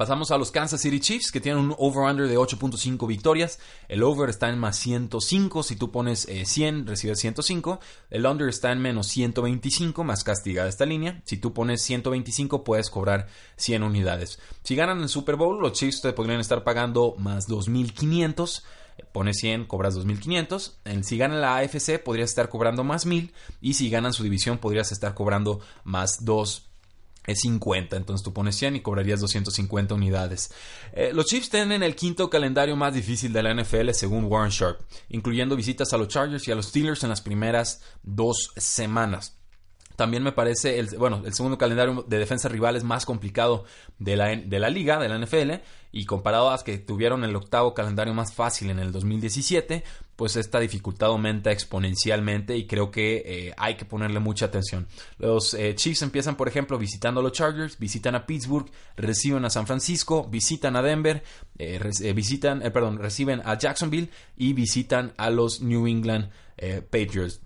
Pasamos 0.00 0.30
a 0.30 0.38
los 0.38 0.50
Kansas 0.50 0.80
City 0.80 0.98
Chiefs, 0.98 1.30
que 1.30 1.42
tienen 1.42 1.62
un 1.62 1.74
over-under 1.76 2.26
de 2.26 2.38
8.5 2.38 3.06
victorias. 3.06 3.58
El 3.86 4.02
over 4.02 4.30
está 4.30 4.48
en 4.48 4.58
más 4.58 4.78
105. 4.78 5.62
Si 5.62 5.76
tú 5.76 5.90
pones 5.90 6.20
100, 6.20 6.74
eh, 6.74 6.84
recibes 6.86 7.18
105. 7.18 7.80
El 8.08 8.24
under 8.24 8.48
está 8.48 8.72
en 8.72 8.80
menos 8.80 9.08
125, 9.08 10.02
más 10.02 10.24
castigada 10.24 10.70
esta 10.70 10.86
línea. 10.86 11.20
Si 11.26 11.36
tú 11.36 11.52
pones 11.52 11.82
125, 11.82 12.64
puedes 12.64 12.88
cobrar 12.88 13.26
100 13.56 13.82
unidades. 13.82 14.38
Si 14.62 14.74
ganan 14.74 15.02
el 15.02 15.10
Super 15.10 15.36
Bowl, 15.36 15.60
los 15.60 15.72
Chiefs 15.72 16.00
te 16.00 16.14
podrían 16.14 16.40
estar 16.40 16.64
pagando 16.64 17.14
más 17.18 17.46
2.500 17.46 18.62
pones 19.12 19.38
100, 19.38 19.66
cobras 19.66 19.94
2500. 19.94 20.78
Si 21.02 21.18
ganan 21.18 21.42
la 21.42 21.58
AFC, 21.58 22.02
podrías 22.02 22.30
estar 22.30 22.48
cobrando 22.48 22.84
más 22.84 23.04
1000. 23.04 23.34
Y 23.60 23.74
si 23.74 23.90
ganan 23.90 24.14
su 24.14 24.22
división, 24.22 24.56
podrías 24.56 24.92
estar 24.92 25.12
cobrando 25.14 25.60
más 25.84 26.24
2 26.24 26.69
es 27.26 27.40
50, 27.40 27.96
entonces 27.96 28.24
tú 28.24 28.32
pones 28.32 28.56
100 28.56 28.76
y 28.76 28.80
cobrarías 28.80 29.20
250 29.20 29.94
unidades. 29.94 30.52
Eh, 30.92 31.12
los 31.12 31.26
Chiefs 31.26 31.50
tienen 31.50 31.82
el 31.82 31.94
quinto 31.96 32.30
calendario 32.30 32.76
más 32.76 32.94
difícil 32.94 33.32
de 33.32 33.42
la 33.42 33.54
NFL 33.54 33.90
según 33.92 34.24
Warren 34.24 34.50
Sharp, 34.50 34.80
incluyendo 35.08 35.56
visitas 35.56 35.92
a 35.92 35.98
los 35.98 36.08
Chargers 36.08 36.46
y 36.48 36.52
a 36.52 36.54
los 36.54 36.66
Steelers 36.66 37.02
en 37.02 37.10
las 37.10 37.20
primeras 37.20 37.82
dos 38.02 38.52
semanas. 38.56 39.39
También 40.00 40.22
me 40.22 40.32
parece, 40.32 40.78
el, 40.78 40.88
bueno, 40.96 41.20
el 41.26 41.34
segundo 41.34 41.58
calendario 41.58 42.06
de 42.08 42.18
defensa 42.18 42.48
rival 42.48 42.74
es 42.74 42.84
más 42.84 43.04
complicado 43.04 43.66
de 43.98 44.16
la, 44.16 44.34
de 44.34 44.58
la 44.58 44.70
liga, 44.70 44.98
de 44.98 45.10
la 45.10 45.18
NFL, 45.18 45.62
y 45.92 46.06
comparado 46.06 46.48
a 46.48 46.52
las 46.52 46.62
que 46.64 46.78
tuvieron 46.78 47.22
el 47.22 47.36
octavo 47.36 47.74
calendario 47.74 48.14
más 48.14 48.32
fácil 48.32 48.70
en 48.70 48.78
el 48.78 48.92
2017, 48.92 49.84
pues 50.16 50.36
esta 50.36 50.58
dificultad 50.58 51.10
aumenta 51.10 51.52
exponencialmente 51.52 52.56
y 52.56 52.66
creo 52.66 52.90
que 52.90 53.22
eh, 53.26 53.54
hay 53.58 53.74
que 53.74 53.84
ponerle 53.84 54.20
mucha 54.20 54.46
atención. 54.46 54.88
Los 55.18 55.52
eh, 55.52 55.74
Chiefs 55.74 56.00
empiezan, 56.00 56.34
por 56.34 56.48
ejemplo, 56.48 56.78
visitando 56.78 57.20
a 57.20 57.22
los 57.22 57.32
Chargers, 57.32 57.78
visitan 57.78 58.14
a 58.14 58.24
Pittsburgh, 58.24 58.70
reciben 58.96 59.44
a 59.44 59.50
San 59.50 59.66
Francisco, 59.66 60.26
visitan 60.30 60.76
a 60.76 60.82
Denver, 60.82 61.22
eh, 61.58 62.14
visitan, 62.14 62.60
perdón, 62.72 63.00
reciben 63.00 63.42
a 63.44 63.58
Jacksonville 63.58 64.08
y 64.38 64.54
visitan 64.54 65.12
a 65.18 65.28
los 65.28 65.60
New 65.60 65.86
England 65.86 66.30
Patriots. 66.90 67.40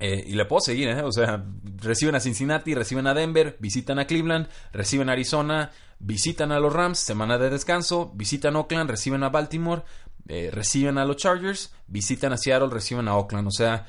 Eh, 0.00 0.24
y 0.26 0.32
le 0.32 0.44
puedo 0.46 0.60
seguir, 0.60 0.88
¿eh? 0.88 1.02
O 1.02 1.12
sea, 1.12 1.44
reciben 1.76 2.14
a 2.14 2.20
Cincinnati, 2.20 2.74
reciben 2.74 3.06
a 3.06 3.14
Denver, 3.14 3.56
visitan 3.60 3.98
a 3.98 4.06
Cleveland, 4.06 4.48
reciben 4.72 5.08
a 5.08 5.12
Arizona, 5.12 5.70
visitan 5.98 6.50
a 6.52 6.58
los 6.58 6.72
Rams, 6.72 6.98
semana 6.98 7.38
de 7.38 7.50
descanso, 7.50 8.10
visitan 8.14 8.56
Oakland, 8.56 8.90
reciben 8.90 9.22
a 9.22 9.28
Baltimore, 9.28 9.82
eh, 10.28 10.50
reciben 10.52 10.98
a 10.98 11.04
los 11.04 11.16
Chargers, 11.16 11.72
visitan 11.86 12.32
a 12.32 12.36
Seattle, 12.36 12.70
reciben 12.70 13.08
a 13.08 13.16
Oakland. 13.16 13.48
O 13.48 13.52
sea, 13.52 13.86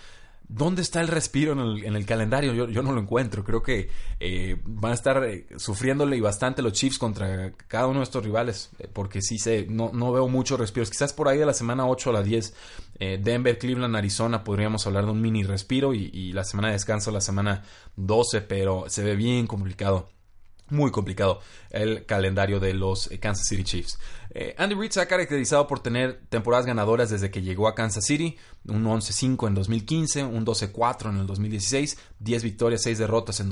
¿Dónde 0.47 0.81
está 0.81 1.01
el 1.01 1.07
respiro 1.07 1.53
en 1.53 1.95
el, 1.95 2.05
calendario? 2.05 2.53
Yo, 2.53 2.83
no 2.83 2.91
lo 2.91 3.01
encuentro. 3.01 3.43
Creo 3.43 3.63
que 3.63 3.89
eh, 4.19 4.57
van 4.65 4.91
a 4.91 4.95
estar 4.95 5.23
eh, 5.23 5.47
sufriéndole 5.57 6.17
y 6.17 6.21
bastante 6.21 6.61
los 6.61 6.73
Chiefs 6.73 6.99
contra 6.99 7.53
cada 7.67 7.87
uno 7.87 7.99
de 7.99 8.03
estos 8.03 8.23
rivales. 8.23 8.71
Eh, 8.79 8.87
porque 8.91 9.21
sí 9.21 9.39
sé, 9.39 9.65
no, 9.69 9.91
no 9.93 10.11
veo 10.11 10.27
muchos 10.27 10.59
respiros. 10.59 10.89
Quizás 10.89 11.13
por 11.13 11.27
ahí 11.27 11.37
de 11.37 11.45
la 11.45 11.53
semana 11.53 11.87
8 11.87 12.09
a 12.09 12.13
la 12.13 12.23
10, 12.23 12.53
Denver, 13.21 13.57
Cleveland, 13.57 13.95
Arizona, 13.95 14.43
podríamos 14.43 14.85
hablar 14.85 15.05
de 15.05 15.11
un 15.11 15.21
mini 15.21 15.43
respiro. 15.43 15.93
Y, 15.93 16.09
y 16.13 16.33
la 16.33 16.43
semana 16.43 16.67
de 16.67 16.73
descanso, 16.73 17.11
la 17.11 17.21
semana 17.21 17.63
12, 17.95 18.41
pero 18.41 18.85
se 18.87 19.03
ve 19.03 19.15
bien 19.15 19.47
complicado 19.47 20.09
muy 20.69 20.91
complicado 20.91 21.39
el 21.69 22.05
calendario 22.05 22.59
de 22.59 22.73
los 22.73 23.09
Kansas 23.19 23.47
City 23.47 23.63
Chiefs. 23.63 23.99
Eh, 24.31 24.55
Andy 24.57 24.75
Reid 24.75 24.91
se 24.91 25.01
ha 25.01 25.07
caracterizado 25.07 25.67
por 25.67 25.79
tener 25.79 26.21
temporadas 26.29 26.65
ganadoras 26.65 27.09
desde 27.09 27.29
que 27.29 27.41
llegó 27.41 27.67
a 27.67 27.75
Kansas 27.75 28.05
City, 28.05 28.37
un 28.67 28.83
11-5 28.83 29.47
en 29.47 29.55
2015, 29.55 30.23
un 30.23 30.45
12-4 30.45 31.09
en 31.09 31.17
el 31.17 31.27
2016, 31.27 31.97
10 32.19 32.43
victorias, 32.43 32.81
6 32.83 32.97
derrotas 32.97 33.39
en 33.39 33.49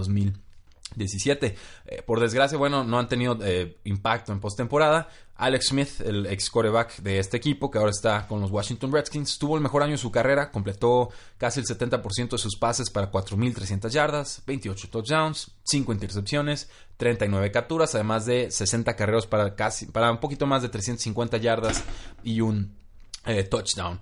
2017. 0.91 1.55
Eh, 1.85 2.01
por 2.03 2.19
desgracia, 2.19 2.57
bueno, 2.57 2.83
no 2.83 2.99
han 2.99 3.07
tenido 3.07 3.37
eh, 3.41 3.77
impacto 3.83 4.31
en 4.31 4.39
postemporada. 4.39 5.09
Alex 5.35 5.69
Smith, 5.69 6.01
el 6.01 6.27
ex 6.27 6.51
quarterback 6.51 6.97
de 6.97 7.17
este 7.17 7.37
equipo, 7.37 7.71
que 7.71 7.79
ahora 7.79 7.89
está 7.89 8.27
con 8.27 8.41
los 8.41 8.51
Washington 8.51 8.91
Redskins, 8.91 9.39
tuvo 9.39 9.55
el 9.55 9.63
mejor 9.63 9.81
año 9.81 9.93
de 9.93 9.97
su 9.97 10.11
carrera, 10.11 10.51
completó 10.51 11.09
casi 11.39 11.59
el 11.59 11.65
70% 11.65 12.29
de 12.29 12.37
sus 12.37 12.55
pases 12.57 12.91
para 12.91 13.11
4.300 13.11 13.89
yardas, 13.89 14.43
28 14.45 14.89
touchdowns, 14.89 15.51
5 15.63 15.93
intercepciones, 15.93 16.69
39 16.97 17.51
capturas, 17.51 17.95
además 17.95 18.27
de 18.27 18.51
60 18.51 18.95
carreros 18.95 19.25
para, 19.25 19.55
casi, 19.55 19.87
para 19.87 20.11
un 20.11 20.19
poquito 20.19 20.45
más 20.45 20.61
de 20.61 20.69
350 20.69 21.37
yardas 21.37 21.83
y 22.23 22.41
un 22.41 22.75
eh, 23.25 23.43
touchdown. 23.43 23.99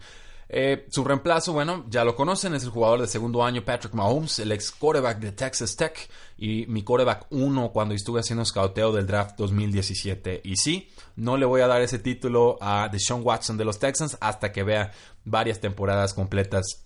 Eh, 0.52 0.88
su 0.90 1.04
reemplazo, 1.04 1.54
bueno, 1.54 1.86
ya 1.90 2.04
lo 2.04 2.16
conocen, 2.16 2.56
es 2.56 2.64
el 2.64 2.72
jugador 2.72 3.00
de 3.02 3.08
segundo 3.08 3.44
año 3.44 3.64
Patrick 3.64 3.94
Mahomes, 3.94 4.40
el 4.40 4.52
ex 4.52 4.72
quarterback 4.72 5.20
de 5.20 5.32
Texas 5.32 5.76
Tech 5.76 6.10
y 6.40 6.66
mi 6.66 6.84
quarterback 6.84 7.28
1 7.30 7.72
cuando 7.72 7.94
estuve 7.94 8.22
haciendo 8.22 8.44
scouteo 8.44 8.92
del 8.92 9.06
draft 9.06 9.38
2017. 9.38 10.42
Y 10.44 10.56
sí, 10.56 10.90
no 11.16 11.38
le 11.38 11.46
voy 11.46 11.62
a 11.62 11.68
dar 11.68 11.84
ese 11.84 12.00
título 12.00 12.58
a 12.62 12.90
Deshaun 12.92 13.22
Watson 13.24 13.58
de 13.58 13.66
los 13.66 13.78
Texans 13.78 14.18
hasta 14.22 14.52
que 14.52 14.64
vea 14.64 14.92
varias 15.24 15.60
temporadas 15.60 16.16
completas 16.16 16.84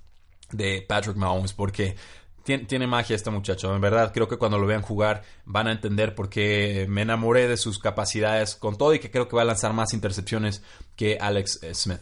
de 0.51 0.83
Patrick 0.85 1.15
Mahomes, 1.15 1.53
porque 1.53 1.95
tiene, 2.43 2.85
magia 2.85 3.15
este 3.15 3.29
muchacho. 3.29 3.73
En 3.73 3.79
verdad, 3.79 4.11
creo 4.13 4.27
que 4.27 4.35
cuando 4.37 4.59
lo 4.59 4.67
vean 4.67 4.81
jugar 4.81 5.23
van 5.45 5.67
a 5.67 5.71
entender 5.71 6.13
por 6.15 6.29
qué 6.29 6.85
me 6.89 7.03
enamoré 7.03 7.47
de 7.47 7.55
sus 7.55 7.79
capacidades 7.79 8.55
con 8.55 8.77
todo 8.77 8.93
y 8.93 8.99
que 8.99 9.09
creo 9.09 9.29
que 9.29 9.37
va 9.37 9.43
a 9.43 9.45
lanzar 9.45 9.71
más 9.71 9.93
intercepciones 9.93 10.61
que 10.97 11.17
Alex 11.19 11.63
eh, 11.63 11.73
Smith. 11.73 12.01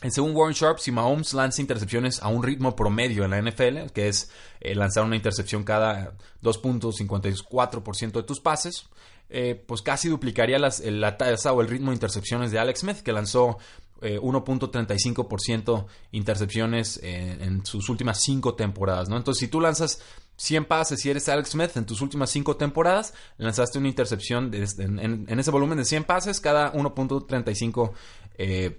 En 0.00 0.12
según 0.12 0.34
Warren 0.34 0.54
Sharp, 0.54 0.78
si 0.78 0.92
Mahomes 0.92 1.34
lanza 1.34 1.60
intercepciones 1.60 2.22
a 2.22 2.28
un 2.28 2.44
ritmo 2.44 2.76
promedio 2.76 3.24
en 3.24 3.32
la 3.32 3.42
NFL, 3.42 3.90
que 3.92 4.08
es 4.08 4.30
eh, 4.60 4.76
lanzar 4.76 5.04
una 5.04 5.16
intercepción 5.16 5.64
cada 5.64 6.12
2.54% 6.42 8.12
de 8.12 8.22
tus 8.22 8.38
pases, 8.38 8.88
eh, 9.28 9.60
pues 9.66 9.82
casi 9.82 10.08
duplicaría 10.08 10.60
las, 10.60 10.78
la 10.80 11.16
tasa 11.18 11.52
o 11.52 11.60
el 11.60 11.68
ritmo 11.68 11.90
de 11.90 11.96
intercepciones 11.96 12.52
de 12.52 12.60
Alex 12.60 12.80
Smith, 12.80 12.98
que 12.98 13.12
lanzó 13.12 13.58
1.35% 14.00 15.86
intercepciones 16.12 17.00
en, 17.02 17.66
sus 17.66 17.88
últimas 17.88 18.20
5 18.22 18.54
temporadas, 18.54 19.08
¿no? 19.08 19.16
Entonces, 19.16 19.40
si 19.40 19.48
tú 19.48 19.60
lanzas 19.60 20.00
100 20.36 20.66
pases 20.66 21.04
y 21.04 21.10
eres 21.10 21.28
Alex 21.28 21.50
Smith 21.50 21.76
en 21.76 21.84
tus 21.84 22.00
últimas 22.00 22.30
5 22.30 22.56
temporadas, 22.56 23.12
lanzaste 23.38 23.78
una 23.78 23.88
intercepción 23.88 24.52
en, 24.54 25.40
ese 25.40 25.50
volumen 25.50 25.78
de 25.78 25.84
100 25.84 26.04
pases 26.04 26.38
cada 26.38 26.72
1.35 26.72 27.90
eh, 27.90 27.94
eh, 28.38 28.78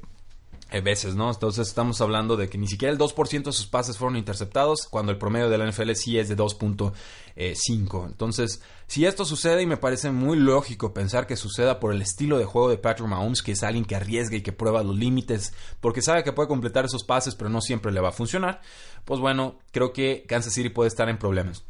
veces, 0.83 1.15
¿no? 1.15 1.29
Entonces 1.29 1.67
estamos 1.67 1.99
hablando 2.01 2.37
de 2.37 2.47
que 2.47 2.57
ni 2.57 2.67
siquiera 2.67 2.91
el 2.91 2.99
2% 2.99 3.43
de 3.43 3.51
sus 3.51 3.67
pases 3.67 3.97
fueron 3.97 4.17
interceptados, 4.17 4.87
cuando 4.89 5.11
el 5.11 5.17
promedio 5.17 5.49
de 5.49 5.57
la 5.57 5.69
NFL 5.69 5.93
sí 5.93 6.19
es 6.19 6.29
de 6.29 6.37
2.5. 6.37 8.05
Entonces, 8.05 8.61
si 8.87 9.05
esto 9.05 9.25
sucede, 9.25 9.63
y 9.63 9.65
me 9.65 9.77
parece 9.77 10.11
muy 10.11 10.37
lógico 10.37 10.93
pensar 10.93 11.25
que 11.27 11.35
suceda 11.35 11.79
por 11.79 11.93
el 11.93 12.01
estilo 12.01 12.37
de 12.37 12.45
juego 12.45 12.69
de 12.69 12.77
Patrick 12.77 13.09
Mahomes, 13.09 13.41
que 13.41 13.53
es 13.53 13.63
alguien 13.63 13.85
que 13.85 13.95
arriesga 13.95 14.37
y 14.37 14.41
que 14.41 14.51
prueba 14.51 14.83
los 14.83 14.95
límites, 14.95 15.53
porque 15.79 16.01
sabe 16.01 16.23
que 16.23 16.33
puede 16.33 16.47
completar 16.47 16.85
esos 16.85 17.03
pases, 17.03 17.35
pero 17.35 17.49
no 17.49 17.61
siempre 17.61 17.91
le 17.91 18.01
va 18.01 18.09
a 18.09 18.13
funcionar, 18.13 18.61
pues 19.05 19.19
bueno, 19.19 19.59
creo 19.71 19.91
que 19.91 20.23
Kansas 20.27 20.53
City 20.53 20.69
puede 20.69 20.89
estar 20.89 21.09
en 21.09 21.17
problemas. 21.17 21.65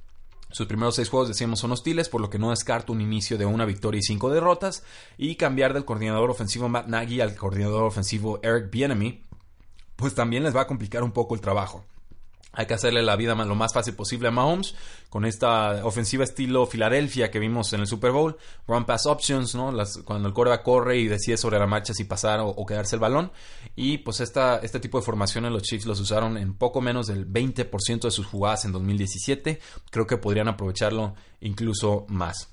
Sus 0.52 0.66
primeros 0.66 0.96
seis 0.96 1.10
juegos, 1.10 1.28
decíamos, 1.28 1.60
son 1.60 1.72
hostiles, 1.72 2.10
por 2.10 2.22
lo 2.22 2.30
que 2.30 2.40
no 2.40 2.50
descarto 2.50 2.92
un 2.92 3.02
inicio 3.02 3.38
de 3.38 3.46
una 3.46 3.66
victoria 3.66 4.00
y 4.00 4.04
cinco 4.04 4.32
derrotas. 4.32 4.84
Y 5.18 5.36
cambiar 5.36 5.74
del 5.74 5.86
coordinador 5.86 6.30
ofensivo 6.30 6.70
Matt 6.70 6.88
Nagy 6.88 7.22
al 7.22 7.36
coordinador 7.36 7.84
ofensivo 7.84 8.40
Eric 8.42 8.72
Bieniemy, 8.72 9.24
pues 9.96 10.16
también 10.16 10.44
les 10.44 10.56
va 10.56 10.62
a 10.62 10.68
complicar 10.68 11.04
un 11.04 11.12
poco 11.12 11.36
el 11.36 11.42
trabajo. 11.42 11.86
Hay 12.52 12.66
que 12.66 12.74
hacerle 12.74 13.04
la 13.04 13.16
vida 13.16 13.36
lo 13.36 13.56
más 13.56 13.74
fácil 13.74 13.94
posible 13.94 14.28
a 14.28 14.32
Mahomes 14.32 14.74
con 15.10 15.24
esta 15.26 15.86
ofensiva 15.86 16.24
estilo 16.24 16.66
Filadelfia 16.66 17.30
que 17.30 17.40
vimos 17.40 17.72
en 17.74 17.82
el 17.82 17.88
Super 17.88 18.12
Bowl. 18.12 18.38
Run 18.68 18.86
pass 18.86 19.06
options, 19.06 19.54
¿no? 19.54 19.72
cuando 20.04 20.28
el 20.28 20.34
coreback 20.34 20.64
corre 20.64 20.98
y 20.98 21.08
decide 21.08 21.38
sobre 21.38 21.60
la 21.60 21.68
marcha 21.68 21.94
si 21.94 22.06
pasar 22.06 22.40
o, 22.42 22.66
quedarse 22.66 22.96
el 22.96 23.00
balón. 23.00 23.32
Y 23.76 24.00
pues 24.00 24.20
esta, 24.20 24.58
este 24.58 24.80
tipo 24.80 25.00
de 25.00 25.06
formaciones 25.06 25.52
los 25.52 25.62
Chiefs 25.62 25.86
los 25.86 26.00
usaron 26.00 26.38
en 26.38 26.56
poco 26.56 26.82
menos 26.82 27.08
del 27.08 27.32
20% 27.32 28.02
de 28.02 28.12
sus 28.12 28.26
jugadas 28.26 28.66
en 28.66 28.72
2017. 28.72 29.60
Creo 29.92 30.08
que 30.08 30.18
podrían 30.18 30.48
aprovecharlo 30.48 31.14
incluso 31.42 32.06
más. 32.10 32.50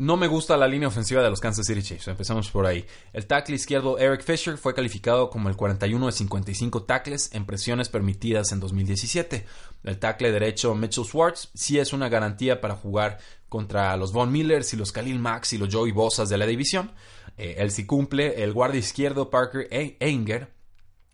No 0.00 0.16
me 0.16 0.28
gusta 0.28 0.56
la 0.56 0.66
línea 0.66 0.88
ofensiva 0.88 1.22
de 1.22 1.28
los 1.28 1.40
Kansas 1.40 1.66
City 1.66 1.82
Chiefs. 1.82 2.08
Empezamos 2.08 2.50
por 2.50 2.64
ahí. 2.64 2.86
El 3.12 3.26
tackle 3.26 3.54
izquierdo 3.54 3.98
Eric 3.98 4.22
Fisher 4.22 4.56
fue 4.56 4.72
calificado 4.72 5.28
como 5.28 5.50
el 5.50 5.56
41 5.56 6.06
de 6.06 6.12
55 6.12 6.84
tackles 6.84 7.28
en 7.34 7.44
presiones 7.44 7.90
permitidas 7.90 8.50
en 8.52 8.60
2017. 8.60 9.44
El 9.84 9.98
tackle 9.98 10.32
derecho 10.32 10.74
Mitchell 10.74 11.04
Schwartz 11.04 11.50
sí 11.52 11.78
es 11.78 11.92
una 11.92 12.08
garantía 12.08 12.62
para 12.62 12.76
jugar 12.76 13.18
contra 13.50 13.94
los 13.98 14.10
Von 14.14 14.32
Millers 14.32 14.72
y 14.72 14.78
los 14.78 14.90
Khalil 14.90 15.18
Max 15.18 15.52
y 15.52 15.58
los 15.58 15.68
Joey 15.70 15.92
Bossas 15.92 16.30
de 16.30 16.38
la 16.38 16.46
división. 16.46 16.92
Eh, 17.36 17.56
él 17.58 17.70
sí 17.70 17.84
cumple. 17.84 18.42
El 18.42 18.54
guardia 18.54 18.78
izquierdo 18.78 19.28
Parker 19.28 19.68
Einger 19.70 20.44
eh, 20.44 20.59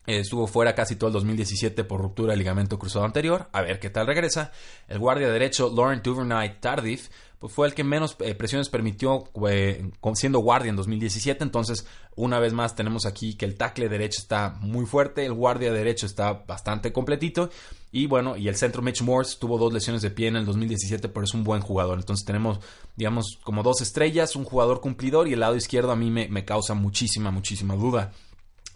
estuvo 0.07 0.47
fuera 0.47 0.75
casi 0.75 0.97
todo 0.97 1.09
el 1.09 1.15
2017 1.15 1.85
por 1.85 2.01
ruptura 2.01 2.33
del 2.33 2.39
ligamento 2.39 2.79
cruzado 2.79 3.05
anterior. 3.05 3.49
A 3.53 3.63
ver 3.63 3.81
qué 3.81 3.91
tal 3.91 4.07
regresa. 4.07 4.53
El 4.89 4.99
guardia 4.99 5.31
derecho 5.31 5.73
Lauren 5.75 6.03
Duvernay 6.03 6.61
Tardif 6.61 7.09
pues 7.39 7.53
fue 7.53 7.67
el 7.67 7.75
que 7.75 7.85
menos 7.85 8.17
eh, 8.21 8.35
presiones 8.35 8.71
permitió 8.71 9.25
eh, 9.49 9.91
siendo 10.15 10.39
guardia 10.39 10.71
en 10.71 10.77
2017. 10.77 11.45
Entonces, 11.45 11.87
una 12.15 12.39
vez 12.39 12.55
más, 12.55 12.75
tenemos 12.75 13.05
aquí 13.05 13.35
que 13.35 13.45
el 13.45 13.57
tackle 13.57 13.91
derecho 13.91 14.23
está 14.23 14.57
muy 14.61 14.87
fuerte, 14.87 15.27
el 15.27 15.35
guardia 15.35 15.73
derecho 15.73 16.07
está 16.07 16.33
bastante 16.33 16.93
completito. 16.93 17.51
Y 17.93 18.07
bueno, 18.07 18.37
y 18.37 18.49
el 18.49 18.57
centro 18.57 18.83
Mitch 18.83 19.03
Morse 19.03 19.37
tuvo 19.39 19.59
dos 19.59 19.73
lesiones 19.73 20.03
de 20.03 20.11
pie 20.11 20.29
en 20.29 20.37
el 20.37 20.47
2017, 20.47 21.09
pero 21.09 21.25
es 21.25 21.35
un 21.35 21.45
buen 21.45 21.61
jugador. 21.61 21.99
Entonces 21.99 22.25
tenemos, 22.25 22.59
digamos, 22.97 23.39
como 23.45 23.63
dos 23.63 23.83
estrellas, 23.83 24.35
un 24.35 24.45
jugador 24.45 24.81
cumplidor 24.81 25.29
y 25.29 25.35
el 25.35 25.41
lado 25.41 25.57
izquierdo 25.57 25.93
a 25.93 25.97
mí 25.97 26.11
me, 26.11 26.29
me 26.29 26.45
causa 26.45 26.75
muchísima, 26.75 27.31
muchísima 27.31 27.75
duda. 27.77 28.13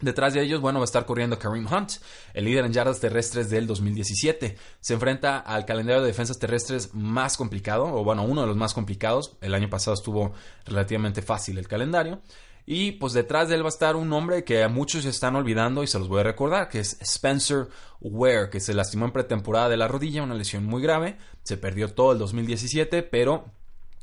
Detrás 0.00 0.32
de 0.32 0.42
ellos, 0.42 0.60
bueno, 0.60 0.78
va 0.78 0.84
a 0.84 0.86
estar 0.86 1.04
corriendo 1.04 1.38
Kareem 1.38 1.66
Hunt, 1.70 1.92
el 2.32 2.46
líder 2.46 2.64
en 2.64 2.72
yardas 2.72 3.00
terrestres 3.00 3.50
del 3.50 3.66
2017. 3.66 4.56
Se 4.80 4.94
enfrenta 4.94 5.38
al 5.38 5.66
calendario 5.66 6.00
de 6.00 6.08
defensas 6.08 6.38
terrestres 6.38 6.94
más 6.94 7.36
complicado, 7.36 7.84
o 7.84 8.02
bueno, 8.02 8.22
uno 8.22 8.40
de 8.40 8.46
los 8.46 8.56
más 8.56 8.72
complicados. 8.72 9.36
El 9.40 9.54
año 9.54 9.68
pasado 9.68 9.94
estuvo 9.94 10.32
relativamente 10.64 11.20
fácil 11.20 11.58
el 11.58 11.68
calendario. 11.68 12.22
Y 12.66 12.92
pues 12.92 13.12
detrás 13.12 13.48
de 13.48 13.56
él 13.56 13.62
va 13.62 13.66
a 13.66 13.70
estar 13.70 13.96
un 13.96 14.12
hombre 14.12 14.44
que 14.44 14.62
a 14.62 14.68
muchos 14.68 15.02
se 15.02 15.08
están 15.08 15.34
olvidando 15.34 15.82
y 15.82 15.86
se 15.86 15.98
los 15.98 16.08
voy 16.08 16.20
a 16.20 16.24
recordar, 16.24 16.68
que 16.68 16.80
es 16.80 16.98
Spencer 17.00 17.68
Ware, 18.00 18.48
que 18.48 18.60
se 18.60 18.74
lastimó 18.74 19.06
en 19.06 19.12
pretemporada 19.12 19.68
de 19.68 19.76
la 19.76 19.88
rodilla, 19.88 20.22
una 20.22 20.34
lesión 20.34 20.64
muy 20.64 20.80
grave. 20.80 21.18
Se 21.42 21.56
perdió 21.56 21.92
todo 21.92 22.12
el 22.12 22.18
2017, 22.18 23.02
pero 23.02 23.46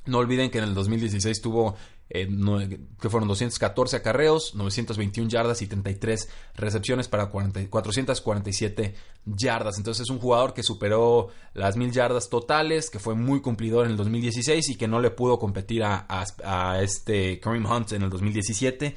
No 0.05 0.19
olviden 0.19 0.49
que 0.49 0.57
en 0.57 0.63
el 0.63 0.73
2016 0.73 1.41
tuvo 1.41 1.75
que 2.09 3.09
fueron 3.09 3.27
214 3.27 3.97
acarreos, 3.97 4.55
921 4.55 5.29
yardas 5.29 5.61
y 5.61 5.67
33 5.67 6.29
recepciones 6.55 7.07
para 7.07 7.29
447 7.29 8.95
yardas. 9.25 9.77
Entonces 9.77 10.03
es 10.03 10.09
un 10.09 10.19
jugador 10.19 10.53
que 10.53 10.63
superó 10.63 11.29
las 11.53 11.75
mil 11.75 11.91
yardas 11.91 12.29
totales, 12.29 12.89
que 12.89 12.99
fue 12.99 13.15
muy 13.15 13.41
cumplidor 13.41 13.85
en 13.85 13.91
el 13.91 13.97
2016 13.97 14.69
y 14.69 14.75
que 14.75 14.87
no 14.87 15.01
le 15.01 15.11
pudo 15.11 15.37
competir 15.37 15.83
a, 15.83 16.07
a 16.43 16.81
este 16.81 17.39
Kareem 17.39 17.65
Hunt 17.65 17.91
en 17.91 18.03
el 18.03 18.09
2017. 18.09 18.95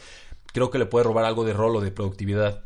Creo 0.53 0.71
que 0.71 0.79
le 0.79 0.87
puede 0.87 1.05
robar 1.05 1.25
algo 1.25 1.45
de 1.45 1.53
rol 1.53 1.77
o 1.77 1.81
de 1.81 1.91
productividad 1.91 2.65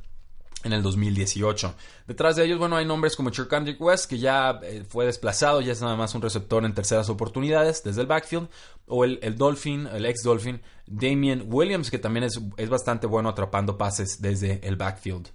en 0.65 0.73
el 0.73 0.83
2018. 0.83 1.75
Detrás 2.09 2.37
de 2.37 2.45
ellos, 2.45 2.59
bueno, 2.59 2.77
hay 2.77 2.85
nombres 2.85 3.15
como 3.15 3.31
Cherkandrick 3.31 3.81
West, 3.81 4.09
que 4.09 4.19
ya 4.19 4.59
eh, 4.63 4.85
fue 4.89 5.07
desplazado, 5.07 5.61
ya 5.61 5.73
es 5.73 5.81
nada 5.81 5.95
más 5.95 6.15
un 6.15 6.23
receptor 6.23 6.65
en 6.65 6.75
terceras 6.75 7.09
oportunidades 7.11 7.85
desde 7.85 8.01
el 8.01 8.07
backfield, 8.07 8.49
o 8.87 9.05
el, 9.05 9.37
Dolphin, 9.37 9.87
el 9.87 10.07
ex 10.07 10.23
Dolphin, 10.23 10.61
Damien 10.87 11.45
Williams, 11.47 11.91
que 11.91 11.99
también 11.99 12.25
es, 12.25 12.69
bastante 12.69 13.07
bueno 13.07 13.29
atrapando 13.29 13.79
pases 13.79 14.21
desde 14.21 14.67
el 14.67 14.77
backfield. 14.77 15.29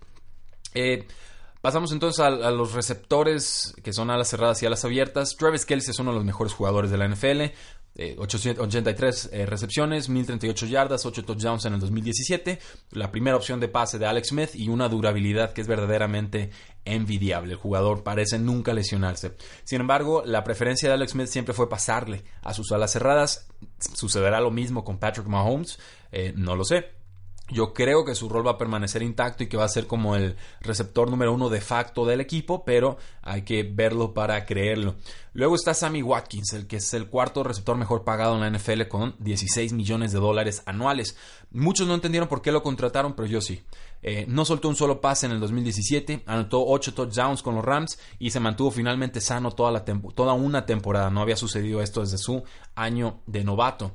Eh, 0.74 1.08
pasamos 1.62 1.92
entonces 1.92 2.20
a, 2.20 2.30
los 2.30 2.74
receptores 2.74 3.74
que 3.84 3.94
son 3.94 4.10
alas 4.10 4.30
cerradas 4.30 4.62
y 4.62 4.66
alas 4.66 4.84
abiertas. 4.86 5.36
Travis 5.36 5.66
Kelce 5.66 5.92
es 5.92 6.00
uno 6.00 6.12
de 6.12 6.18
los 6.18 6.26
mejores 6.26 6.54
jugadores 6.54 6.92
de 6.92 6.98
la 6.98 7.08
NFL. 7.08 7.54
883 8.18 9.26
eh, 9.26 9.42
eh, 9.42 9.46
recepciones, 9.46 10.10
1038 10.10 10.66
yardas, 10.68 11.06
8 11.06 11.24
touchdowns 11.24 11.66
en 11.66 11.74
el 11.74 11.80
2017. 11.80 12.60
La 12.92 13.12
primera 13.12 13.36
opción 13.36 13.60
de 13.60 13.68
pase 13.68 14.00
de 14.00 14.06
Alex 14.06 14.30
Smith 14.30 14.56
y 14.56 14.70
una 14.70 14.88
durabilidad 14.88 15.54
que 15.54 15.62
es 15.62 15.68
verdaderamente 15.68 16.52
envidiable. 16.86 17.54
El 17.54 17.60
jugador 17.60 18.04
parece 18.04 18.40
nunca 18.40 18.74
lesionarse. 18.74 19.36
Sin 19.64 19.82
embargo, 19.82 20.24
la 20.26 20.44
preferencia 20.44 20.88
de 20.88 20.96
Alex 20.96 21.12
Smith 21.12 21.28
siempre 21.28 21.54
fue 21.54 21.70
pasarle 21.70 22.24
a 22.42 22.54
sus 22.54 22.72
alas 22.72 22.92
cerradas. 22.92 23.48
¿Sucederá 23.80 24.40
lo 24.40 24.52
mismo 24.52 24.84
con 24.84 24.98
Patrick 24.98 25.28
Mahomes? 25.28 25.80
Eh, 26.12 26.34
no 26.36 26.56
lo 26.56 26.64
sé. 26.64 26.99
Yo 27.52 27.74
creo 27.74 28.06
que 28.06 28.16
su 28.16 28.30
rol 28.30 28.46
va 28.46 28.52
a 28.52 28.58
permanecer 28.58 29.02
intacto 29.02 29.44
y 29.44 29.48
que 29.48 29.58
va 29.58 29.66
a 29.66 29.70
ser 29.70 29.88
como 29.88 30.16
el 30.16 30.36
receptor 30.62 31.10
número 31.10 31.34
uno 31.34 31.50
de 31.50 31.62
facto 31.62 32.06
del 32.06 32.22
equipo, 32.22 32.64
pero 32.64 32.98
hay 33.22 33.42
que 33.42 33.64
verlo 33.64 34.14
para 34.14 34.46
creerlo. 34.46 34.96
Luego 35.34 35.56
está 35.56 35.74
Sammy 35.74 36.02
Watkins, 36.02 36.54
el 36.54 36.68
que 36.68 36.78
es 36.78 36.94
el 36.94 37.08
cuarto 37.08 37.44
receptor 37.44 37.78
mejor 37.78 38.04
pagado 38.04 38.36
en 38.36 38.42
la 38.42 38.58
NFL 38.58 38.84
con 38.88 39.16
16 39.20 39.74
millones 39.74 40.12
de 40.12 40.20
dólares 40.20 40.64
anuales. 40.66 41.16
Muchos 41.52 41.88
no 41.88 41.94
entendieron 41.94 42.30
por 42.30 42.42
qué 42.42 42.52
lo 42.52 42.64
contrataron, 42.64 43.14
pero 43.14 43.28
yo 43.28 43.42
sí. 43.42 43.64
Eh, 44.02 44.26
no 44.28 44.46
soltó 44.46 44.70
un 44.70 44.76
solo 44.76 45.02
pase 45.02 45.26
en 45.26 45.34
el 45.34 45.40
2017, 45.40 46.24
anotó 46.26 46.66
8 46.66 46.94
touchdowns 46.94 47.42
con 47.42 47.56
los 47.56 47.66
Rams 47.66 48.00
y 48.18 48.32
se 48.32 48.40
mantuvo 48.40 48.72
finalmente 48.72 49.20
sano 49.22 49.52
toda, 49.52 50.34
una 50.34 50.66
temporada. 50.66 51.10
No 51.10 51.22
había 51.22 51.36
sucedido 51.36 51.82
esto 51.82 52.02
desde 52.02 52.18
su 52.18 52.44
año 52.76 53.20
de 53.28 53.44
novato. 53.44 53.92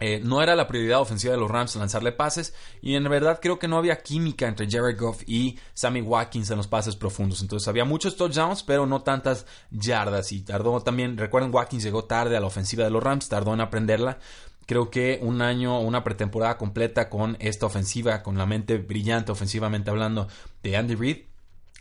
Eh, 0.00 0.20
no 0.24 0.42
era 0.42 0.56
la 0.56 0.66
prioridad 0.66 1.00
ofensiva 1.00 1.34
de 1.34 1.38
los 1.38 1.50
Rams 1.50 1.76
lanzarle 1.76 2.12
pases 2.12 2.54
y 2.80 2.94
en 2.94 3.04
verdad 3.04 3.38
creo 3.40 3.58
que 3.58 3.68
no 3.68 3.76
había 3.76 4.02
química 4.02 4.48
entre 4.48 4.68
Jared 4.68 4.98
Goff 4.98 5.22
y 5.26 5.58
Sammy 5.74 6.00
Watkins 6.00 6.50
en 6.50 6.56
los 6.56 6.66
pases 6.66 6.96
profundos. 6.96 7.42
Entonces 7.42 7.68
había 7.68 7.84
muchos 7.84 8.16
touchdowns 8.16 8.62
pero 8.62 8.86
no 8.86 9.02
tantas 9.02 9.46
yardas 9.70 10.32
y 10.32 10.40
tardó 10.40 10.80
también, 10.80 11.18
recuerden 11.18 11.54
Watkins 11.54 11.82
llegó 11.82 12.04
tarde 12.04 12.36
a 12.36 12.40
la 12.40 12.46
ofensiva 12.46 12.84
de 12.84 12.90
los 12.90 13.02
Rams, 13.02 13.28
tardó 13.28 13.52
en 13.52 13.60
aprenderla. 13.60 14.18
Creo 14.66 14.88
que 14.88 15.18
un 15.20 15.42
año, 15.42 15.80
una 15.80 16.04
pretemporada 16.04 16.56
completa 16.56 17.10
con 17.10 17.36
esta 17.40 17.66
ofensiva, 17.66 18.22
con 18.22 18.38
la 18.38 18.46
mente 18.46 18.78
brillante 18.78 19.32
ofensivamente 19.32 19.90
hablando 19.90 20.28
de 20.62 20.76
Andy 20.76 20.94
Reid, 20.94 21.29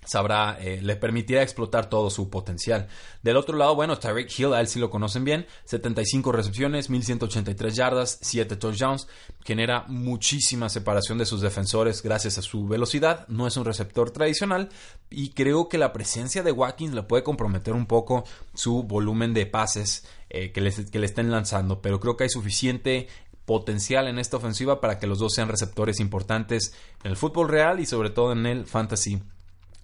sabrá, 0.09 0.57
eh, 0.59 0.81
le 0.81 0.95
permitirá 0.95 1.43
explotar 1.43 1.87
todo 1.87 2.09
su 2.09 2.31
potencial. 2.31 2.87
Del 3.21 3.37
otro 3.37 3.55
lado, 3.55 3.75
bueno, 3.75 3.99
Tyreek 3.99 4.39
Hill, 4.39 4.53
a 4.53 4.59
él 4.59 4.67
sí 4.67 4.79
lo 4.79 4.89
conocen 4.89 5.23
bien, 5.23 5.45
75 5.65 6.31
recepciones, 6.31 6.89
1183 6.89 7.75
yardas, 7.75 8.17
7 8.19 8.55
touchdowns, 8.55 9.07
genera 9.45 9.85
muchísima 9.87 10.67
separación 10.67 11.19
de 11.19 11.27
sus 11.27 11.41
defensores 11.41 12.01
gracias 12.01 12.39
a 12.39 12.41
su 12.41 12.67
velocidad, 12.67 13.27
no 13.27 13.45
es 13.45 13.55
un 13.55 13.65
receptor 13.65 14.09
tradicional 14.09 14.69
y 15.11 15.29
creo 15.29 15.69
que 15.69 15.77
la 15.77 15.93
presencia 15.93 16.41
de 16.41 16.51
Watkins 16.51 16.95
le 16.95 17.03
puede 17.03 17.21
comprometer 17.21 17.75
un 17.75 17.85
poco 17.85 18.23
su 18.55 18.81
volumen 18.81 19.35
de 19.35 19.45
pases 19.45 20.07
eh, 20.31 20.51
que, 20.51 20.71
que 20.91 20.99
le 20.99 21.05
estén 21.05 21.29
lanzando, 21.29 21.83
pero 21.83 21.99
creo 21.99 22.17
que 22.17 22.23
hay 22.23 22.29
suficiente 22.29 23.07
potencial 23.45 24.07
en 24.07 24.17
esta 24.17 24.37
ofensiva 24.37 24.81
para 24.81 24.97
que 24.97 25.07
los 25.07 25.19
dos 25.19 25.33
sean 25.35 25.49
receptores 25.49 25.99
importantes 25.99 26.73
en 27.03 27.11
el 27.11 27.17
fútbol 27.17 27.47
real 27.47 27.79
y 27.79 27.85
sobre 27.85 28.09
todo 28.09 28.31
en 28.31 28.47
el 28.47 28.65
fantasy 28.65 29.21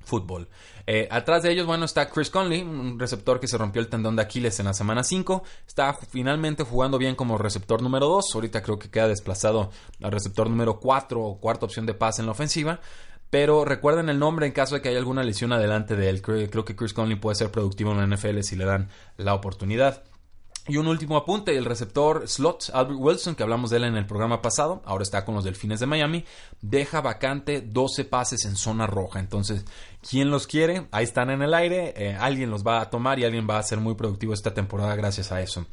fútbol. 0.05 0.47
Eh, 0.87 1.07
atrás 1.11 1.43
de 1.43 1.51
ellos, 1.51 1.65
bueno, 1.65 1.85
está 1.85 2.09
Chris 2.09 2.29
Conley, 2.29 2.61
un 2.61 2.99
receptor 2.99 3.39
que 3.39 3.47
se 3.47 3.57
rompió 3.57 3.81
el 3.81 3.87
tendón 3.87 4.15
de 4.15 4.21
Aquiles 4.21 4.59
en 4.59 4.67
la 4.67 4.73
semana 4.73 5.03
5. 5.03 5.43
Está 5.67 5.93
finalmente 5.93 6.63
jugando 6.63 6.97
bien 6.97 7.15
como 7.15 7.37
receptor 7.37 7.81
número 7.81 8.07
2. 8.07 8.35
Ahorita 8.35 8.61
creo 8.61 8.79
que 8.79 8.89
queda 8.89 9.07
desplazado 9.07 9.71
al 10.01 10.11
receptor 10.11 10.49
número 10.49 10.79
4 10.79 11.21
o 11.21 11.39
cuarta 11.39 11.65
opción 11.65 11.85
de 11.85 11.93
pase 11.93 12.21
en 12.21 12.27
la 12.27 12.33
ofensiva. 12.33 12.79
Pero 13.29 13.65
recuerden 13.65 14.09
el 14.09 14.19
nombre 14.19 14.45
en 14.45 14.51
caso 14.51 14.75
de 14.75 14.81
que 14.81 14.89
haya 14.89 14.99
alguna 14.99 15.23
lesión 15.23 15.51
adelante 15.51 15.95
de 15.95 16.09
él. 16.09 16.21
Creo 16.21 16.65
que 16.65 16.75
Chris 16.75 16.93
Conley 16.93 17.17
puede 17.17 17.35
ser 17.35 17.51
productivo 17.51 17.91
en 17.91 17.97
la 17.97 18.15
NFL 18.15 18.41
si 18.41 18.55
le 18.55 18.65
dan 18.65 18.89
la 19.17 19.33
oportunidad. 19.33 20.03
Y 20.67 20.77
un 20.77 20.87
último 20.87 21.15
apunte, 21.15 21.55
el 21.55 21.63
receptor 21.63 22.27
slot 22.27 22.71
Albert 22.73 22.99
Wilson, 22.99 23.35
que 23.35 23.43
hablamos 23.43 23.69
de 23.69 23.77
él 23.77 23.83
en 23.83 23.97
el 23.97 24.07
programa 24.07 24.41
pasado, 24.41 24.81
ahora 24.85 25.03
está 25.03 25.23
con 25.23 25.35
los 25.35 25.43
Delfines 25.43 25.79
de 25.79 25.85
Miami, 25.85 26.25
deja 26.59 27.01
vacante 27.01 27.61
12 27.61 28.05
pases 28.05 28.45
en 28.45 28.55
zona 28.55 28.87
roja. 28.87 29.19
Entonces, 29.19 29.63
¿quién 30.01 30.31
los 30.31 30.47
quiere? 30.47 30.87
Ahí 30.89 31.03
están 31.03 31.29
en 31.29 31.43
el 31.43 31.53
aire, 31.53 31.93
eh, 31.95 32.17
alguien 32.19 32.49
los 32.49 32.65
va 32.65 32.81
a 32.81 32.89
tomar 32.89 33.19
y 33.19 33.25
alguien 33.25 33.47
va 33.47 33.59
a 33.59 33.63
ser 33.63 33.79
muy 33.79 33.93
productivo 33.93 34.33
esta 34.33 34.55
temporada 34.55 34.95
gracias 34.95 35.31
a 35.31 35.39
eso. 35.39 35.67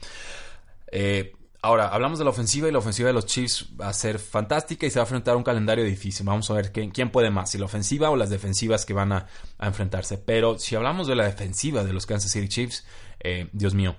Eh, 0.89 1.33
ahora, 1.63 1.89
hablamos 1.89 2.19
de 2.19 2.27
la 2.27 2.31
ofensiva 2.31 2.69
y 2.69 2.73
la 2.73 2.81
ofensiva 2.81 3.07
de 3.07 3.15
los 3.15 3.25
Chiefs 3.25 3.71
va 3.81 3.89
a 3.89 3.95
ser 3.95 4.19
fantástica 4.19 4.85
y 4.85 4.91
se 4.91 4.99
va 4.99 5.05
a 5.05 5.07
enfrentar 5.07 5.33
a 5.33 5.39
un 5.39 5.43
calendario 5.43 5.87
difícil. 5.87 6.27
Vamos 6.27 6.51
a 6.51 6.55
ver 6.55 6.71
quién, 6.71 7.11
puede 7.11 7.31
más, 7.31 7.51
si 7.51 7.57
la 7.57 7.65
ofensiva 7.65 8.11
o 8.11 8.17
las 8.17 8.29
defensivas 8.29 8.85
que 8.85 8.93
van 8.93 9.13
a, 9.13 9.27
enfrentarse. 9.59 10.19
Pero 10.19 10.59
si 10.59 10.77
hablamos 10.77 11.07
de 11.07 11.17
la 11.17 11.25
defensiva 11.25 11.83
de 11.83 11.95
los 11.95 12.05
Kansas 12.05 12.31
City 12.31 12.49
Chiefs, 12.49 12.85
eh, 13.21 13.49
Dios 13.55 13.73
mío 13.73 13.97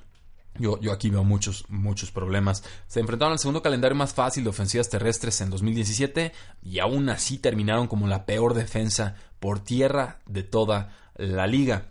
yo, 0.60 0.80
yo, 0.80 0.92
aquí 0.92 1.10
veo 1.10 1.24
muchos, 1.24 1.66
muchos 1.70 2.12
problemas. 2.12 2.64
Se 2.88 3.00
enfrentaron 3.00 3.34
al 3.34 3.40
segundo 3.40 3.62
calendario 3.62 3.96
más 3.96 4.14
fácil 4.14 4.44
de 4.44 4.52
ofensivas 4.52 4.90
terrestres 4.90 5.42
en 5.42 5.50
2017 5.50 6.32
y 6.62 6.80
aún 6.80 7.10
así 7.10 7.40
terminaron 7.40 7.88
como 7.88 8.08
la 8.08 8.26
peor 8.26 8.54
defensa 8.54 9.16
por 9.40 9.60
tierra 9.60 10.20
de 10.26 10.44
toda 10.44 10.96
la 11.16 11.48
liga. 11.48 11.90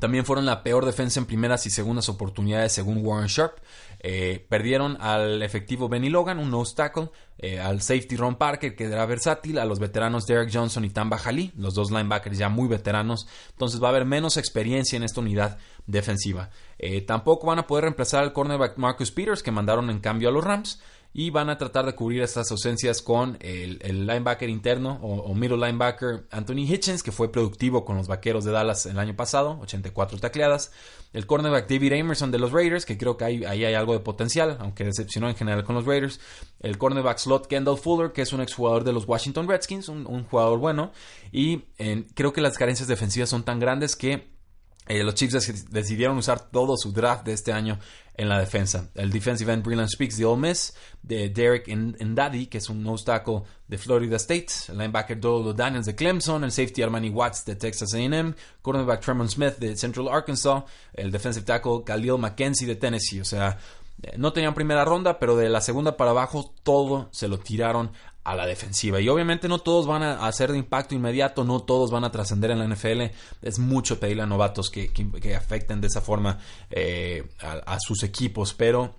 También 0.00 0.24
fueron 0.24 0.46
la 0.46 0.62
peor 0.62 0.86
defensa 0.86 1.20
en 1.20 1.26
primeras 1.26 1.66
y 1.66 1.70
segundas 1.70 2.08
oportunidades 2.08 2.72
según 2.72 3.04
Warren 3.04 3.28
Sharp. 3.28 3.58
Eh, 3.98 4.46
perdieron 4.48 4.96
al 5.00 5.42
efectivo 5.42 5.90
Benny 5.90 6.08
Logan, 6.08 6.38
un 6.38 6.50
nose 6.50 6.74
tackle, 6.74 7.10
eh, 7.42 7.58
al 7.58 7.80
safety 7.80 8.16
Ron 8.16 8.36
Parker, 8.36 8.76
que 8.76 8.84
era 8.84 9.06
versátil, 9.06 9.58
a 9.58 9.64
los 9.64 9.78
veteranos 9.78 10.26
Derek 10.26 10.50
Johnson 10.52 10.84
y 10.84 10.90
Tamba 10.90 11.16
Hali, 11.16 11.52
los 11.56 11.72
dos 11.72 11.90
linebackers 11.90 12.36
ya 12.36 12.50
muy 12.50 12.68
veteranos. 12.68 13.26
Entonces 13.52 13.82
va 13.82 13.86
a 13.86 13.90
haber 13.90 14.04
menos 14.04 14.36
experiencia 14.36 14.98
en 14.98 15.04
esta 15.04 15.20
unidad 15.20 15.56
defensiva. 15.86 16.50
Eh, 16.78 17.00
tampoco 17.00 17.46
van 17.46 17.58
a 17.58 17.66
poder 17.66 17.84
reemplazar 17.84 18.22
al 18.22 18.34
cornerback 18.34 18.76
Marcus 18.76 19.10
Peters, 19.10 19.42
que 19.42 19.52
mandaron 19.52 19.88
en 19.88 20.00
cambio 20.00 20.28
a 20.28 20.32
los 20.32 20.44
Rams 20.44 20.80
y 21.12 21.30
van 21.30 21.50
a 21.50 21.58
tratar 21.58 21.86
de 21.86 21.94
cubrir 21.94 22.22
estas 22.22 22.50
ausencias 22.52 23.02
con 23.02 23.36
el, 23.40 23.78
linebacker 24.06 24.48
interno 24.48 24.98
o, 25.02 25.34
middle 25.34 25.56
linebacker 25.56 26.26
Anthony 26.30 26.66
Hitchens, 26.68 27.02
que 27.02 27.10
fue 27.10 27.32
productivo 27.32 27.84
con 27.84 27.96
los 27.96 28.06
vaqueros 28.06 28.44
de 28.44 28.52
Dallas 28.52 28.86
el 28.86 28.98
año 28.98 29.16
pasado, 29.16 29.58
84 29.62 30.18
tacleadas. 30.18 30.70
El 31.12 31.26
cornerback 31.26 31.68
David 31.68 31.94
Amerson 31.94 32.30
de 32.30 32.38
los 32.38 32.52
Raiders, 32.52 32.86
que 32.86 32.96
creo 32.96 33.16
que 33.16 33.24
ahí, 33.24 33.44
hay 33.44 33.64
algo 33.74 33.94
de 33.94 34.00
potencial, 34.00 34.56
aunque 34.60 34.84
decepcionó 34.84 35.28
en 35.28 35.34
general 35.34 35.64
con 35.64 35.74
los 35.74 35.84
Raiders. 35.84 36.20
El 36.60 36.78
cornerback 36.78 37.18
slot 37.30 37.46
Kendall 37.46 37.78
Fuller, 37.78 38.12
que 38.12 38.22
es 38.22 38.32
un 38.32 38.40
exjugador 38.40 38.82
de 38.82 38.92
los 38.92 39.06
Washington 39.06 39.48
Redskins, 39.48 39.88
un, 39.88 40.24
jugador 40.24 40.58
bueno. 40.58 40.92
Y 41.30 41.58
creo 42.14 42.32
que 42.32 42.40
las 42.40 42.58
carencias 42.58 42.88
defensivas 42.88 43.28
son 43.28 43.44
tan 43.44 43.60
grandes 43.60 43.94
que 43.94 44.28
eh, 44.88 45.04
los 45.04 45.14
Chiefs 45.14 45.70
decidieron 45.70 46.16
usar 46.18 46.50
todo 46.50 46.76
su 46.76 46.92
draft 46.92 47.24
de 47.24 47.32
este 47.32 47.52
año 47.52 47.78
en 48.16 48.28
la 48.28 48.38
defensa. 48.38 48.90
El 48.94 49.10
defensive 49.10 49.52
end 49.52 49.64
Breland 49.64 49.88
Speaks 49.88 50.16
de 50.16 50.24
Ole 50.24 50.48
Miss, 50.48 50.74
de 51.02 51.28
Derek 51.28 51.68
Ndadi, 51.68 52.48
que 52.48 52.58
es 52.58 52.68
un 52.68 52.84
tackle 53.04 53.42
de 53.68 53.78
Florida 53.78 54.16
State, 54.16 54.48
el 54.68 54.78
linebacker 54.78 55.18
Dolo 55.20 55.54
Daniels 55.54 55.86
de 55.86 55.94
Clemson, 55.94 56.42
el 56.44 56.50
safety 56.50 56.82
Armani 56.82 57.08
Watts 57.08 57.44
de 57.44 57.54
Texas 57.54 57.94
A&M, 57.94 58.34
cornerback 58.62 59.00
Tremont 59.00 59.30
Smith 59.30 59.56
de 59.58 59.76
Central 59.76 60.08
Arkansas, 60.08 60.64
el 60.92 61.10
defensive 61.10 61.46
tackle 61.46 61.82
Khalil 61.84 62.18
McKenzie 62.18 62.66
de 62.66 62.74
Tennessee. 62.74 63.20
O 63.20 63.24
sea, 63.24 63.56
no 64.16 64.32
tenían 64.32 64.54
primera 64.54 64.84
ronda, 64.84 65.18
pero 65.18 65.36
de 65.36 65.48
la 65.48 65.60
segunda 65.60 65.96
para 65.96 66.10
abajo 66.10 66.54
todo 66.62 67.08
se 67.12 67.28
lo 67.28 67.38
tiraron 67.38 67.92
a 68.24 68.34
la 68.34 68.46
defensiva. 68.46 69.00
Y 69.00 69.08
obviamente 69.08 69.48
no 69.48 69.58
todos 69.58 69.86
van 69.86 70.02
a 70.02 70.26
hacer 70.26 70.52
de 70.52 70.58
impacto 70.58 70.94
inmediato, 70.94 71.44
no 71.44 71.60
todos 71.60 71.90
van 71.90 72.04
a 72.04 72.12
trascender 72.12 72.50
en 72.50 72.58
la 72.58 72.66
NFL. 72.66 73.02
Es 73.42 73.58
mucho 73.58 73.98
pedirle 73.98 74.22
a 74.22 74.26
novatos 74.26 74.70
que, 74.70 74.90
afecten 75.36 75.80
de 75.80 75.86
esa 75.86 76.00
forma 76.00 76.38
eh, 76.70 77.28
a, 77.40 77.78
sus 77.80 78.02
equipos, 78.02 78.54
pero 78.54 78.94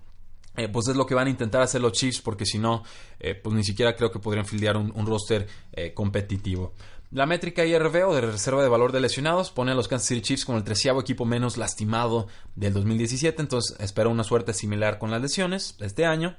eh, 0.56 0.68
pues 0.68 0.88
es 0.88 0.96
lo 0.96 1.06
que 1.06 1.14
van 1.14 1.28
a 1.28 1.30
intentar 1.30 1.62
hacer 1.62 1.80
los 1.80 1.92
Chiefs 1.92 2.20
porque 2.20 2.44
si 2.44 2.58
no, 2.58 2.82
eh, 3.20 3.34
pues 3.34 3.54
ni 3.54 3.64
siquiera 3.64 3.94
creo 3.94 4.10
que 4.10 4.18
podrían 4.18 4.44
fildear 4.44 4.76
un, 4.76 5.06
roster 5.06 5.46
competitivo. 5.94 6.74
La 7.12 7.26
métrica 7.26 7.66
IRV 7.66 8.08
o 8.08 8.14
de 8.14 8.22
reserva 8.22 8.62
de 8.62 8.70
valor 8.70 8.90
de 8.90 8.98
lesionados 8.98 9.50
pone 9.50 9.72
a 9.72 9.74
los 9.74 9.86
Kansas 9.86 10.08
City 10.08 10.22
Chiefs 10.22 10.46
como 10.46 10.56
el 10.56 10.64
treceavo 10.64 10.98
equipo 10.98 11.26
menos 11.26 11.58
lastimado 11.58 12.26
del 12.56 12.72
2017, 12.72 13.42
entonces 13.42 13.76
espero 13.80 14.08
una 14.08 14.24
suerte 14.24 14.54
similar 14.54 14.98
con 14.98 15.10
las 15.10 15.20
lesiones 15.20 15.76
este 15.80 16.06
año. 16.06 16.36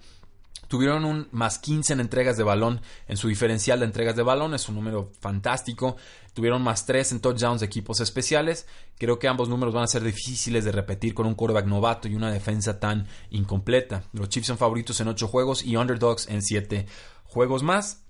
Tuvieron 0.68 1.06
un 1.06 1.28
más 1.32 1.60
15 1.60 1.94
en 1.94 2.00
entregas 2.00 2.38
de 2.38 2.44
balón 2.44 2.82
en 3.08 3.18
su 3.18 3.28
diferencial 3.28 3.82
de 3.82 3.86
entregas 3.86 4.16
de 4.16 4.24
balón, 4.24 4.56
es 4.56 4.68
un 4.68 4.74
número 4.74 5.12
fantástico. 5.20 5.96
Tuvieron 6.34 6.64
más 6.64 6.88
3 6.88 7.12
en 7.12 7.20
touchdowns 7.20 7.60
de 7.60 7.68
equipos 7.68 8.00
especiales. 8.00 8.66
Creo 8.98 9.20
que 9.20 9.28
ambos 9.28 9.50
números 9.50 9.76
van 9.76 9.84
a 9.84 9.88
ser 9.88 10.02
difíciles 10.02 10.66
de 10.66 10.72
repetir 10.72 11.14
con 11.14 11.28
un 11.28 11.36
quarterback 11.36 11.68
novato 11.68 12.08
y 12.08 12.16
una 12.16 12.32
defensa 12.32 12.80
tan 12.80 13.06
incompleta. 13.30 14.06
Los 14.12 14.30
Chiefs 14.30 14.48
son 14.48 14.58
favoritos 14.58 15.00
en 15.02 15.10
8 15.10 15.28
juegos 15.28 15.64
y 15.64 15.76
underdogs 15.76 16.28
en 16.30 16.42
7 16.42 16.88
juegos 17.26 17.62
más. 17.62 18.03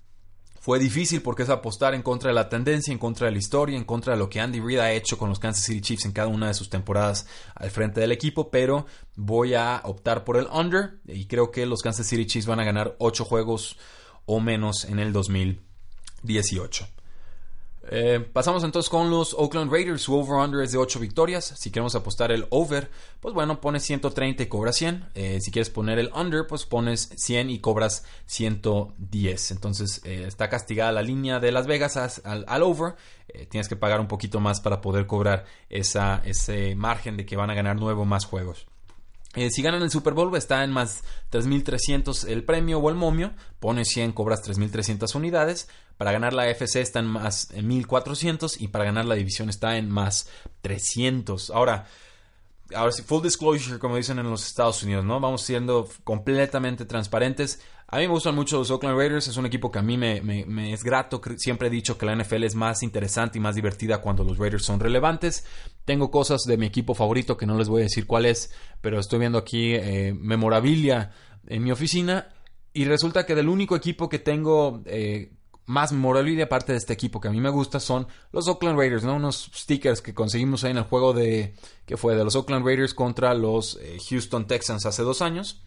Fue 0.63 0.79
difícil 0.79 1.21
porque 1.21 1.43
es 1.43 1.49
apostar 1.49 1.93
en 1.93 2.01
contra 2.01 2.29
de 2.29 2.35
la 2.35 2.47
tendencia, 2.47 2.93
en 2.93 2.97
contra 2.97 3.25
de 3.25 3.33
la 3.33 3.37
historia, 3.37 3.75
en 3.75 3.83
contra 3.83 4.13
de 4.13 4.19
lo 4.19 4.29
que 4.29 4.39
Andy 4.39 4.61
Reid 4.61 4.79
ha 4.79 4.93
hecho 4.93 5.17
con 5.17 5.27
los 5.27 5.37
Kansas 5.37 5.65
City 5.65 5.81
Chiefs 5.81 6.05
en 6.05 6.13
cada 6.13 6.29
una 6.29 6.47
de 6.47 6.53
sus 6.53 6.69
temporadas 6.69 7.27
al 7.53 7.69
frente 7.69 7.99
del 7.99 8.13
equipo, 8.13 8.49
pero 8.49 8.85
voy 9.17 9.55
a 9.55 9.81
optar 9.83 10.23
por 10.23 10.37
el 10.37 10.47
under 10.53 11.01
y 11.05 11.25
creo 11.25 11.51
que 11.51 11.65
los 11.65 11.81
Kansas 11.81 12.07
City 12.07 12.25
Chiefs 12.25 12.47
van 12.47 12.61
a 12.61 12.63
ganar 12.63 12.95
8 12.99 13.25
juegos 13.25 13.77
o 14.25 14.39
menos 14.39 14.85
en 14.85 14.99
el 14.99 15.11
2018. 15.11 16.87
Eh, 17.89 18.25
pasamos 18.31 18.63
entonces 18.63 18.89
con 18.89 19.09
los 19.09 19.33
Oakland 19.33 19.71
Raiders. 19.71 20.01
Su 20.01 20.15
over-under 20.15 20.63
es 20.63 20.71
de 20.71 20.77
8 20.77 20.99
victorias. 20.99 21.53
Si 21.57 21.71
queremos 21.71 21.95
apostar 21.95 22.31
el 22.31 22.45
over, 22.49 22.89
pues 23.19 23.33
bueno, 23.33 23.59
pones 23.59 23.83
130 23.83 24.43
y 24.43 24.45
cobras 24.47 24.77
100. 24.77 25.09
Eh, 25.15 25.39
si 25.41 25.51
quieres 25.51 25.69
poner 25.69 25.99
el 25.99 26.09
under, 26.15 26.47
pues 26.47 26.65
pones 26.65 27.09
100 27.15 27.49
y 27.49 27.59
cobras 27.59 28.05
110. 28.27 29.51
Entonces 29.51 30.01
eh, 30.05 30.25
está 30.27 30.49
castigada 30.49 30.91
la 30.91 31.01
línea 31.01 31.39
de 31.39 31.51
Las 31.51 31.67
Vegas 31.67 31.97
al, 31.97 32.45
al, 32.47 32.63
over. 32.63 32.95
tienes 33.49 33.67
que 33.67 33.75
pagar 33.75 33.99
un 33.99 34.07
poquito 34.07 34.39
más 34.39 34.61
para 34.61 34.81
poder 34.81 35.05
cobrar 35.05 35.45
esa, 35.69 36.21
ese 36.25 36.75
margen 36.75 37.17
de 37.17 37.25
que 37.25 37.35
van 37.35 37.49
a 37.49 37.53
ganar 37.53 37.75
nuevo 37.75 38.05
más 38.05 38.25
juegos. 38.25 38.67
Eh, 39.35 39.49
si 39.49 39.61
ganan 39.61 39.81
el 39.81 39.89
Super 39.89 40.13
Bowl 40.13 40.35
está 40.35 40.63
en 40.63 40.71
más 40.71 41.03
3.300 41.31 42.27
el 42.27 42.43
premio 42.43 42.79
o 42.79 42.89
el 42.89 42.95
momio. 42.95 43.33
Pones 43.59 43.89
100, 43.89 44.11
cobras 44.11 44.43
3.300 44.43 45.15
unidades. 45.15 45.67
Para 45.97 46.11
ganar 46.11 46.33
la 46.33 46.49
FC 46.49 46.81
está 46.81 46.99
en 46.99 47.07
más 47.07 47.51
1.400 47.53 48.57
y 48.59 48.67
para 48.67 48.85
ganar 48.85 49.05
la 49.05 49.15
división 49.15 49.49
está 49.49 49.77
en 49.77 49.89
más 49.89 50.27
300. 50.61 51.49
Ahora, 51.49 51.87
ahora 52.75 52.91
sí, 52.91 53.01
full 53.03 53.23
disclosure, 53.23 53.79
como 53.79 53.97
dicen 53.97 54.19
en 54.19 54.29
los 54.29 54.45
Estados 54.45 54.83
Unidos, 54.83 55.05
¿no? 55.05 55.19
Vamos 55.19 55.41
siendo 55.43 55.87
completamente 56.03 56.85
transparentes. 56.85 57.59
A 57.87 57.97
mí 57.97 58.07
me 58.07 58.13
gustan 58.13 58.33
mucho 58.33 58.57
los 58.57 58.71
Oakland 58.71 58.97
Raiders, 58.97 59.27
es 59.27 59.37
un 59.37 59.45
equipo 59.45 59.71
que 59.71 59.77
a 59.77 59.83
mí 59.83 59.97
me, 59.97 60.19
me, 60.21 60.73
es 60.73 60.83
grato. 60.83 61.21
Siempre 61.37 61.67
he 61.67 61.71
dicho 61.71 61.95
que 61.95 62.07
la 62.07 62.15
NFL 62.15 62.43
es 62.43 62.55
más 62.55 62.81
interesante 62.81 63.37
y 63.37 63.41
más 63.41 63.53
divertida 63.53 64.01
cuando 64.01 64.23
los 64.23 64.39
Raiders 64.39 64.65
son 64.65 64.79
relevantes. 64.79 65.45
Tengo 65.85 66.11
cosas 66.11 66.41
de 66.43 66.57
mi 66.57 66.65
equipo 66.65 66.93
favorito 66.93 67.37
que 67.37 67.45
no 67.45 67.57
les 67.57 67.67
voy 67.67 67.81
a 67.81 67.83
decir 67.83 68.07
cuál 68.07 68.25
es, 68.25 68.53
pero 68.81 68.99
estoy 68.99 69.19
viendo 69.19 69.37
aquí 69.37 69.73
eh, 69.73 70.15
memorabilia 70.17 71.11
en 71.47 71.63
mi 71.63 71.71
oficina 71.71 72.29
y 72.73 72.85
resulta 72.85 73.25
que 73.25 73.35
del 73.35 73.49
único 73.49 73.75
equipo 73.75 74.09
que 74.09 74.19
tengo 74.19 74.81
eh, 74.85 75.31
más 75.65 75.91
memorabilia 75.91 76.45
aparte 76.45 76.71
de 76.73 76.77
este 76.77 76.93
equipo 76.93 77.21
que 77.21 77.27
a 77.27 77.31
mí 77.31 77.39
me 77.39 77.49
gusta 77.49 77.79
son 77.79 78.07
los 78.31 78.47
Oakland 78.47 78.77
Raiders, 78.77 79.03
¿no? 79.03 79.15
Unos 79.15 79.51
stickers 79.53 80.01
que 80.01 80.13
conseguimos 80.13 80.63
ahí 80.63 80.71
en 80.71 80.77
el 80.77 80.83
juego 80.83 81.13
de 81.13 81.53
que 81.85 81.97
fue 81.97 82.15
de 82.15 82.23
los 82.23 82.35
Oakland 82.35 82.65
Raiders 82.65 82.93
contra 82.93 83.33
los 83.33 83.77
eh, 83.81 83.97
Houston 84.09 84.47
Texans 84.47 84.85
hace 84.85 85.03
dos 85.03 85.21
años 85.21 85.61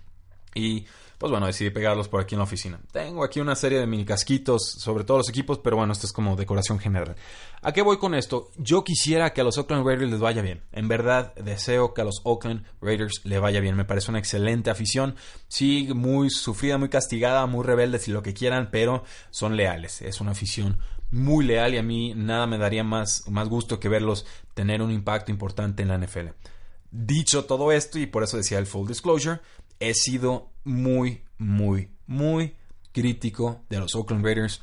y 0.55 0.87
pues 1.19 1.31
bueno, 1.31 1.47
decidí 1.47 1.71
pegarlos 1.71 2.09
por 2.09 2.21
aquí 2.21 2.35
en 2.35 2.41
la 2.41 2.45
oficina. 2.45 2.79
Tengo 2.93 3.25
aquí 3.25 3.41
una 3.41 3.55
serie 3.55 3.79
de 3.79 3.87
mini 3.87 4.05
casquitos 4.05 4.63
sobre 4.79 5.05
todos 5.05 5.21
los 5.21 5.29
equipos, 5.29 5.59
pero 5.59 5.77
bueno, 5.77 5.93
esto 5.93 6.07
es 6.07 6.13
como 6.13 6.37
decoración 6.37 6.79
general. 6.79 7.17
¿A 7.63 7.73
qué 7.73 7.83
voy 7.83 7.99
con 7.99 8.15
esto? 8.15 8.51
Yo 8.57 8.85
quisiera 8.85 9.33
que 9.33 9.41
a 9.41 9.45
los 9.45 9.57
Oakland 9.57 9.87
Raiders 9.87 10.11
les 10.11 10.21
vaya 10.21 10.43
bien. 10.43 10.63
En 10.73 10.89
verdad, 10.89 11.35
deseo 11.37 11.95
que 11.95 12.03
a 12.03 12.05
los 12.05 12.21
Oakland 12.25 12.65
Raiders 12.81 13.23
les 13.25 13.41
vaya 13.41 13.61
bien. 13.61 13.77
Me 13.77 13.85
parece 13.85 14.11
una 14.11 14.19
excelente 14.19 14.71
afición. 14.71 15.17
Sí, 15.49 15.89
muy 15.95 16.29
sufrida, 16.31 16.77
muy 16.77 16.91
castigada, 16.91 17.47
muy 17.47 17.65
rebelde, 17.65 17.99
si 17.99 18.13
lo 18.13 18.23
que 18.23 18.35
quieran, 18.35 18.69
pero 18.71 19.05
son 19.31 19.57
leales. 19.57 20.03
Es 20.03 20.21
una 20.21 20.33
afición 20.33 20.79
muy 21.11 21.45
leal 21.45 21.75
y 21.75 21.79
a 21.79 21.83
mí 21.83 22.15
nada 22.15 22.47
me 22.47 22.59
daría 22.59 22.85
más, 22.85 23.29
más 23.29 23.49
gusto 23.49 23.81
que 23.81 23.89
verlos 23.89 24.27
tener 24.55 24.83
un 24.83 24.91
impacto 24.91 25.31
importante 25.31 25.83
en 25.83 25.89
la 25.89 25.99
NFL. 25.99 26.29
Dicho 26.91 27.45
todo 27.45 27.73
esto, 27.73 27.99
y 27.99 28.07
por 28.07 28.23
eso 28.23 28.37
decía 28.37 28.59
el 28.59 28.67
full 28.67 28.89
disclosure, 28.89 29.41
he 29.81 29.95
sido 29.95 30.51
muy, 30.65 31.23
muy, 31.39 31.91
muy 32.07 32.55
crítico 32.93 33.65
de 33.69 33.79
los 33.79 33.95
Oakland 33.95 34.25
Raiders 34.25 34.63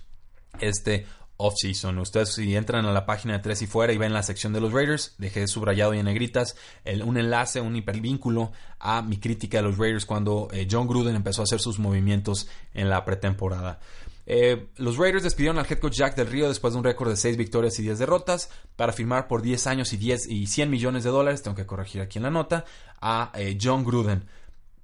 este 0.60 1.06
off-season. 1.38 1.98
Ustedes 2.00 2.34
si 2.34 2.56
entran 2.56 2.86
a 2.86 2.92
la 2.92 3.06
página 3.06 3.34
de 3.34 3.40
Tres 3.40 3.62
y 3.62 3.68
Fuera 3.68 3.94
y 3.94 3.98
ven 3.98 4.14
la 4.14 4.24
sección 4.24 4.54
de 4.54 4.62
los 4.62 4.72
Raiders, 4.72 5.16
dejé 5.18 5.48
subrayado 5.48 5.94
y 5.94 6.00
en 6.00 6.06
negritas 6.06 6.56
un 7.04 7.18
enlace, 7.18 7.62
un 7.62 7.76
hipervínculo 7.76 8.52
a 8.80 9.02
mi 9.02 9.18
crítica 9.18 9.58
de 9.58 9.64
los 9.64 9.78
Raiders 9.78 10.06
cuando 10.06 10.48
eh, 10.52 10.68
John 10.70 10.88
Gruden 10.88 11.16
empezó 11.16 11.42
a 11.42 11.44
hacer 11.44 11.60
sus 11.60 11.80
movimientos 11.80 12.48
en 12.74 12.90
la 12.90 13.04
pretemporada. 13.04 13.80
Eh, 14.26 14.70
los 14.78 14.98
Raiders 14.98 15.24
despidieron 15.24 15.60
al 15.60 15.66
head 15.70 15.80
coach 15.80 15.98
Jack 15.98 16.16
del 16.16 16.28
Río 16.28 16.48
después 16.48 16.74
de 16.74 16.78
un 16.78 16.86
récord 16.86 17.10
de 17.10 17.18
6 17.18 17.36
victorias 17.36 17.78
y 17.80 17.84
10 17.84 18.00
derrotas 18.00 18.50
para 18.78 18.94
firmar 18.94 19.28
por 19.28 19.42
10 19.42 19.68
años 19.68 19.92
y, 19.92 19.98
10 19.98 20.28
y 20.28 20.48
100 20.48 20.70
millones 20.70 21.04
de 21.04 21.10
dólares, 21.10 21.44
tengo 21.44 21.56
que 21.56 21.66
corregir 21.66 22.02
aquí 22.02 22.20
en 22.20 22.24
la 22.24 22.32
nota, 22.32 22.64
a 23.02 23.32
eh, 23.36 23.58
John 23.62 23.84
Gruden. 23.84 24.24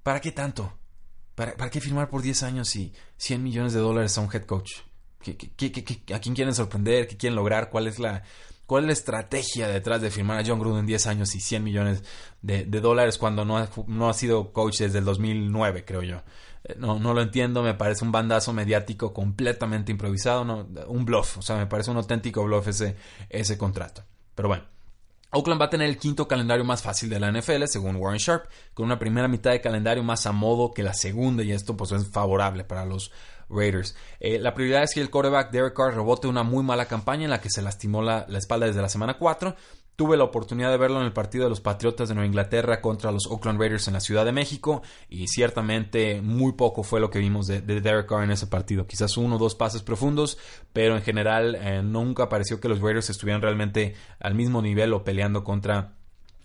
¿Para 0.02 0.20
qué 0.20 0.32
tanto? 0.32 0.72
¿Para, 1.34 1.70
qué 1.70 1.80
firmar 1.80 2.08
por 2.08 2.22
10 2.22 2.42
años 2.42 2.76
y 2.76 2.92
100 3.16 3.42
millones 3.42 3.72
de 3.72 3.80
dólares 3.80 4.16
a 4.18 4.20
un 4.20 4.28
head 4.32 4.44
coach? 4.44 4.72
a 6.14 6.18
quién 6.20 6.34
quieren 6.34 6.54
sorprender? 6.54 7.06
¿Qué 7.06 7.16
quieren 7.16 7.36
lograr? 7.36 7.70
¿Cuál 7.70 7.86
es 7.86 7.98
la, 7.98 8.22
cuál 8.66 8.84
es 8.84 8.86
la 8.86 8.92
estrategia 8.94 9.68
detrás 9.68 10.00
de 10.00 10.10
firmar 10.10 10.38
a 10.38 10.46
John 10.46 10.58
Gruden 10.58 10.86
10 10.86 11.06
años 11.06 11.34
y 11.34 11.40
100 11.40 11.64
millones 11.64 12.04
de, 12.42 12.64
dólares 12.64 13.18
cuando 13.18 13.44
no 13.44 13.58
ha, 13.58 13.68
no 13.86 14.08
ha, 14.08 14.14
sido 14.14 14.52
coach 14.52 14.78
desde 14.78 14.98
el 14.98 15.04
2009, 15.04 15.84
creo 15.84 16.02
yo? 16.02 16.22
Eh, 16.64 16.74
no, 16.78 16.98
no 16.98 17.14
lo 17.14 17.22
entiendo, 17.22 17.62
me 17.62 17.74
parece 17.74 18.04
un 18.04 18.12
bandazo 18.12 18.52
mediático 18.52 19.12
completamente 19.12 19.92
improvisado, 19.92 20.66
un 20.88 21.04
bluff, 21.04 21.38
o 21.38 21.42
sea, 21.42 21.56
me 21.56 21.66
parece 21.66 21.90
un 21.90 21.98
auténtico 21.98 22.44
bluff 22.44 22.68
ese, 22.68 22.96
ese 23.28 23.58
contrato. 23.58 24.04
Pero 24.34 24.48
bueno. 24.48 24.79
Oakland 25.32 25.60
va 25.60 25.66
a 25.66 25.70
tener 25.70 25.88
el 25.88 25.98
quinto 25.98 26.26
calendario 26.26 26.64
más 26.64 26.82
fácil 26.82 27.08
de 27.08 27.20
la 27.20 27.30
NFL, 27.30 27.64
según 27.66 27.96
Warren 27.96 28.18
Sharp, 28.18 28.46
con 28.74 28.86
una 28.86 28.98
primera 28.98 29.28
mitad 29.28 29.52
de 29.52 29.60
calendario 29.60 30.02
más 30.02 30.26
a 30.26 30.32
modo 30.32 30.72
que 30.72 30.82
la 30.82 30.94
segunda, 30.94 31.42
y 31.42 31.52
esto 31.52 31.76
pues 31.76 31.92
es 31.92 32.08
favorable 32.08 32.64
para 32.64 32.84
los 32.84 33.12
Raiders. 33.48 33.96
Eh, 34.20 34.38
la 34.38 34.54
prioridad 34.54 34.82
es 34.82 34.94
que 34.94 35.00
el 35.00 35.10
quarterback 35.10 35.50
Derek 35.50 35.74
Carr 35.74 35.94
rebote 35.94 36.26
una 36.26 36.42
muy 36.42 36.62
mala 36.62 36.86
campaña 36.86 37.24
en 37.24 37.30
la 37.30 37.40
que 37.40 37.50
se 37.50 37.62
lastimó 37.62 38.02
la, 38.02 38.24
la 38.28 38.38
espalda 38.38 38.66
desde 38.66 38.82
la 38.82 38.88
semana 38.88 39.18
4 39.18 39.54
Tuve 40.00 40.16
la 40.16 40.24
oportunidad 40.24 40.70
de 40.70 40.78
verlo 40.78 40.98
en 41.00 41.04
el 41.04 41.12
partido 41.12 41.44
de 41.44 41.50
los 41.50 41.60
Patriotas 41.60 42.08
de 42.08 42.14
Nueva 42.14 42.26
Inglaterra 42.26 42.80
contra 42.80 43.12
los 43.12 43.26
Oakland 43.26 43.60
Raiders 43.60 43.86
en 43.86 43.92
la 43.92 44.00
Ciudad 44.00 44.24
de 44.24 44.32
México 44.32 44.80
y 45.10 45.28
ciertamente 45.28 46.22
muy 46.22 46.52
poco 46.52 46.82
fue 46.82 47.00
lo 47.00 47.10
que 47.10 47.18
vimos 47.18 47.46
de, 47.46 47.60
Derek 47.60 48.06
Carr 48.06 48.24
en 48.24 48.30
ese 48.30 48.46
partido. 48.46 48.86
Quizás 48.86 49.18
uno 49.18 49.36
o 49.36 49.38
dos 49.38 49.54
pases 49.54 49.82
profundos, 49.82 50.38
pero 50.72 50.96
en 50.96 51.02
general 51.02 51.54
eh, 51.54 51.82
nunca 51.82 52.30
pareció 52.30 52.60
que 52.60 52.68
los 52.70 52.80
Raiders 52.80 53.10
estuvieran 53.10 53.42
realmente 53.42 53.94
al 54.20 54.34
mismo 54.34 54.62
nivel 54.62 54.94
o 54.94 55.04
peleando 55.04 55.44
contra 55.44 55.92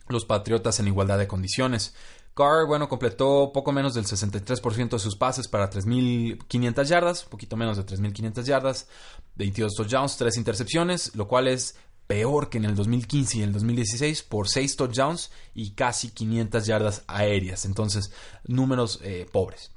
los 0.09 0.25
Patriotas 0.25 0.81
en 0.81 0.89
igualdad 0.89 1.17
de 1.17 1.29
condiciones. 1.29 1.95
Carr, 2.35 2.67
bueno, 2.67 2.89
completó 2.89 3.51
poco 3.53 3.71
menos 3.71 3.93
del 3.93 4.03
63% 4.03 4.89
de 4.89 4.99
sus 4.99 5.15
pases 5.15 5.47
para 5.47 5.69
3.500 5.69 6.83
yardas, 6.83 7.23
poquito 7.23 7.55
menos 7.55 7.77
de 7.77 7.85
3.500 7.85 8.43
yardas, 8.43 8.89
22 9.35 9.73
touchdowns, 9.73 10.17
3 10.17 10.35
intercepciones, 10.35 11.15
lo 11.15 11.29
cual 11.29 11.47
es 11.47 11.77
peor 12.07 12.49
que 12.49 12.57
en 12.57 12.65
el 12.65 12.75
2015 12.75 13.39
y 13.39 13.41
el 13.41 13.53
2016 13.53 14.23
por 14.23 14.47
6 14.47 14.75
touchdowns 14.75 15.31
y 15.53 15.71
casi 15.71 16.09
500 16.09 16.65
yardas 16.65 17.03
aéreas. 17.07 17.65
Entonces, 17.65 18.11
números 18.45 18.99
eh, 19.03 19.27
pobres. 19.31 19.71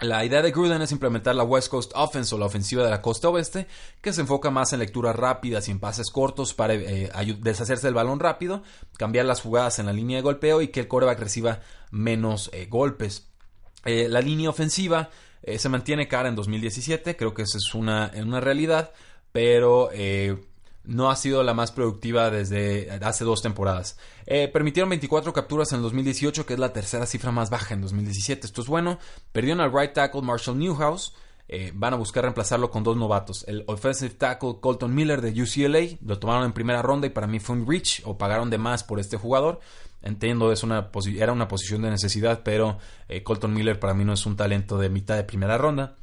La 0.00 0.24
idea 0.24 0.40
de 0.40 0.50
Gruden 0.50 0.80
es 0.80 0.92
implementar 0.92 1.34
la 1.36 1.44
West 1.44 1.68
Coast 1.68 1.92
Offense 1.94 2.34
o 2.34 2.38
la 2.38 2.46
ofensiva 2.46 2.82
de 2.82 2.90
la 2.90 3.02
costa 3.02 3.28
oeste, 3.28 3.66
que 4.00 4.14
se 4.14 4.22
enfoca 4.22 4.50
más 4.50 4.72
en 4.72 4.78
lecturas 4.78 5.14
rápidas 5.14 5.68
y 5.68 5.72
en 5.72 5.78
pases 5.78 6.10
cortos 6.10 6.54
para 6.54 6.72
eh, 6.74 7.10
deshacerse 7.40 7.86
del 7.86 7.94
balón 7.94 8.18
rápido, 8.18 8.62
cambiar 8.96 9.26
las 9.26 9.42
jugadas 9.42 9.78
en 9.78 9.86
la 9.86 9.92
línea 9.92 10.16
de 10.16 10.22
golpeo 10.22 10.62
y 10.62 10.68
que 10.68 10.80
el 10.80 10.88
quarterback 10.88 11.20
reciba 11.20 11.60
menos 11.90 12.50
eh, 12.54 12.66
golpes. 12.66 13.28
la 13.84 14.20
línea 14.22 14.48
ofensiva 14.48 15.10
se 15.56 15.68
mantiene 15.68 16.08
cara 16.08 16.28
en 16.28 16.34
2017, 16.34 17.16
creo 17.16 17.34
que 17.34 17.42
esa 17.42 17.58
es 17.58 17.74
una, 17.74 18.10
una 18.14 18.40
realidad, 18.40 18.92
pero 19.32 19.90
no 20.84 21.10
ha 21.10 21.16
sido 21.16 21.42
la 21.42 21.54
más 21.54 21.72
productiva 21.72 22.30
desde 22.30 22.90
hace 23.02 23.24
dos 23.24 23.42
temporadas. 23.42 23.98
Eh, 24.26 24.48
permitieron 24.48 24.88
24 24.90 25.32
capturas 25.32 25.72
en 25.72 25.76
el 25.76 25.82
2018, 25.82 26.46
que 26.46 26.54
es 26.54 26.60
la 26.60 26.72
tercera 26.72 27.06
cifra 27.06 27.32
más 27.32 27.50
baja 27.50 27.74
en 27.74 27.82
2017. 27.82 28.46
Esto 28.46 28.62
es 28.62 28.68
bueno. 28.68 28.98
Perdieron 29.32 29.60
al 29.60 29.72
right 29.72 29.92
tackle 29.92 30.22
Marshall 30.22 30.58
Newhouse. 30.58 31.14
Eh, 31.52 31.72
van 31.74 31.92
a 31.94 31.96
buscar 31.96 32.22
reemplazarlo 32.22 32.70
con 32.70 32.84
dos 32.84 32.96
novatos. 32.96 33.44
El 33.48 33.64
offensive 33.66 34.14
tackle 34.14 34.58
Colton 34.60 34.94
Miller 34.94 35.20
de 35.20 35.42
UCLA. 35.42 35.98
Lo 36.06 36.18
tomaron 36.18 36.44
en 36.44 36.52
primera 36.52 36.80
ronda 36.80 37.08
y 37.08 37.10
para 37.10 37.26
mí 37.26 37.40
fue 37.40 37.56
un 37.56 37.66
reach 37.66 38.02
o 38.04 38.16
pagaron 38.16 38.50
de 38.50 38.58
más 38.58 38.84
por 38.84 39.00
este 39.00 39.16
jugador. 39.16 39.60
Entiendo, 40.02 40.52
es 40.52 40.62
una 40.62 40.90
era 41.18 41.32
una 41.32 41.48
posición 41.48 41.82
de 41.82 41.90
necesidad, 41.90 42.42
pero 42.44 42.78
eh, 43.08 43.22
Colton 43.22 43.52
Miller 43.52 43.78
para 43.78 43.94
mí 43.94 44.04
no 44.04 44.14
es 44.14 44.24
un 44.26 44.36
talento 44.36 44.78
de 44.78 44.88
mitad 44.88 45.16
de 45.16 45.24
primera 45.24 45.58
ronda. 45.58 45.96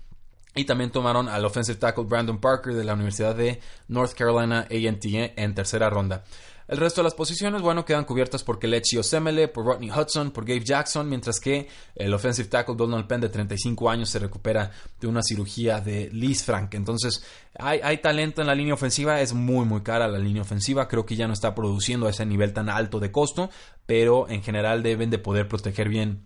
Y 0.57 0.65
también 0.65 0.89
tomaron 0.89 1.29
al 1.29 1.45
offensive 1.45 1.77
tackle 1.77 2.05
Brandon 2.05 2.39
Parker 2.39 2.73
de 2.73 2.83
la 2.83 2.95
Universidad 2.95 3.35
de 3.35 3.61
North 3.87 4.13
Carolina 4.13 4.61
AT 4.61 5.05
en 5.05 5.55
tercera 5.55 5.89
ronda. 5.89 6.23
El 6.67 6.79
resto 6.79 6.99
de 6.99 7.05
las 7.05 7.13
posiciones, 7.13 7.61
bueno, 7.61 7.85
quedan 7.85 8.03
cubiertas 8.03 8.43
por 8.43 8.59
Kelechi 8.59 8.97
Osemele, 8.97 9.47
por 9.47 9.65
Rodney 9.65 9.89
Hudson, 9.89 10.31
por 10.31 10.43
Gabe 10.43 10.65
Jackson, 10.65 11.07
mientras 11.07 11.39
que 11.39 11.69
el 11.95 12.13
offensive 12.13 12.49
tackle 12.49 12.75
Donald 12.75 13.07
Penn 13.07 13.21
de 13.21 13.29
35 13.29 13.89
años 13.89 14.09
se 14.09 14.19
recupera 14.19 14.71
de 14.99 15.07
una 15.07 15.23
cirugía 15.23 15.79
de 15.79 16.09
Liz 16.11 16.43
Frank. 16.43 16.73
Entonces, 16.73 17.23
hay, 17.57 17.79
hay 17.81 17.99
talento 17.99 18.41
en 18.41 18.47
la 18.47 18.55
línea 18.55 18.73
ofensiva, 18.73 19.21
es 19.21 19.33
muy, 19.33 19.65
muy 19.65 19.81
cara 19.81 20.09
la 20.09 20.19
línea 20.19 20.41
ofensiva, 20.41 20.89
creo 20.89 21.05
que 21.05 21.15
ya 21.15 21.27
no 21.27 21.33
está 21.33 21.55
produciendo 21.55 22.05
a 22.05 22.09
ese 22.09 22.25
nivel 22.25 22.51
tan 22.51 22.67
alto 22.67 22.99
de 22.99 23.13
costo, 23.13 23.49
pero 23.85 24.27
en 24.27 24.43
general 24.43 24.83
deben 24.83 25.09
de 25.09 25.19
poder 25.19 25.47
proteger 25.47 25.87
bien 25.87 26.25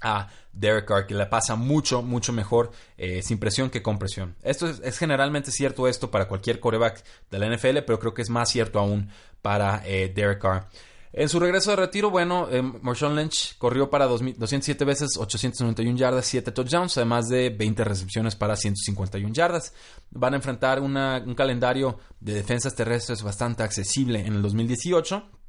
a 0.00 0.28
Derek 0.52 0.86
Carr, 0.86 1.06
que 1.06 1.14
le 1.14 1.26
pasa 1.26 1.56
mucho, 1.56 2.02
mucho 2.02 2.32
mejor 2.32 2.70
eh, 2.98 3.22
sin 3.22 3.38
presión 3.38 3.70
que 3.70 3.82
con 3.82 3.98
presión. 3.98 4.36
Esto 4.42 4.68
es, 4.68 4.98
generalmente 4.98 5.50
cierto 5.50 5.88
esto 5.88 6.10
para 6.10 6.28
cualquier 6.28 6.60
coreback 6.60 7.04
de 7.30 7.38
la 7.38 7.54
NFL, 7.54 7.78
pero 7.86 7.98
creo 7.98 8.14
que 8.14 8.22
es 8.22 8.30
más 8.30 8.50
cierto 8.50 8.78
aún 8.78 9.10
para 9.42 9.82
eh, 9.86 10.12
Derek 10.14 10.40
Carr. 10.40 10.68
En 11.12 11.28
su 11.28 11.40
regreso 11.40 11.70
de 11.70 11.76
retiro, 11.76 12.08
bueno, 12.10 12.48
eh, 12.50 12.62
Marshawn 12.62 13.16
Lynch 13.16 13.58
corrió 13.58 13.90
para 13.90 14.06
207 14.06 14.84
veces, 14.84 15.16
891 15.16 15.96
yardas, 15.96 16.24
7 16.26 16.52
touchdowns, 16.52 16.96
además 16.98 17.28
de 17.28 17.50
20 17.50 17.82
recepciones 17.82 18.36
para 18.36 18.54
151 18.54 19.34
yardas. 19.34 19.74
Van 20.10 20.34
a 20.34 20.36
enfrentar 20.36 20.80
un 20.80 21.34
calendario 21.34 21.98
de 22.20 22.34
defensas 22.34 22.76
terrestres 22.76 23.24
bastante 23.24 23.64
accesible 23.64 24.20
en 24.20 24.34
el 24.34 24.42
2018 24.42 25.39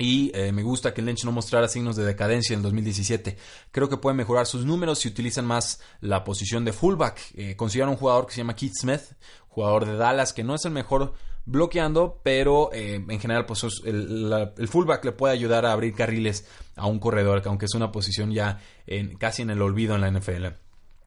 y 0.00 0.32
eh, 0.34 0.50
me 0.50 0.62
gusta 0.62 0.94
que 0.94 1.02
Lynch 1.02 1.24
no 1.24 1.30
mostrara 1.30 1.68
signos 1.68 1.94
de 1.94 2.04
decadencia 2.04 2.54
en 2.54 2.60
el 2.60 2.62
2017. 2.64 3.36
Creo 3.70 3.90
que 3.90 3.98
puede 3.98 4.16
mejorar 4.16 4.46
sus 4.46 4.64
números 4.64 5.00
si 5.00 5.08
utilizan 5.08 5.44
más 5.44 5.78
la 6.00 6.24
posición 6.24 6.64
de 6.64 6.72
fullback. 6.72 7.20
Eh, 7.34 7.54
consideran 7.54 7.90
un 7.90 7.96
jugador 7.96 8.26
que 8.26 8.32
se 8.32 8.38
llama 8.38 8.56
Keith 8.56 8.72
Smith, 8.80 9.02
jugador 9.48 9.84
de 9.84 9.96
Dallas, 9.96 10.32
que 10.32 10.42
no 10.42 10.54
es 10.54 10.64
el 10.64 10.72
mejor 10.72 11.12
bloqueando, 11.44 12.18
pero 12.22 12.70
eh, 12.72 13.04
en 13.06 13.20
general 13.20 13.44
pues 13.44 13.62
el, 13.84 14.68
fullback 14.68 15.04
le 15.04 15.12
puede 15.12 15.34
ayudar 15.34 15.66
a 15.66 15.72
abrir 15.72 15.94
carriles 15.94 16.46
a 16.76 16.86
un 16.86 16.98
corredor, 16.98 17.42
aunque 17.44 17.66
es 17.66 17.74
una 17.74 17.92
posición 17.92 18.32
ya 18.32 18.58
en, 18.86 19.18
casi 19.18 19.42
en 19.42 19.50
el 19.50 19.60
olvido 19.60 19.94
en 19.96 20.00
la 20.00 20.10
NFL. 20.10 20.46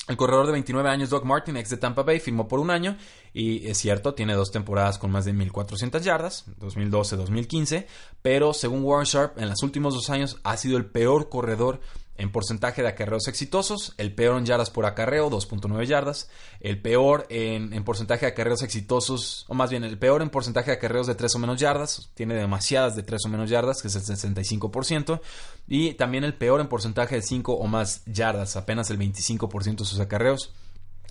El 0.10 0.18
corredor 0.18 0.48
de 0.48 0.52
29 0.52 0.90
años, 0.90 1.10
Doug 1.10 1.24
Martin, 1.24 1.56
ex 1.56 1.70
de 1.70 1.78
Tampa 1.78 2.04
Bay, 2.04 2.20
firmó 2.20 2.46
por 2.46 2.60
un 2.60 2.72
año 2.72 2.98
y 3.34 3.66
es 3.68 3.78
cierto, 3.78 4.14
tiene 4.14 4.34
dos 4.34 4.52
temporadas 4.52 4.98
con 4.98 5.12
más 5.12 5.24
de 5.24 5.34
1.400 5.34 6.02
yardas, 6.02 6.46
2012-2015, 6.60 7.86
pero 8.22 8.54
según 8.54 8.84
Warren 8.84 9.06
Sharp, 9.06 9.38
en 9.38 9.48
los 9.48 9.64
últimos 9.64 9.94
dos 9.94 10.10
años 10.10 10.40
ha 10.44 10.58
sido 10.58 10.78
el 10.78 10.88
peor 10.88 11.30
corredor 11.30 11.80
en 12.18 12.32
porcentaje 12.32 12.82
de 12.82 12.88
acarreos 12.88 13.28
exitosos, 13.28 13.94
el 13.98 14.14
peor 14.14 14.38
en 14.38 14.46
yardas 14.46 14.70
por 14.70 14.86
acarreo, 14.86 15.32
2.9 15.32 15.86
yardas, 15.86 16.30
el 16.60 16.80
peor 16.80 17.26
en, 17.30 17.84
porcentaje 17.84 18.26
de 18.26 18.32
acarreos 18.32 18.62
exitosos, 18.62 19.46
o 19.48 19.56
más 19.56 19.72
bien 19.72 19.84
el 19.84 19.98
peor 19.98 20.22
en 20.22 20.30
porcentaje 20.30 20.72
de 20.72 20.78
acarreos 20.78 21.08
de 21.08 21.16
3 21.16 21.36
o 21.36 21.40
menos 21.40 21.60
yardas, 21.60 22.12
tiene 22.14 22.36
demasiadas 22.36 22.96
de 22.96 23.04
3 23.04 23.26
o 23.26 23.30
menos 23.30 23.50
yardas, 23.50 23.82
que 23.82 23.88
es 23.88 23.96
el 23.96 24.04
65%, 24.04 25.22
y 25.68 25.94
también 25.96 26.24
el 26.24 26.36
peor 26.36 26.62
en 26.62 26.68
porcentaje 26.68 27.16
de 27.16 27.22
5 27.24 27.54
o 27.54 27.68
más 27.68 28.04
yardas, 28.06 28.56
apenas 28.56 28.92
el 28.92 29.00
25% 29.00 29.78
de 29.80 29.86
sus 29.86 30.00
acarreos 30.00 30.54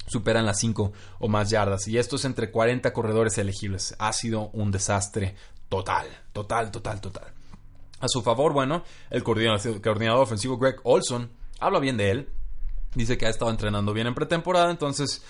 superan 0.06 0.46
las 0.46 0.58
5 0.60 0.92
o 1.18 1.28
más 1.28 1.50
yardas, 1.50 1.88
y 1.88 1.98
esto 1.98 2.16
es 2.16 2.24
entre 2.24 2.50
40 2.50 2.92
corredores 2.92 3.38
elegibles. 3.38 3.96
Ha 3.98 4.12
sido 4.12 4.50
un 4.52 4.70
desastre 4.70 5.34
total, 5.68 6.06
total, 6.32 6.70
total, 6.70 7.00
total. 7.00 7.41
A 8.02 8.08
su 8.08 8.20
favor, 8.20 8.52
bueno, 8.52 8.82
el 9.10 9.22
coordinador, 9.22 10.22
ofensivo 10.22 10.58
Greg 10.58 10.80
Olson 10.82 11.30
habla 11.60 11.78
bien 11.78 11.96
de 11.96 12.10
él. 12.10 12.28
Dice 12.96 13.16
que 13.16 13.26
ha 13.26 13.30
estado 13.30 13.50
entrenando 13.50 13.92
bien 13.92 14.08
en 14.08 14.14
pretemporada, 14.14 14.72
entonces 14.72 15.22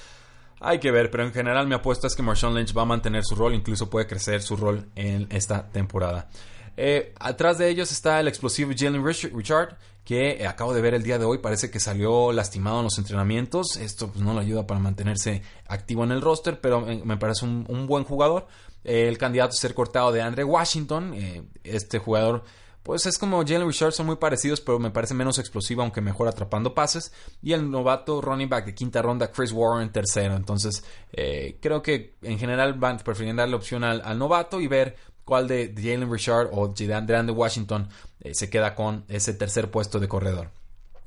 hay 0.59 0.81
que 0.81 0.91
ver, 0.91 1.11
pero 1.11 1.23
en 1.23 1.35
general 1.35 1.67
mi 1.67 1.75
apuesta 1.75 2.07
es 2.07 2.17
que 2.17 2.23
Marshawn 2.23 2.55
Lynch 2.55 2.77
va 2.77 2.83
a 2.83 2.87
mantener 2.87 3.25
su 3.25 3.35
rol, 3.35 3.55
incluso 3.55 3.91
puede 3.91 4.07
crecer 4.07 4.41
su 4.41 4.57
rol 4.57 4.89
en 4.97 5.27
esta 5.31 5.69
temporada. 5.69 6.31
Eh, 6.79 7.13
atrás 7.21 7.59
de 7.59 7.69
ellos 7.69 7.93
está 7.93 8.19
el 8.21 8.27
explosivo 8.27 8.73
Jalen 8.75 9.05
Richard, 9.05 9.77
que 10.03 10.47
acabo 10.47 10.73
de 10.73 10.81
ver 10.81 10.95
el 10.95 11.03
día 11.03 11.19
de 11.19 11.27
hoy, 11.27 11.39
parece 11.39 11.71
que 11.71 11.79
salió 11.79 12.33
lastimado 12.33 12.79
en 12.79 12.85
los 12.85 12.97
entrenamientos. 12.97 13.77
Esto 13.77 14.09
pues, 14.09 14.25
no 14.25 14.33
le 14.33 14.41
ayuda 14.41 14.67
para 14.67 14.81
mantenerse 14.81 15.43
activo 15.69 16.05
en 16.05 16.11
el 16.11 16.23
roster, 16.23 16.59
pero 16.59 16.81
me 16.81 17.19
parece 17.19 17.45
un, 17.45 17.87
buen 17.87 18.05
jugador. 18.05 18.47
el 18.83 19.19
candidato 19.19 19.51
a 19.51 19.57
ser 19.57 19.75
cortado 19.75 20.11
de 20.11 20.23
Andre 20.23 20.43
Washington, 20.43 21.13
eh, 21.15 21.43
este 21.65 21.99
jugador 21.99 22.45
pues 22.83 23.07
es 23.07 23.17
como 23.17 23.43
Jalen 23.43 23.67
Richard, 23.67 23.93
son 23.93 24.07
muy 24.07 24.17
parecidos, 24.17 24.61
pero 24.61 24.79
me 24.79 24.91
parece 24.91 25.15
menos 25.15 25.39
explosivo, 25.39 25.83
aunque 25.83 26.01
mejor 26.01 26.27
atrapando 26.27 26.75
pases. 26.75 27.13
Y 27.41 27.53
el 27.53 27.71
novato 27.71 28.21
running 28.21 28.49
back 28.49 28.67
de 28.67 28.75
quinta 28.75 29.01
ronda, 29.03 29.31
Chris 29.31 29.53
Warren, 29.53 29.93
tercero. 29.93 30.35
Entonces, 30.35 30.85
eh, 31.13 31.59
creo 31.61 31.83
que 31.83 32.15
en 32.23 32.39
general 32.39 32.75
van 32.75 32.99
prefieren 32.99 33.37
darle 33.37 33.55
opción 33.55 33.85
al, 33.85 34.19
novato 34.19 34.61
y 34.61 34.67
ver 34.67 34.97
cuál 35.25 35.47
de 35.47 35.73
Jalen 35.77 36.11
Richard 36.11 36.49
o 36.53 36.69
de 36.69 36.95
Andre 36.95 37.31
Washington 37.31 37.89
eh, 38.21 38.35
se 38.35 38.51
queda 38.51 38.75
con 38.75 39.05
ese 39.09 39.35
tercer 39.35 39.71
puesto 39.71 40.01
de 40.01 40.09
corredor. 40.09 40.51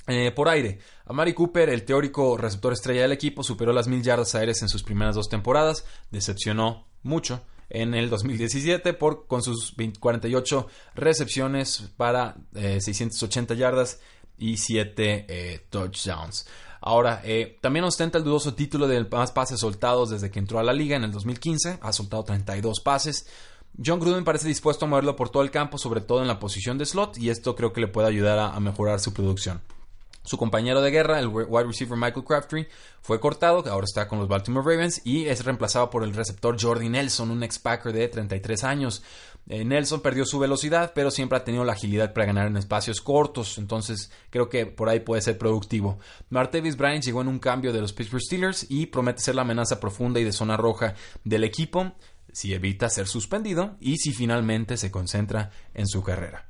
Eh, 0.08 0.32
por 0.32 0.48
aire, 0.48 0.80
Amari 1.06 1.34
Cooper, 1.34 1.68
el 1.70 1.84
teórico 1.84 2.38
receptor 2.38 2.72
estrella 2.72 3.02
del 3.02 3.12
equipo, 3.12 3.44
superó 3.44 3.74
las 3.74 3.88
mil 3.88 4.04
yardas 4.04 4.36
aéreas 4.36 4.62
en 4.62 4.70
sus 4.70 4.84
primeras 4.84 5.16
dos 5.16 5.30
temporadas, 5.30 5.84
decepcionó 6.12 6.86
mucho 7.02 7.42
en 7.70 7.94
el 7.94 8.10
2017 8.10 8.94
por, 8.94 9.28
con 9.28 9.42
sus 9.42 9.76
48 10.00 10.68
recepciones 10.96 11.92
para 11.98 12.36
680 12.54 13.54
eh, 13.54 13.58
yardas 13.58 14.00
y 14.38 14.58
7 14.58 15.26
eh, 15.28 15.66
touchdowns. 15.70 16.48
Ahora, 16.82 17.22
eh, 17.24 17.58
también 17.62 17.86
ostenta 17.86 18.18
el 18.18 18.24
dudoso 18.24 18.54
título 18.54 18.88
de 18.88 19.04
más 19.06 19.32
pases 19.32 19.60
soltados 19.60 20.12
desde 20.12 20.30
que 20.30 20.40
entró 20.40 20.60
a 20.60 20.64
la 20.64 20.74
liga 20.74 20.96
en 20.96 21.04
el 21.04 21.12
2015. 21.12 21.80
Ha 21.82 21.92
soltado 21.92 22.24
32 22.24 22.80
pases. 22.82 23.28
John 23.84 24.00
Gruden 24.00 24.24
parece 24.24 24.48
dispuesto 24.48 24.86
a 24.86 24.88
moverlo 24.88 25.16
por 25.16 25.30
todo 25.30 25.44
el 25.44 25.52
campo, 25.52 25.78
sobre 25.78 26.02
todo 26.02 26.22
en 26.22 26.28
la 26.28 26.40
posición 26.40 26.78
de 26.78 26.86
slot, 26.86 27.18
y 27.18 27.30
esto 27.30 27.56
creo 27.56 27.74
que 27.74 27.82
le 27.82 27.88
puede 27.88 28.08
ayudar 28.08 28.40
a 28.40 28.60
mejorar 28.60 29.00
su 29.00 29.14
producción. 29.14 29.62
Su 30.26 30.38
compañero 30.38 30.82
de 30.82 30.92
guerra, 30.92 31.20
el 31.20 31.28
wide 31.28 31.66
receiver 31.66 31.98
Michael 31.98 32.26
Crabtree, 32.26 32.68
fue 33.02 33.20
cortado, 33.20 33.64
ahora 33.70 33.86
está 33.86 34.08
con 34.08 34.20
los 34.20 34.28
Baltimore 34.28 34.66
Ravens 34.68 35.02
y 35.06 35.26
es 35.26 35.46
reemplazado 35.46 35.90
por 35.90 36.04
el 36.04 36.14
receptor 36.14 36.58
Jordi 36.60 36.90
Nelson, 36.90 37.32
un 37.32 37.44
ex-Packer 37.44 37.94
de 37.94 38.08
33 38.08 38.64
años. 38.64 39.04
Eh, 39.48 39.64
Nelson 39.64 40.02
perdió 40.02 40.26
su 40.26 40.40
velocidad, 40.40 40.94
pero 40.96 41.12
siempre 41.12 41.38
ha 41.38 41.44
tenido 41.44 41.64
la 41.64 41.74
agilidad 41.74 42.14
para 42.14 42.26
ganar 42.26 42.48
en 42.48 42.58
espacios 42.58 43.00
cortos, 43.00 43.60
entonces 43.60 44.12
creo 44.32 44.50
que 44.50 44.66
por 44.66 44.90
ahí 44.90 45.02
puede 45.02 45.22
ser 45.22 45.38
productivo. 45.38 46.00
Martavis 46.30 46.76
Bryant 46.76 47.04
llegó 47.04 47.22
en 47.22 47.28
un 47.28 47.38
cambio 47.38 47.72
de 47.72 47.82
los 47.82 47.94
Pittsburgh 47.94 48.24
Steelers 48.24 48.66
y 48.70 48.88
promete 48.88 49.22
ser 49.22 49.36
la 49.36 49.44
amenaza 49.44 49.80
profunda 49.80 50.20
y 50.20 50.24
de 50.24 50.32
zona 50.32 50.58
roja 50.58 50.96
del 51.24 51.44
equipo 51.44 51.94
si 52.34 52.54
evita 52.54 52.90
ser 52.90 53.08
suspendido 53.08 53.78
y 53.80 53.98
si 53.98 54.12
finalmente 54.12 54.76
se 54.78 54.92
concentra 54.92 55.52
en 55.74 55.88
su 55.88 56.04
carrera. 56.04 56.48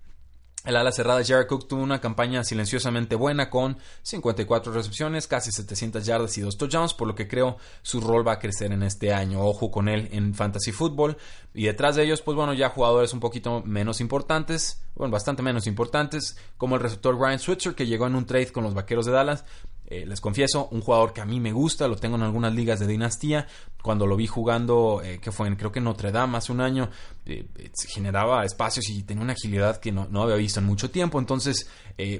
El 0.66 0.76
ala 0.76 0.91
cerrada 0.91 1.24
Jared 1.24 1.45
Cook 1.45 1.68
tuvo 1.68 1.84
una 1.84 2.01
campaña 2.01 2.43
silenciosamente 2.43 3.13
buena 3.13 3.51
con 3.51 3.78
54 4.01 4.74
recepciones, 4.74 5.28
casi 5.28 5.51
700 5.51 6.03
yardas 6.03 6.36
y 6.39 6.41
2 6.41 6.57
touchdowns, 6.57 6.95
por 6.95 7.07
lo 7.07 7.13
que 7.13 7.28
creo 7.28 7.57
su 7.84 8.01
rol 8.01 8.28
va 8.28 8.34
a 8.34 8.39
crecer 8.39 8.72
en 8.72 8.82
este 8.82 9.13
año. 9.13 9.45
Ojo 9.45 9.70
con 9.70 9.88
él 9.88 10.09
en 10.11 10.34
fantasy 10.34 10.72
football. 10.72 11.18
Y 11.53 11.66
detrás 11.66 11.95
de 11.95 12.03
ellos, 12.03 12.24
pues 12.24 12.36
bueno, 12.36 12.55
ya 12.55 12.70
jugadores 12.70 13.13
un 13.13 13.20
poquito 13.20 13.61
menos 13.63 14.01
importantes, 14.01 14.82
bueno, 14.95 15.11
bastante 15.11 15.43
menos 15.43 15.68
importantes, 15.68 16.36
como 16.57 16.76
el 16.76 16.82
receptor 16.82 17.16
Ryan 17.16 17.39
Switzer, 17.39 17.76
que 17.76 17.86
llegó 17.86 18.07
en 18.07 18.16
un 18.16 18.26
trade 18.26 18.51
con 18.51 18.63
los 18.63 18.74
Vaqueros 18.74 19.05
de 19.05 19.11
Dallas, 19.11 19.45
eh, 19.88 20.05
les 20.05 20.19
confieso, 20.19 20.67
un 20.71 20.81
jugador 20.81 21.13
que 21.13 21.21
a 21.21 21.25
mí 21.25 21.39
me 21.39 21.51
gusta, 21.51 21.88
lo 21.88 21.95
tengo 21.95 22.15
en 22.15 22.23
algunas 22.23 22.53
ligas 22.53 22.79
de 22.79 22.88
dinastía. 22.88 23.47
Cuando 23.83 24.07
lo 24.07 24.15
vi 24.15 24.25
jugando, 24.25 25.01
eh, 25.03 25.19
que 25.19 25.31
fue 25.31 25.47
en, 25.47 25.55
creo 25.55 25.71
que 25.71 25.79
Notre 25.79 26.11
Dame 26.11 26.38
hace 26.38 26.51
un 26.51 26.61
año, 26.61 26.89
eh, 27.25 27.47
generaba 27.89 28.43
espacios 28.43 28.89
y 28.89 29.03
tenía 29.03 29.23
una 29.23 29.33
agilidad 29.33 29.77
que 29.77 29.91
no, 29.91 30.23
había 30.23 30.36
visto 30.36 30.59
en 30.59 30.65
mucho 30.65 30.89
tiempo. 30.89 31.19
Entonces, 31.19 31.69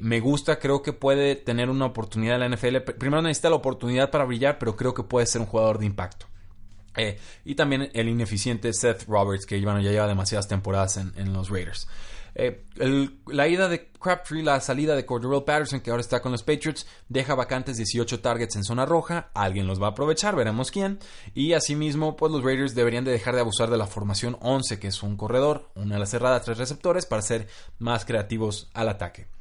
me 0.02 0.20
gusta, 0.20 0.60
creo 0.60 0.82
que 0.82 0.94
puede 0.94 1.36
tener 1.36 1.70
una 1.70 1.86
oportunidad 1.86 2.36
en 2.36 2.52
la 2.52 2.56
NFL. 2.56 2.78
Primero 2.98 3.22
necesita 3.22 3.50
la 3.50 3.58
oportunidad 3.58 4.12
para 4.12 4.26
brillar, 4.26 4.58
pero 4.60 4.76
creo 4.76 4.94
que 4.94 5.04
puede 5.04 5.26
ser 5.26 5.42
un 5.42 5.48
jugador 5.48 5.80
de 5.80 5.86
impacto. 5.88 6.28
y 7.44 7.56
también 7.56 7.90
el 7.94 8.08
ineficiente 8.08 8.72
Seth 8.72 9.04
Roberts, 9.08 9.46
que 9.46 9.60
ya 9.60 9.80
lleva 9.80 10.08
demasiadas 10.08 10.48
temporadas 10.48 10.98
en 10.98 11.34
los 11.34 11.50
Raiders. 11.50 11.88
Eh, 12.36 12.66
la 13.28 13.48
ida 13.48 13.70
de 13.70 13.88
Crabtree, 13.88 14.44
la 14.44 14.60
salida 14.60 14.96
de 14.96 15.06
Cordero 15.06 15.46
Patterson, 15.46 15.80
que 15.80 15.90
ahora 15.90 16.02
está 16.02 16.22
con 16.22 16.34
los 16.34 16.44
Patriots, 16.44 16.86
deja 17.08 17.34
vacantes 17.34 17.78
18 17.78 18.20
targets 18.20 18.56
en 18.58 18.64
zona 18.64 18.86
roja. 18.86 19.30
Alguien 19.34 19.68
los 19.68 19.82
va 19.82 19.88
a 19.88 19.90
aprovechar, 19.92 20.36
veremos 20.36 20.70
quién. 20.70 21.00
Y 21.34 21.54
asimismo, 21.54 22.16
pues 22.16 22.32
los 22.32 22.44
Raiders 22.44 22.76
deberían 22.76 23.06
de 23.06 23.12
dejar 23.12 23.36
de 23.36 23.42
abusar 23.42 23.70
de 23.70 23.78
la 23.78 23.88
formación 23.88 24.38
11, 24.42 24.80
que 24.80 24.88
es 24.88 25.02
un 25.02 25.16
corredor, 25.16 25.70
una 25.76 25.96
ala 25.96 26.06
cerrada, 26.06 26.42
tres 26.42 26.58
receptores, 26.58 27.06
para 27.06 27.22
ser 27.22 27.48
más 27.80 28.06
creativos 28.06 28.70
al 28.74 28.90
ataque. 28.90 29.35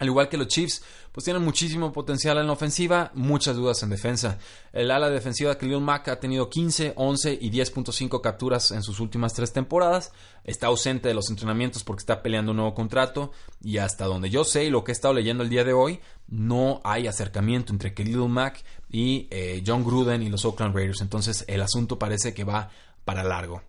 Al 0.00 0.06
igual 0.06 0.30
que 0.30 0.38
los 0.38 0.48
Chiefs, 0.48 0.82
pues 1.12 1.24
tienen 1.24 1.44
muchísimo 1.44 1.92
potencial 1.92 2.38
en 2.38 2.46
la 2.46 2.54
ofensiva, 2.54 3.10
muchas 3.14 3.54
dudas 3.54 3.82
en 3.82 3.90
defensa. 3.90 4.38
El 4.72 4.90
ala 4.90 5.10
defensiva 5.10 5.58
Khalil 5.58 5.82
Mack 5.82 6.08
ha 6.08 6.18
tenido 6.18 6.48
15, 6.48 6.94
11 6.96 7.38
y 7.38 7.50
10.5 7.50 8.22
capturas 8.22 8.70
en 8.70 8.82
sus 8.82 8.98
últimas 8.98 9.34
tres 9.34 9.52
temporadas. 9.52 10.12
Está 10.42 10.68
ausente 10.68 11.08
de 11.08 11.14
los 11.14 11.28
entrenamientos 11.28 11.84
porque 11.84 12.00
está 12.00 12.22
peleando 12.22 12.52
un 12.52 12.56
nuevo 12.56 12.74
contrato. 12.74 13.30
Y 13.62 13.76
hasta 13.76 14.06
donde 14.06 14.30
yo 14.30 14.44
sé 14.44 14.64
y 14.64 14.70
lo 14.70 14.84
que 14.84 14.92
he 14.92 14.94
estado 14.94 15.12
leyendo 15.12 15.44
el 15.44 15.50
día 15.50 15.64
de 15.64 15.74
hoy, 15.74 16.00
no 16.28 16.80
hay 16.82 17.06
acercamiento 17.06 17.74
entre 17.74 17.92
Khalil 17.92 18.30
Mack 18.30 18.64
y 18.90 19.28
eh, 19.30 19.62
John 19.66 19.84
Gruden 19.84 20.22
y 20.22 20.30
los 20.30 20.46
Oakland 20.46 20.74
Raiders. 20.74 21.02
Entonces 21.02 21.44
el 21.46 21.60
asunto 21.60 21.98
parece 21.98 22.32
que 22.32 22.44
va 22.44 22.70
para 23.04 23.22
largo. 23.22 23.62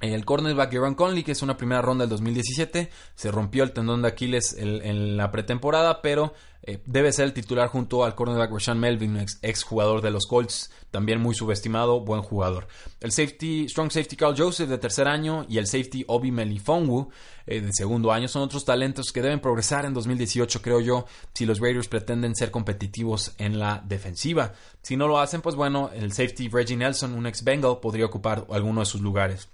El 0.00 0.26
cornerback 0.26 0.74
Aaron 0.74 0.94
Conley, 0.94 1.22
que 1.22 1.32
es 1.32 1.40
una 1.40 1.56
primera 1.56 1.80
ronda 1.80 2.04
del 2.04 2.10
2017, 2.10 2.90
se 3.14 3.30
rompió 3.30 3.64
el 3.64 3.72
tendón 3.72 4.02
de 4.02 4.08
Aquiles 4.08 4.54
en, 4.58 5.16
la 5.16 5.30
pretemporada, 5.30 6.02
pero 6.02 6.34
eh, 6.62 6.82
debe 6.84 7.12
ser 7.12 7.24
el 7.24 7.32
titular 7.32 7.68
junto 7.68 8.04
al 8.04 8.14
cornerback 8.14 8.52
Rashan 8.52 8.78
Melvin, 8.78 9.24
ex, 9.40 9.62
jugador 9.62 10.02
de 10.02 10.10
los 10.10 10.26
Colts, 10.26 10.70
también 10.90 11.18
muy 11.22 11.34
subestimado, 11.34 12.00
buen 12.00 12.20
jugador. 12.20 12.68
El 13.00 13.10
safety, 13.10 13.70
strong 13.70 13.90
safety 13.90 14.16
Carl 14.16 14.34
Joseph 14.36 14.68
de 14.68 14.76
tercer 14.76 15.08
año 15.08 15.46
y 15.48 15.56
el 15.56 15.66
safety 15.66 16.04
Obi 16.08 16.30
Melifonwu 16.30 17.08
eh, 17.46 17.62
de 17.62 17.72
segundo 17.72 18.12
año 18.12 18.28
son 18.28 18.42
otros 18.42 18.66
talentos 18.66 19.12
que 19.12 19.22
deben 19.22 19.40
progresar 19.40 19.86
en 19.86 19.94
2018, 19.94 20.60
creo 20.60 20.80
yo, 20.80 21.06
si 21.32 21.46
los 21.46 21.58
Raiders 21.58 21.88
pretenden 21.88 22.36
ser 22.36 22.50
competitivos 22.50 23.32
en 23.38 23.58
la 23.58 23.82
defensiva. 23.86 24.52
Si 24.82 24.94
no 24.98 25.08
lo 25.08 25.18
hacen, 25.18 25.40
pues 25.40 25.54
bueno, 25.54 25.88
el 25.94 26.12
safety 26.12 26.48
Reggie 26.48 26.76
Nelson, 26.76 27.14
un 27.14 27.26
ex 27.26 27.42
Bengal, 27.42 27.78
podría 27.80 28.04
ocupar 28.04 28.46
alguno 28.50 28.80
de 28.80 28.86
sus 28.86 29.00
lugares. 29.00 29.48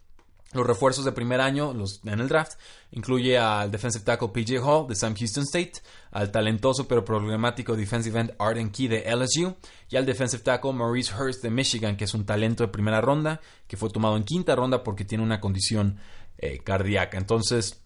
Los 0.52 0.66
refuerzos 0.66 1.04
de 1.04 1.12
primer 1.12 1.40
año 1.40 1.72
los, 1.72 2.00
en 2.04 2.20
el 2.20 2.28
draft 2.28 2.58
incluye 2.90 3.38
al 3.38 3.70
defensive 3.70 4.04
tackle 4.04 4.28
PJ 4.28 4.60
Hall 4.62 4.86
de 4.86 4.94
Sam 4.94 5.14
Houston 5.16 5.44
State, 5.44 5.72
al 6.10 6.30
talentoso 6.30 6.86
pero 6.86 7.04
problemático 7.04 7.74
defensive 7.74 8.20
end 8.20 8.34
Arden 8.38 8.70
Key 8.70 8.88
de 8.88 9.04
LSU 9.14 9.56
y 9.88 9.96
al 9.96 10.04
defensive 10.04 10.42
tackle 10.42 10.72
Maurice 10.72 11.12
Hurst 11.14 11.42
de 11.42 11.50
Michigan, 11.50 11.96
que 11.96 12.04
es 12.04 12.14
un 12.14 12.26
talento 12.26 12.64
de 12.64 12.68
primera 12.68 13.00
ronda, 13.00 13.40
que 13.66 13.76
fue 13.76 13.88
tomado 13.90 14.16
en 14.16 14.24
quinta 14.24 14.54
ronda 14.54 14.82
porque 14.82 15.04
tiene 15.04 15.24
una 15.24 15.40
condición 15.40 15.98
eh, 16.38 16.58
cardíaca. 16.58 17.16
Entonces, 17.16 17.82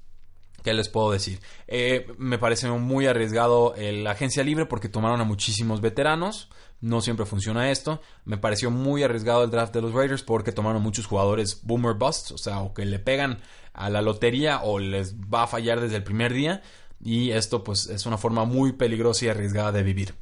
¿qué 0.64 0.74
les 0.74 0.88
puedo 0.88 1.12
decir? 1.12 1.40
Eh, 1.68 2.08
me 2.18 2.38
parece 2.38 2.68
muy 2.68 3.06
arriesgado 3.06 3.74
la 3.76 4.10
agencia 4.10 4.42
libre 4.42 4.66
porque 4.66 4.88
tomaron 4.88 5.20
a 5.20 5.24
muchísimos 5.24 5.80
veteranos. 5.80 6.50
No 6.80 7.00
siempre 7.00 7.26
funciona 7.26 7.70
esto. 7.70 8.00
Me 8.24 8.38
pareció 8.38 8.70
muy 8.70 9.02
arriesgado 9.02 9.44
el 9.44 9.50
draft 9.50 9.74
de 9.74 9.82
los 9.82 9.92
Raiders 9.92 10.22
porque 10.22 10.52
tomaron 10.52 10.82
muchos 10.82 11.06
jugadores 11.06 11.60
boomer 11.62 11.94
busts, 11.94 12.32
o 12.32 12.38
sea, 12.38 12.60
o 12.60 12.74
que 12.74 12.84
le 12.84 12.98
pegan 12.98 13.38
a 13.72 13.90
la 13.90 14.02
lotería 14.02 14.60
o 14.62 14.78
les 14.78 15.16
va 15.16 15.44
a 15.44 15.46
fallar 15.46 15.80
desde 15.80 15.96
el 15.96 16.04
primer 16.04 16.32
día. 16.32 16.62
Y 17.02 17.30
esto 17.30 17.64
pues 17.64 17.86
es 17.88 18.06
una 18.06 18.18
forma 18.18 18.44
muy 18.44 18.72
peligrosa 18.72 19.26
y 19.26 19.28
arriesgada 19.28 19.72
de 19.72 19.82
vivir. 19.82 20.14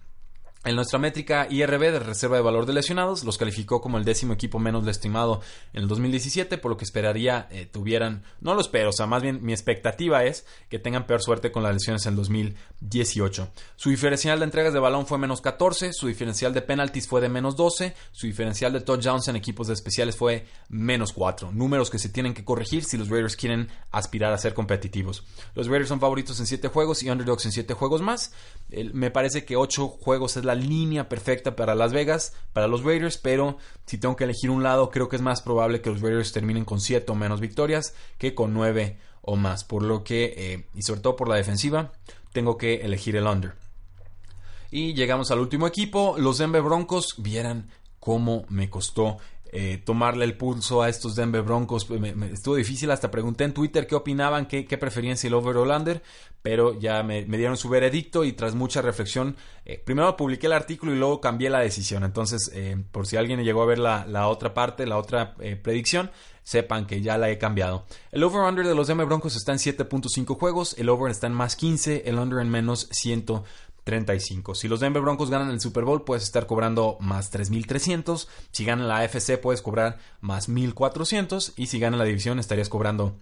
En 0.67 0.77
nuestra 0.77 0.99
métrica 0.99 1.47
IRB 1.51 1.93
de 1.93 1.99
reserva 1.99 2.37
de 2.37 2.43
valor 2.43 2.65
de 2.65 2.73
lesionados 2.73 3.23
los 3.23 3.37
calificó 3.37 3.83
como 3.83 3.99
el 3.99 4.05
décimo 4.07 4.33
equipo 4.33 4.59
menos 4.59 4.87
estimado 4.87 5.43
en 5.75 5.83
el 5.83 5.89
2017, 5.89 6.57
por 6.57 6.71
lo 6.71 6.79
que 6.79 6.87
esperaría 6.87 7.47
eh, 7.51 7.67
tuvieran, 7.67 8.23
no 8.41 8.55
lo 8.55 8.62
espero, 8.62 8.89
o 8.89 8.93
sea, 8.93 9.05
más 9.05 9.23
bien 9.23 9.41
mi 9.43 9.53
expectativa 9.53 10.25
es 10.25 10.47
que 10.71 10.79
tengan 10.79 11.07
peor 11.07 11.21
suerte 11.21 11.53
con 11.53 11.62
las 11.62 11.75
lesiones 11.75 12.07
en 12.07 12.12
el 12.12 12.17
2018. 12.17 13.49
Su 13.77 13.91
diferencial 13.91 14.39
de 14.39 14.47
entregas 14.47 14.73
de 14.73 14.79
balón 14.79 15.07
fue 15.07 15.19
menos 15.19 15.43
14, 15.43 15.93
su 15.93 16.07
diferencial 16.07 16.55
de 16.55 16.62
penalties 16.62 17.09
fue 17.09 17.21
de 17.21 17.29
menos 17.29 17.57
12, 17.57 17.95
su 18.12 18.27
diferencial 18.27 18.73
de 18.73 18.81
touchdowns 18.81 19.29
en 19.29 19.37
equipos 19.37 19.67
de 19.67 19.75
especiales 19.75 20.17
fue 20.17 20.47
menos 20.71 21.12
4, 21.12 21.53
números 21.53 21.91
que 21.91 21.99
se 21.99 22.09
tienen 22.09 22.33
que 22.33 22.45
corregir 22.45 22.85
si 22.85 22.97
los 22.97 23.11
Raiders 23.11 23.37
quieren 23.37 23.69
aspirar 23.91 24.33
a 24.33 24.39
ser 24.39 24.55
competitivos. 24.55 25.25
Los 25.55 25.67
Raiders 25.67 25.91
son 25.91 26.01
favoritos 26.01 26.41
en 26.41 26.47
7 26.47 26.69
juegos 26.69 27.03
y 27.03 27.11
underdogs 27.11 27.45
en 27.45 27.53
7 27.53 27.75
juegos 27.75 28.01
más. 28.01 28.33
me 28.95 29.11
parece 29.11 29.45
que 29.45 29.57
8 29.57 29.89
juegos 29.89 30.39
es 30.39 30.45
la 30.47 30.54
línea 30.55 31.09
perfecta 31.09 31.57
para 31.57 31.75
Las 31.75 31.93
Vegas, 31.93 32.35
para 32.53 32.69
los 32.69 32.83
Raiders, 32.83 33.19
pero 33.19 33.59
si 33.87 33.99
tengo 33.99 34.17
que 34.17 34.25
elegir 34.25 34.51
un 34.51 34.63
lado, 34.63 34.91
creo 34.91 35.09
que 35.09 35.17
es 35.17 35.23
más 35.23 35.43
probable 35.43 35.81
que 35.81 35.91
los 35.91 36.01
Raiders 36.01 36.33
terminen 36.33 36.65
con 36.65 36.81
7 36.81 37.11
o 37.11 37.15
menos 37.15 37.41
victorias 37.41 37.95
que 38.19 38.35
con 38.35 38.55
9 38.55 38.99
o 39.23 39.37
más. 39.37 39.65
Por 39.65 39.83
lo 39.83 40.05
que, 40.05 40.35
eh, 40.37 40.67
y 40.75 40.83
sobre 40.83 41.01
todo 41.01 41.17
por 41.17 41.29
la 41.29 41.37
defensiva, 41.37 41.93
tengo 42.33 42.57
que 42.57 42.77
elegir 42.77 43.17
el 43.17 43.27
under. 43.27 43.55
Y 44.71 44.95
llegamos 44.95 45.31
al 45.31 45.39
último 45.39 45.67
equipo, 45.67 46.17
los 46.19 46.39
Denver 46.39 46.63
Broncos. 46.63 47.15
Vieran 47.19 47.71
cómo 48.01 48.45
me 48.49 48.69
costó 48.69 49.19
eh, 49.57 49.79
tomarle 49.79 50.25
el 50.25 50.37
pulso 50.37 50.83
a 50.83 50.89
estos 50.89 51.15
Denver 51.15 51.43
Broncos. 51.43 51.87
estuvo 52.33 52.57
difícil, 52.57 52.91
hasta 52.91 53.13
pregunté 53.13 53.45
en 53.45 53.55
Twitter 53.55 53.87
qué 53.87 53.95
opinaban, 53.95 54.47
qué, 54.47 54.65
preferían 54.77 55.17
si 55.17 55.29
el 55.29 55.35
over 55.35 55.59
o 55.59 55.63
under, 55.63 56.03
pero 56.43 56.77
ya 56.77 57.05
me, 57.05 57.23
dieron 57.23 57.57
su 57.57 57.69
veredicto 57.69 58.25
y 58.25 58.33
tras 58.33 58.57
mucha 58.57 58.83
reflexión, 58.83 59.37
eh, 59.65 59.81
primero 59.83 60.17
publiqué 60.17 60.49
el 60.49 60.55
artículo 60.55 60.93
y 60.93 60.99
luego 60.99 61.21
cambié 61.21 61.51
la 61.51 61.61
decisión. 61.61 62.03
Entonces, 62.03 62.51
eh, 62.53 62.83
por 62.91 63.07
si 63.07 63.17
alguien 63.17 63.45
llegó 63.45 63.63
a 63.63 63.67
ver 63.67 63.79
la, 63.79 64.27
otra 64.27 64.55
parte, 64.55 64.87
la 64.87 64.99
otra 64.99 65.37
predicción, 65.63 66.11
sepan 66.43 66.87
que 66.87 67.01
ya 67.01 67.17
la 67.17 67.31
he 67.31 67.39
cambiado. 67.39 67.87
El 68.11 68.25
over-under 68.25 68.67
de 68.67 68.75
los 68.75 68.89
Denver 68.89 69.07
Broncos 69.07 69.37
está 69.37 69.53
en 69.53 69.59
7.5 69.59 70.37
juegos, 70.37 70.75
el 70.79 70.89
over 70.89 71.13
está 71.13 71.29
en 71.29 71.33
más 71.33 71.55
15, 71.55 72.03
el 72.07 72.19
under 72.19 72.41
en 72.41 72.51
menos 72.51 72.89
100. 72.91 73.25
35. 73.85 74.55
Si 74.55 74.66
los 74.66 74.80
Denver 74.80 75.03
Broncos 75.03 75.30
ganan 75.30 75.51
el 75.51 75.61
Super 75.61 75.85
Bowl, 75.85 76.05
puedes 76.05 76.24
estar 76.24 76.47
cobrando 76.47 76.97
más 77.01 77.32
3.300. 77.32 78.26
Si 78.51 78.64
ganan 78.64 78.89
la 78.89 78.99
AFC, 78.99 79.39
puedes 79.41 79.62
cobrar 79.62 79.99
más 80.20 80.49
1.400. 80.49 81.53
Y 81.57 81.66
si 81.66 81.78
ganan 81.78 81.99
la 81.99 82.05
división, 82.05 82.39
estarías 82.39 82.68
cobrando 82.68 83.18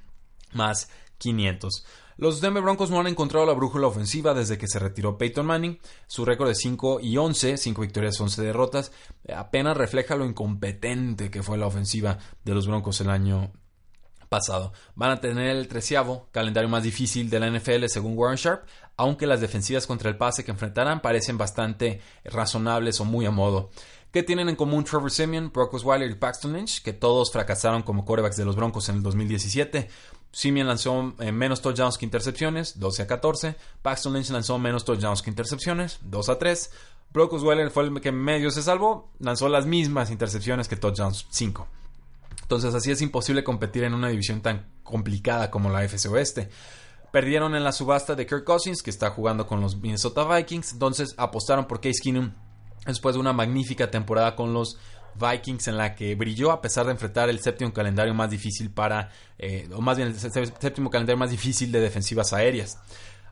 más 0.52 0.88
500. 1.18 1.84
Los 2.16 2.40
Denver 2.40 2.62
Broncos 2.62 2.90
no 2.90 3.00
han 3.00 3.06
encontrado 3.06 3.46
la 3.46 3.54
brújula 3.54 3.86
ofensiva 3.86 4.34
desde 4.34 4.58
que 4.58 4.68
se 4.68 4.78
retiró 4.78 5.18
Peyton 5.18 5.46
Manning. 5.46 5.80
Su 6.06 6.24
récord 6.24 6.48
de 6.48 6.54
5 6.54 7.00
y 7.00 7.16
11, 7.16 7.56
5 7.56 7.80
victorias, 7.80 8.20
11 8.20 8.42
derrotas, 8.42 8.92
apenas 9.34 9.76
refleja 9.76 10.16
lo 10.16 10.24
incompetente 10.24 11.30
que 11.30 11.42
fue 11.42 11.58
la 11.58 11.66
ofensiva 11.66 12.18
de 12.44 12.54
los 12.54 12.66
Broncos 12.66 13.00
el 13.00 13.10
año 13.10 13.52
pasado. 14.32 14.72
Van 14.94 15.10
a 15.10 15.20
tener 15.20 15.56
el 15.56 15.68
treceavo 15.68 16.28
calendario 16.32 16.70
más 16.70 16.82
difícil 16.82 17.28
de 17.28 17.38
la 17.38 17.50
NFL 17.50 17.86
según 17.88 18.16
Warren 18.16 18.38
Sharp, 18.38 18.64
aunque 18.96 19.26
las 19.26 19.40
defensivas 19.40 19.86
contra 19.86 20.10
el 20.10 20.16
pase 20.16 20.44
que 20.44 20.50
enfrentarán 20.50 21.00
parecen 21.00 21.38
bastante 21.38 22.00
razonables 22.24 23.00
o 23.00 23.04
muy 23.04 23.26
a 23.26 23.30
modo. 23.30 23.70
¿Qué 24.12 24.22
tienen 24.22 24.50
en 24.50 24.56
común 24.56 24.84
Trevor 24.84 25.10
Simeon, 25.10 25.50
Brock 25.52 25.72
Osweiler 25.72 26.10
y 26.10 26.14
Paxton 26.14 26.52
Lynch? 26.52 26.82
Que 26.82 26.92
todos 26.92 27.32
fracasaron 27.32 27.82
como 27.82 28.04
quarterbacks 28.04 28.36
de 28.36 28.44
los 28.44 28.56
Broncos 28.56 28.90
en 28.90 28.96
el 28.96 29.02
2017. 29.02 29.88
Simeon 30.30 30.66
lanzó 30.66 31.14
eh, 31.18 31.32
menos 31.32 31.62
touchdowns 31.62 31.96
que 31.96 32.04
intercepciones, 32.04 32.78
12 32.78 33.02
a 33.02 33.06
14. 33.06 33.56
Paxton 33.80 34.12
Lynch 34.12 34.28
lanzó 34.28 34.58
menos 34.58 34.84
touchdowns 34.84 35.22
que 35.22 35.30
intercepciones, 35.30 35.98
2 36.02 36.28
a 36.28 36.38
3. 36.38 36.70
Brock 37.12 37.32
Osweiler 37.32 37.70
fue 37.70 37.84
el 37.84 38.00
que 38.02 38.12
medio 38.12 38.50
se 38.50 38.62
salvó, 38.62 39.10
lanzó 39.18 39.48
las 39.48 39.64
mismas 39.64 40.10
intercepciones 40.10 40.68
que 40.68 40.76
touchdowns, 40.76 41.26
5. 41.30 41.66
Entonces 42.42 42.74
así 42.74 42.90
es 42.90 43.00
imposible 43.00 43.42
competir 43.44 43.84
en 43.84 43.94
una 43.94 44.08
división 44.08 44.42
tan 44.42 44.66
complicada 44.82 45.50
como 45.50 45.70
la 45.70 45.84
FC 45.84 46.08
Oeste. 46.08 46.50
Perdieron 47.12 47.54
en 47.54 47.62
la 47.62 47.72
subasta 47.72 48.14
de 48.14 48.26
Kirk 48.26 48.44
Cousins, 48.44 48.82
que 48.82 48.90
está 48.90 49.10
jugando 49.10 49.46
con 49.46 49.60
los 49.60 49.76
Minnesota 49.76 50.24
Vikings. 50.24 50.72
Entonces 50.72 51.14
apostaron 51.18 51.66
por 51.66 51.80
Case 51.80 52.00
Keenum 52.02 52.32
después 52.86 53.14
de 53.14 53.20
una 53.20 53.32
magnífica 53.32 53.90
temporada 53.90 54.34
con 54.34 54.52
los 54.52 54.78
Vikings 55.14 55.68
en 55.68 55.76
la 55.76 55.94
que 55.94 56.14
brilló 56.14 56.50
a 56.50 56.60
pesar 56.60 56.86
de 56.86 56.92
enfrentar 56.92 57.28
el 57.28 57.40
séptimo 57.40 57.72
calendario 57.72 58.14
más 58.14 58.30
difícil 58.30 58.70
para, 58.70 59.10
eh, 59.38 59.68
o 59.74 59.80
más 59.80 59.96
bien 59.96 60.08
el 60.08 60.18
séptimo 60.18 60.90
calendario 60.90 61.18
más 61.18 61.30
difícil 61.30 61.70
de 61.70 61.80
defensivas 61.80 62.32
aéreas. 62.32 62.78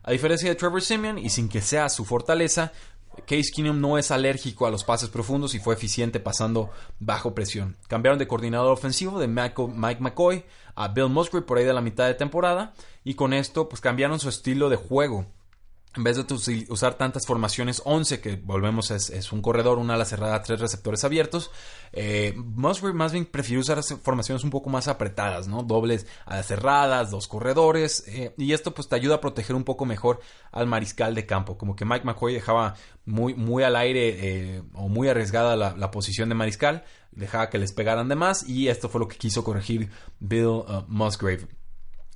A 0.03 0.11
diferencia 0.11 0.49
de 0.49 0.55
Trevor 0.55 0.81
Simeon, 0.81 1.17
y 1.17 1.29
sin 1.29 1.49
que 1.49 1.61
sea 1.61 1.89
su 1.89 2.05
fortaleza, 2.05 2.71
Case 3.25 3.51
Keenum 3.53 3.79
no 3.79 3.97
es 3.97 4.11
alérgico 4.11 4.65
a 4.65 4.71
los 4.71 4.83
pases 4.83 5.09
profundos 5.09 5.53
y 5.53 5.59
fue 5.59 5.73
eficiente 5.73 6.19
pasando 6.19 6.69
bajo 6.99 7.35
presión. 7.35 7.77
Cambiaron 7.87 8.19
de 8.19 8.27
coordinador 8.27 8.71
ofensivo 8.71 9.19
de 9.19 9.27
Mike 9.27 9.99
McCoy 9.99 10.45
a 10.75 10.87
Bill 10.87 11.09
Musgrave 11.09 11.45
por 11.45 11.57
ahí 11.57 11.65
de 11.65 11.73
la 11.73 11.81
mitad 11.81 12.07
de 12.07 12.13
temporada 12.13 12.73
y 13.03 13.15
con 13.15 13.33
esto 13.33 13.67
pues 13.69 13.81
cambiaron 13.81 14.19
su 14.19 14.29
estilo 14.29 14.69
de 14.69 14.77
juego 14.77 15.25
en 15.95 16.03
vez 16.03 16.15
de 16.15 16.65
usar 16.69 16.93
tantas 16.93 17.25
formaciones 17.25 17.81
11, 17.83 18.21
que 18.21 18.37
volvemos 18.37 18.91
es, 18.91 19.09
es 19.09 19.33
un 19.33 19.41
corredor, 19.41 19.77
una 19.77 19.95
ala 19.95 20.05
cerrada, 20.05 20.41
tres 20.41 20.61
receptores 20.61 21.03
abiertos, 21.03 21.51
eh, 21.91 22.33
Musgrave 22.37 22.93
más 22.93 23.11
bien 23.11 23.25
prefirió 23.25 23.59
usar 23.59 23.83
formaciones 23.83 24.45
un 24.45 24.51
poco 24.51 24.69
más 24.69 24.87
apretadas, 24.87 25.49
¿no? 25.49 25.63
Dobles 25.63 26.07
alas 26.25 26.47
cerradas, 26.47 27.11
dos 27.11 27.27
corredores, 27.27 28.05
eh, 28.07 28.33
y 28.37 28.53
esto 28.53 28.73
pues 28.73 28.87
te 28.87 28.95
ayuda 28.95 29.15
a 29.15 29.21
proteger 29.21 29.53
un 29.55 29.65
poco 29.65 29.85
mejor 29.85 30.21
al 30.53 30.65
mariscal 30.65 31.13
de 31.13 31.25
campo, 31.25 31.57
como 31.57 31.75
que 31.75 31.83
Mike 31.83 32.05
McCoy 32.05 32.33
dejaba 32.33 32.75
muy, 33.03 33.33
muy 33.33 33.63
al 33.63 33.75
aire 33.75 34.55
eh, 34.55 34.63
o 34.73 34.87
muy 34.87 35.09
arriesgada 35.09 35.57
la, 35.57 35.91
posición 35.91 36.29
de 36.29 36.35
mariscal, 36.35 36.85
dejaba 37.11 37.49
que 37.49 37.57
les 37.57 37.73
pegaran 37.73 38.07
de 38.07 38.15
más, 38.15 38.47
y 38.47 38.69
esto 38.69 38.87
fue 38.87 38.99
lo 39.01 39.09
que 39.09 39.17
quiso 39.17 39.43
corregir 39.43 39.89
Bill 40.19 40.63
Musgrave. 40.87 41.60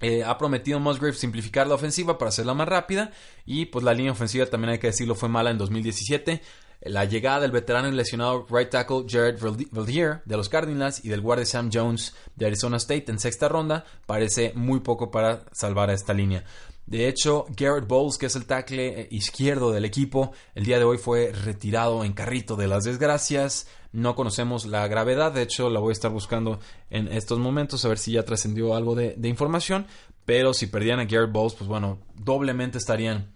Eh, 0.02 0.24
ha 0.24 0.38
prometido 0.38 0.80
Musgrave 0.80 1.14
simplificar 1.14 1.68
la 1.68 1.76
ofensiva 1.76 2.18
para 2.18 2.30
hacerla 2.30 2.54
más 2.54 2.68
rápida 2.68 3.12
y 3.46 3.68
pues 3.68 3.86
la 3.86 3.94
línea 3.94 4.12
ofensiva 4.12 4.46
también 4.46 4.72
hay 4.72 4.80
que 4.80 4.88
decirlo 4.88 5.16
fue 5.16 5.30
mala 5.30 5.52
en 5.52 5.58
2017. 5.58 6.42
La 6.82 7.06
llegada 7.06 7.40
del 7.40 7.52
veterano 7.52 7.88
y 7.88 7.92
lesionado 7.94 8.46
right 8.50 8.70
tackle 8.70 9.06
Jared 9.08 9.40
Valdier 9.72 10.22
de 10.26 10.38
los 10.38 10.50
Cardinals 10.50 11.04
y 11.04 11.10
del 11.10 11.22
guardia 11.22 11.46
Sam 11.46 11.70
Jones 11.74 12.14
de 12.36 12.46
Arizona 12.46 12.78
State 12.78 13.06
en 13.08 13.20
sexta 13.20 13.48
ronda 13.48 13.86
parece 14.06 14.52
muy 14.56 14.82
poco 14.82 15.10
para 15.10 15.46
salvar 15.52 15.90
a 15.90 15.94
esta 15.94 16.14
línea. 16.14 16.44
De 16.86 17.08
hecho, 17.08 17.46
Garrett 17.50 17.88
Bowles, 17.88 18.18
que 18.18 18.28
es 18.28 18.36
el 18.36 18.46
tackle 18.46 19.02
eh, 19.02 19.08
izquierdo 19.10 19.72
del 19.72 19.86
equipo, 19.86 20.34
el 20.54 20.66
día 20.66 20.78
de 20.78 20.84
hoy 20.84 21.00
fue 21.00 21.32
retirado 21.32 22.04
en 22.04 22.14
carrito 22.14 22.56
de 22.56 22.68
las 22.68 22.84
desgracias. 22.84 23.68
No 23.92 24.14
conocemos 24.14 24.66
la 24.66 24.88
gravedad, 24.88 25.32
de 25.32 25.42
hecho 25.42 25.70
la 25.70 25.80
voy 25.80 25.92
a 25.92 25.94
estar 25.94 26.12
buscando 26.12 26.60
en 26.92 27.08
estos 27.08 27.40
momentos 27.40 27.84
a 27.86 27.88
ver 27.88 27.98
si 27.98 28.12
ya 28.12 28.24
trascendió 28.24 28.76
algo 28.76 28.94
de, 28.94 29.16
información. 29.24 29.88
Pero 30.26 30.54
si 30.54 30.68
perdían 30.68 31.00
a 31.00 31.06
Garrett 31.06 31.32
Bowles, 31.32 31.54
pues 31.54 31.68
bueno, 31.68 32.00
doblemente 32.16 32.78
estarían 32.78 33.32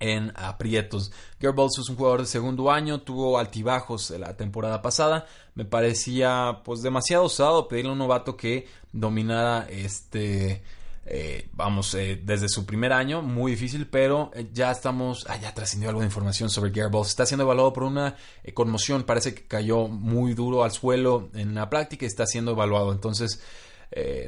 en 0.00 0.32
aprietos. 0.34 1.12
Garrett 1.38 1.56
Bowles 1.56 1.78
es 1.78 1.88
un 1.90 1.96
jugador 1.96 2.20
de 2.20 2.26
segundo 2.26 2.70
año, 2.70 3.02
tuvo 3.02 3.38
altibajos 3.38 4.08
la 4.10 4.36
temporada 4.38 4.80
pasada. 4.80 5.26
Me 5.54 5.66
parecía 5.66 6.62
pues 6.64 6.80
demasiado 6.80 7.24
usado 7.24 7.68
pedirle 7.68 7.90
a 7.90 7.92
un 7.92 7.98
novato 7.98 8.36
que 8.36 8.66
dominara 8.92 9.66
este 9.68 10.62
eh, 11.08 11.48
vamos, 11.52 11.94
eh, 11.94 12.20
desde 12.24 12.48
su 12.48 12.66
primer 12.66 12.92
año, 12.92 13.22
muy 13.22 13.52
difícil, 13.52 13.86
pero 13.86 14.32
eh, 14.34 14.48
ya 14.52 14.72
estamos, 14.72 15.24
ah, 15.28 15.36
ya 15.36 15.54
trascendió 15.54 15.88
algo 15.88 16.00
de 16.00 16.06
información 16.06 16.50
sobre 16.50 16.72
Gearbox. 16.72 17.08
Está 17.08 17.24
siendo 17.24 17.44
evaluado 17.44 17.72
por 17.72 17.84
una 17.84 18.16
conmoción, 18.54 19.04
parece 19.04 19.32
que 19.32 19.46
cayó 19.46 19.86
muy 19.86 20.34
duro 20.34 20.64
al 20.64 20.72
suelo 20.72 21.30
en 21.34 21.54
la 21.54 21.70
práctica 21.70 22.04
y 22.04 22.08
está 22.08 22.26
siendo 22.26 22.50
evaluado. 22.52 22.92
Entonces, 22.92 23.40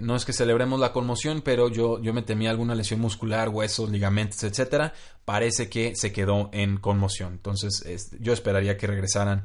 no 0.01 0.15
es 0.15 0.25
que 0.25 0.33
celebremos 0.33 0.79
la 0.79 0.93
conmoción, 0.93 1.43
pero 1.43 1.69
yo, 1.69 2.01
yo 2.01 2.15
me 2.15 2.23
temía 2.23 2.51
alguna 2.51 2.77
lesión 2.77 3.01
muscular, 3.01 3.49
huesos, 3.49 3.91
ligamentos, 3.91 4.45
etcétera. 4.45 4.95
Parece 5.25 5.69
que 5.69 5.95
se 5.97 6.13
quedó 6.13 6.49
en 6.53 6.79
conmoción. 6.79 7.33
Entonces, 7.35 7.83
yo 8.21 8.33
esperaría 8.33 8.79
que 8.79 8.87
regresaran, 8.87 9.45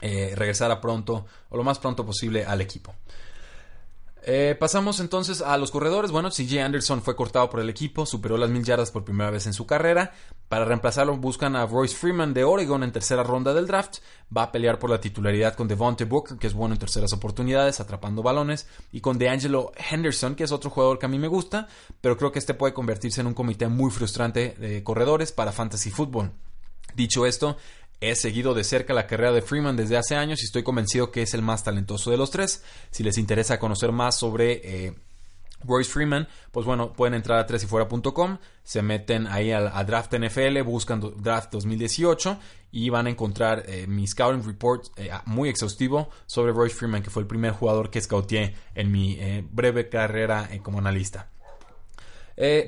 regresara 0.00 0.80
pronto 0.80 1.26
o 1.50 1.56
lo 1.56 1.62
más 1.62 1.78
pronto 1.78 2.06
posible 2.06 2.44
al 2.44 2.62
equipo. 2.62 2.94
Eh, 4.26 4.56
pasamos 4.58 5.00
entonces 5.00 5.42
a 5.42 5.58
los 5.58 5.70
corredores. 5.70 6.10
Bueno, 6.10 6.30
CJ 6.30 6.62
Anderson 6.62 7.02
fue 7.02 7.14
cortado 7.14 7.50
por 7.50 7.60
el 7.60 7.68
equipo, 7.68 8.06
superó 8.06 8.38
las 8.38 8.48
mil 8.48 8.64
yardas 8.64 8.90
por 8.90 9.04
primera 9.04 9.30
vez 9.30 9.46
en 9.46 9.52
su 9.52 9.66
carrera. 9.66 10.12
Para 10.48 10.64
reemplazarlo 10.64 11.16
buscan 11.18 11.56
a 11.56 11.66
Royce 11.66 11.94
Freeman 11.94 12.32
de 12.32 12.44
Oregon 12.44 12.82
en 12.82 12.92
tercera 12.92 13.22
ronda 13.22 13.52
del 13.52 13.66
draft. 13.66 13.98
Va 14.34 14.44
a 14.44 14.52
pelear 14.52 14.78
por 14.78 14.88
la 14.88 14.98
titularidad 14.98 15.54
con 15.54 15.68
Devonte 15.68 16.06
Booker, 16.06 16.38
que 16.38 16.46
es 16.46 16.54
bueno 16.54 16.74
en 16.74 16.78
terceras 16.78 17.12
oportunidades, 17.12 17.80
atrapando 17.80 18.22
balones, 18.22 18.66
y 18.92 19.02
con 19.02 19.18
DeAngelo 19.18 19.72
Henderson, 19.90 20.34
que 20.34 20.44
es 20.44 20.52
otro 20.52 20.70
jugador 20.70 20.98
que 20.98 21.04
a 21.04 21.10
mí 21.10 21.18
me 21.18 21.28
gusta, 21.28 21.68
pero 22.00 22.16
creo 22.16 22.32
que 22.32 22.38
este 22.38 22.54
puede 22.54 22.72
convertirse 22.72 23.20
en 23.20 23.26
un 23.26 23.34
comité 23.34 23.68
muy 23.68 23.90
frustrante 23.90 24.54
de 24.58 24.82
corredores 24.82 25.32
para 25.32 25.52
fantasy 25.52 25.90
football. 25.90 26.32
Dicho 26.94 27.26
esto, 27.26 27.56
He 28.10 28.16
seguido 28.16 28.52
de 28.52 28.64
cerca 28.64 28.92
la 28.92 29.06
carrera 29.06 29.32
de 29.32 29.40
Freeman 29.40 29.76
desde 29.76 29.96
hace 29.96 30.14
años 30.14 30.42
y 30.42 30.44
estoy 30.44 30.62
convencido 30.62 31.10
que 31.10 31.22
es 31.22 31.32
el 31.32 31.40
más 31.40 31.64
talentoso 31.64 32.10
de 32.10 32.18
los 32.18 32.30
tres. 32.30 32.62
Si 32.90 33.02
les 33.02 33.16
interesa 33.16 33.58
conocer 33.58 33.92
más 33.92 34.18
sobre 34.18 34.60
eh, 34.62 34.94
Royce 35.64 35.90
Freeman, 35.90 36.28
pues 36.52 36.66
bueno, 36.66 36.92
pueden 36.92 37.14
entrar 37.14 37.38
a 37.38 37.46
tresifuera.com, 37.46 38.36
se 38.62 38.82
meten 38.82 39.26
ahí 39.26 39.52
a, 39.52 39.82
Draft 39.84 40.12
NFL, 40.18 40.60
buscan 40.64 41.00
Draft 41.16 41.50
2018 41.52 42.38
y 42.72 42.90
van 42.90 43.06
a 43.06 43.10
encontrar 43.10 43.64
eh, 43.66 43.86
mi 43.86 44.06
scouting 44.06 44.44
report 44.44 44.88
eh, 44.98 45.10
muy 45.24 45.48
exhaustivo 45.48 46.10
sobre 46.26 46.52
Royce 46.52 46.76
Freeman, 46.76 47.02
que 47.02 47.08
fue 47.08 47.22
el 47.22 47.26
primer 47.26 47.52
jugador 47.52 47.88
que 47.88 48.02
scouteé 48.02 48.54
en 48.74 48.92
mi 48.92 49.18
breve 49.50 49.88
carrera 49.88 50.50
como 50.62 50.78
analista. 50.78 51.30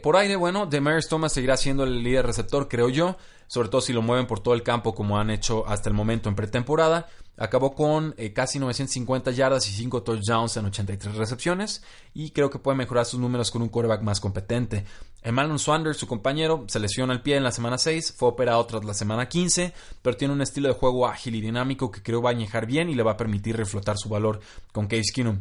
por 0.02 0.16
aire, 0.16 0.36
bueno, 0.36 0.64
Demarius 0.64 1.08
Thomas 1.08 1.34
seguirá 1.34 1.58
siendo 1.58 1.84
el 1.84 2.02
líder 2.02 2.24
receptor, 2.24 2.68
creo 2.68 2.88
yo 2.88 3.18
sobre 3.46 3.68
todo 3.68 3.80
si 3.80 3.92
lo 3.92 4.02
mueven 4.02 4.26
por 4.26 4.40
todo 4.40 4.54
el 4.54 4.62
campo 4.62 4.94
como 4.94 5.18
han 5.18 5.30
hecho 5.30 5.66
hasta 5.66 5.88
el 5.88 5.94
momento 5.94 6.28
en 6.28 6.34
pretemporada. 6.34 7.08
Acabó 7.38 7.74
con 7.74 8.14
eh, 8.16 8.32
casi 8.32 8.58
950 8.58 9.30
yardas 9.32 9.68
y 9.68 9.72
5 9.72 10.02
touchdowns 10.02 10.56
en 10.56 10.64
83 10.66 11.16
recepciones 11.16 11.82
y 12.14 12.30
creo 12.30 12.48
que 12.48 12.58
puede 12.58 12.78
mejorar 12.78 13.04
sus 13.04 13.20
números 13.20 13.50
con 13.50 13.60
un 13.60 13.68
quarterback 13.68 14.00
más 14.00 14.20
competente. 14.20 14.84
Emmanuel 15.22 15.58
Swander, 15.58 15.94
su 15.94 16.06
compañero, 16.06 16.64
se 16.68 16.80
lesiona 16.80 17.12
el 17.12 17.20
pie 17.20 17.36
en 17.36 17.42
la 17.42 17.50
semana 17.50 17.76
6, 17.76 18.14
fue 18.16 18.28
operado 18.28 18.64
tras 18.64 18.84
la 18.84 18.94
semana 18.94 19.28
15, 19.28 19.74
pero 20.00 20.16
tiene 20.16 20.32
un 20.32 20.40
estilo 20.40 20.68
de 20.68 20.74
juego 20.74 21.06
ágil 21.06 21.34
y 21.34 21.40
dinámico 21.42 21.90
que 21.90 22.02
creo 22.02 22.22
va 22.22 22.30
a 22.30 22.32
añejar 22.32 22.64
bien 22.64 22.88
y 22.88 22.94
le 22.94 23.02
va 23.02 23.12
a 23.12 23.16
permitir 23.16 23.56
reflotar 23.56 23.98
su 23.98 24.08
valor 24.08 24.40
con 24.72 24.86
Case 24.86 25.12
Keenum. 25.14 25.40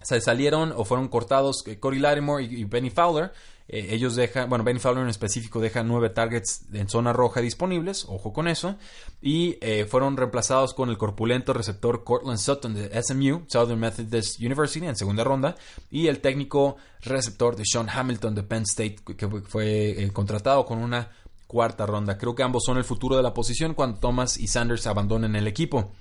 Se 0.00 0.20
salieron 0.20 0.72
o 0.74 0.84
fueron 0.84 1.08
cortados 1.08 1.66
eh, 1.66 1.78
Cody 1.78 1.98
Lattimore 1.98 2.44
y 2.44 2.64
Benny 2.64 2.90
Fowler, 2.90 3.32
eh, 3.68 3.88
ellos 3.90 4.14
dejan, 4.14 4.48
bueno, 4.48 4.64
Benny 4.64 4.78
Fowler 4.78 5.02
en 5.02 5.08
específico 5.08 5.60
deja 5.60 5.82
nueve 5.82 6.10
targets 6.10 6.66
en 6.72 6.88
zona 6.88 7.12
roja 7.12 7.40
disponibles, 7.40 8.06
ojo 8.08 8.32
con 8.32 8.46
eso, 8.46 8.76
y 9.20 9.58
eh, 9.60 9.86
fueron 9.86 10.16
reemplazados 10.16 10.72
con 10.72 10.88
el 10.88 10.98
corpulento 10.98 11.52
receptor 11.52 12.04
Cortland 12.04 12.38
Sutton 12.38 12.74
de 12.74 13.02
SMU, 13.02 13.44
Southern 13.48 13.80
Methodist 13.80 14.40
University, 14.40 14.86
en 14.86 14.96
segunda 14.96 15.24
ronda, 15.24 15.56
y 15.90 16.06
el 16.06 16.20
técnico 16.20 16.76
receptor 17.02 17.56
de 17.56 17.64
Sean 17.66 17.88
Hamilton 17.88 18.34
de 18.36 18.42
Penn 18.44 18.62
State, 18.62 18.96
que 19.16 19.28
fue 19.28 20.02
eh, 20.02 20.12
contratado 20.12 20.64
con 20.64 20.78
una 20.78 21.10
cuarta 21.46 21.86
ronda. 21.86 22.18
Creo 22.18 22.34
que 22.34 22.42
ambos 22.42 22.64
son 22.64 22.76
el 22.76 22.84
futuro 22.84 23.16
de 23.16 23.22
la 23.22 23.34
posición 23.34 23.74
cuando 23.74 23.98
Thomas 23.98 24.38
y 24.38 24.46
Sanders 24.46 24.86
abandonen 24.86 25.36
el 25.36 25.46
equipo. 25.46 25.92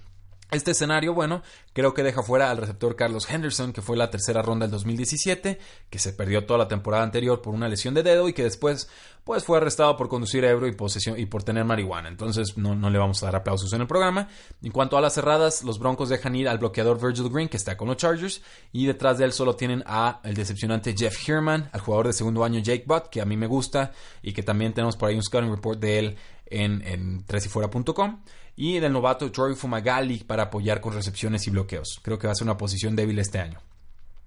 Este 0.51 0.71
escenario, 0.71 1.13
bueno, 1.13 1.41
creo 1.73 1.93
que 1.93 2.03
deja 2.03 2.21
fuera 2.21 2.51
al 2.51 2.57
receptor 2.57 2.95
Carlos 2.95 3.27
Henderson, 3.29 3.73
que 3.73 3.81
fue 3.81 3.97
la 3.97 4.11
tercera 4.11 4.41
ronda 4.41 4.65
del 4.65 4.71
2017, 4.71 5.59
que 5.89 5.99
se 5.99 6.13
perdió 6.13 6.45
toda 6.45 6.59
la 6.59 6.67
temporada 6.67 7.03
anterior 7.03 7.41
por 7.41 7.53
una 7.53 7.67
lesión 7.67 7.93
de 7.95 8.03
dedo 8.03 8.29
y 8.29 8.33
que 8.33 8.43
después 8.43 8.87
pues 9.25 9.43
fue 9.43 9.57
arrestado 9.57 9.97
por 9.97 10.07
conducir 10.07 10.45
ebro 10.45 10.67
y 10.67 10.71
posesión 10.71 11.19
y 11.19 11.25
por 11.25 11.43
tener 11.43 11.65
marihuana. 11.65 12.07
Entonces 12.07 12.57
no, 12.57 12.75
no 12.75 12.91
le 12.91 12.99
vamos 12.99 13.21
a 13.21 13.25
dar 13.25 13.37
aplausos 13.37 13.73
en 13.73 13.81
el 13.81 13.87
programa. 13.87 14.29
En 14.61 14.71
cuanto 14.71 14.97
a 14.97 15.01
las 15.01 15.15
cerradas, 15.15 15.63
los 15.63 15.79
Broncos 15.79 16.09
dejan 16.09 16.35
ir 16.35 16.47
al 16.47 16.59
bloqueador 16.59 17.01
Virgil 17.01 17.29
Green, 17.29 17.49
que 17.49 17.57
está 17.57 17.75
con 17.75 17.87
los 17.87 17.97
Chargers, 17.97 18.43
y 18.71 18.85
detrás 18.85 19.17
de 19.17 19.25
él 19.25 19.33
solo 19.33 19.55
tienen 19.55 19.83
a 19.87 20.19
el 20.23 20.35
decepcionante 20.35 20.93
Jeff 20.95 21.27
Herman, 21.27 21.69
al 21.73 21.81
jugador 21.81 22.05
de 22.07 22.13
segundo 22.13 22.43
año 22.43 22.59
Jake 22.59 22.85
Butt, 22.85 23.07
que 23.07 23.19
a 23.19 23.25
mí 23.25 23.35
me 23.35 23.47
gusta 23.47 23.91
y 24.21 24.31
que 24.31 24.43
también 24.43 24.73
tenemos 24.73 24.95
por 24.95 25.09
ahí 25.09 25.15
un 25.15 25.23
scouting 25.23 25.49
report 25.49 25.79
de 25.79 25.99
él 25.99 26.17
en, 26.45 26.83
en 26.87 27.25
tresifuera.com 27.25 28.19
y 28.55 28.77
del 28.77 28.93
novato 28.93 29.31
Troy 29.31 29.55
Fumagalli 29.55 30.19
para 30.19 30.43
apoyar 30.43 30.79
con 30.79 30.93
recepciones 30.93 31.47
y 31.47 31.49
bloqueos. 31.49 31.99
Creo 32.03 32.19
que 32.19 32.27
va 32.27 32.33
a 32.33 32.35
ser 32.35 32.45
una 32.45 32.57
posición 32.57 32.95
débil 32.95 33.17
este 33.17 33.39
año. 33.39 33.59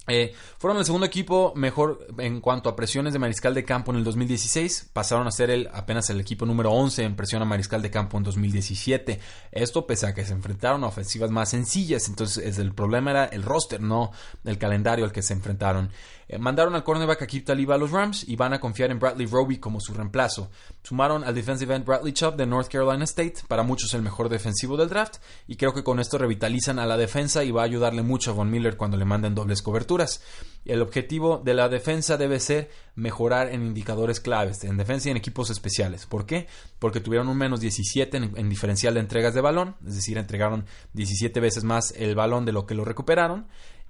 Eh, 0.09 0.35
fueron 0.57 0.79
el 0.79 0.87
segundo 0.87 1.07
equipo 1.07 1.53
mejor 1.55 2.07
en 2.19 2.41
cuanto 2.41 2.71
a 2.71 2.77
presiones 2.77 3.13
de 3.13 3.19
mariscal 3.19 3.55
de 3.55 3.65
campo 3.65 3.93
en 3.93 3.99
el 3.99 4.05
2016. 4.05 4.91
Pasaron 4.93 5.27
a 5.27 5.31
ser 5.31 5.51
el, 5.51 5.69
apenas 5.73 6.09
el 6.11 6.21
equipo 6.21 6.47
número 6.47 6.73
11 6.73 7.05
en 7.05 7.15
presión 7.15 7.43
a 7.43 7.45
mariscal 7.45 7.83
de 7.83 7.91
campo 7.91 8.17
en 8.17 8.25
2017. 8.25 9.21
Esto 9.53 9.87
pese 9.87 10.07
a 10.07 10.15
que 10.15 10.25
se 10.25 10.33
enfrentaron 10.33 10.83
a 10.83 10.89
ofensivas 10.89 11.31
más 11.31 11.51
sencillas. 11.51 12.09
Entonces 12.09 12.59
el 12.59 12.73
problema 12.73 13.11
era 13.11 13.25
el 13.27 13.43
roster, 13.43 13.81
no 13.81 14.11
el 14.45 14.59
calendario 14.59 15.05
al 15.05 15.13
que 15.13 15.23
se 15.23 15.35
enfrentaron. 15.35 15.91
Eh, 16.29 16.39
mandaron 16.39 16.75
al 16.75 16.85
cornerback 16.85 17.23
Akib 17.23 17.45
Talib 17.45 17.73
a 17.73 17.79
los 17.79 17.91
Rams 17.91 18.27
y 18.29 18.37
van 18.37 18.53
a 18.53 18.61
confiar 18.61 18.91
en 18.91 18.99
Bradley 18.99 19.27
Roby 19.27 19.59
como 19.59 19.81
su 19.81 19.95
reemplazo. 19.95 20.51
Sumaron 20.89 21.23
al 21.23 21.35
defensive 21.35 21.75
end 21.75 21.85
Bradley 21.85 22.15
Chubb 22.15 22.37
de 22.37 22.47
North 22.47 22.71
Carolina 22.71 23.05
State, 23.05 23.43
para 23.47 23.63
muchos 23.63 23.93
el 23.93 24.01
mejor 24.01 24.31
defensivo 24.31 24.79
del 24.79 24.89
draft, 24.89 25.17
y 25.47 25.57
creo 25.57 25.75
que 25.75 25.85
con 25.85 26.01
esto 26.01 26.17
revitalizan 26.17 26.79
a 26.79 26.87
la 26.87 26.97
defensa 26.97 27.45
y 27.45 27.51
va 27.51 27.61
a 27.61 27.67
ayudarle 27.67 28.01
mucho 28.01 28.31
a 28.31 28.33
Von 28.35 28.51
Miller 28.51 28.79
cuando 28.79 28.97
le 28.97 29.05
manden 29.05 29.35
dobles 29.35 29.61
coberturas. 29.61 30.23
El 30.65 30.81
objetivo 30.81 31.43
de 31.45 31.53
la 31.53 31.69
defensa 31.69 32.17
debe 32.17 32.41
ser 32.41 32.71
mejorar 32.95 33.53
en 33.53 33.67
indicadores 33.67 34.19
claves, 34.19 34.65
en 34.65 34.79
defensa 34.79 35.09
y 35.09 35.11
en 35.11 35.19
equipos 35.19 35.51
especiales. 35.51 36.07
¿Por 36.07 36.25
qué? 36.25 36.47
Porque 36.79 37.01
tuvieron 37.01 37.29
un 37.29 37.37
menos 37.37 37.61
17 37.61 38.17
en, 38.17 38.33
en 38.39 38.49
diferencial 38.49 38.95
de 38.95 39.01
entregas 39.01 39.35
de 39.35 39.43
balón, 39.43 39.77
es 39.87 39.97
decir, 39.97 40.17
entregaron 40.17 40.65
17 40.95 41.39
veces 41.39 41.65
más 41.65 41.93
el 41.99 42.15
balón 42.15 42.47
de 42.47 42.53
lo 42.53 42.65
que 42.65 42.75
lo 42.75 42.87
recuperaron 42.87 43.47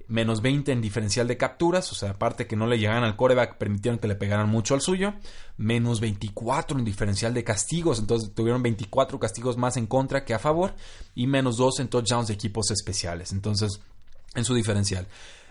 menos 0.08 0.40
20 0.40 0.72
en 0.72 0.80
diferencial 0.80 1.28
de 1.28 1.36
capturas, 1.36 1.92
o 1.92 1.94
sea, 1.94 2.10
aparte 2.10 2.46
que 2.46 2.56
no 2.56 2.66
le 2.66 2.78
llegaban 2.78 3.04
al 3.04 3.16
coreback, 3.16 3.58
permitieron 3.58 3.98
que 3.98 4.08
le 4.08 4.14
pegaran 4.14 4.48
mucho 4.48 4.74
al 4.74 4.80
suyo, 4.80 5.14
menos 5.58 6.00
24 6.00 6.78
en 6.78 6.84
diferencial 6.84 7.34
de 7.34 7.44
castigos, 7.44 7.98
entonces 7.98 8.34
tuvieron 8.34 8.62
24 8.62 9.20
castigos 9.20 9.56
más 9.58 9.76
en 9.76 9.86
contra 9.86 10.24
que 10.24 10.34
a 10.34 10.38
favor, 10.38 10.74
y 11.14 11.26
menos 11.26 11.58
2 11.58 11.80
en 11.80 11.88
touchdowns 11.88 12.28
de 12.28 12.34
equipos 12.34 12.70
especiales, 12.70 13.32
entonces, 13.32 13.80
en 14.34 14.44
su 14.44 14.54
diferencial. 14.54 15.06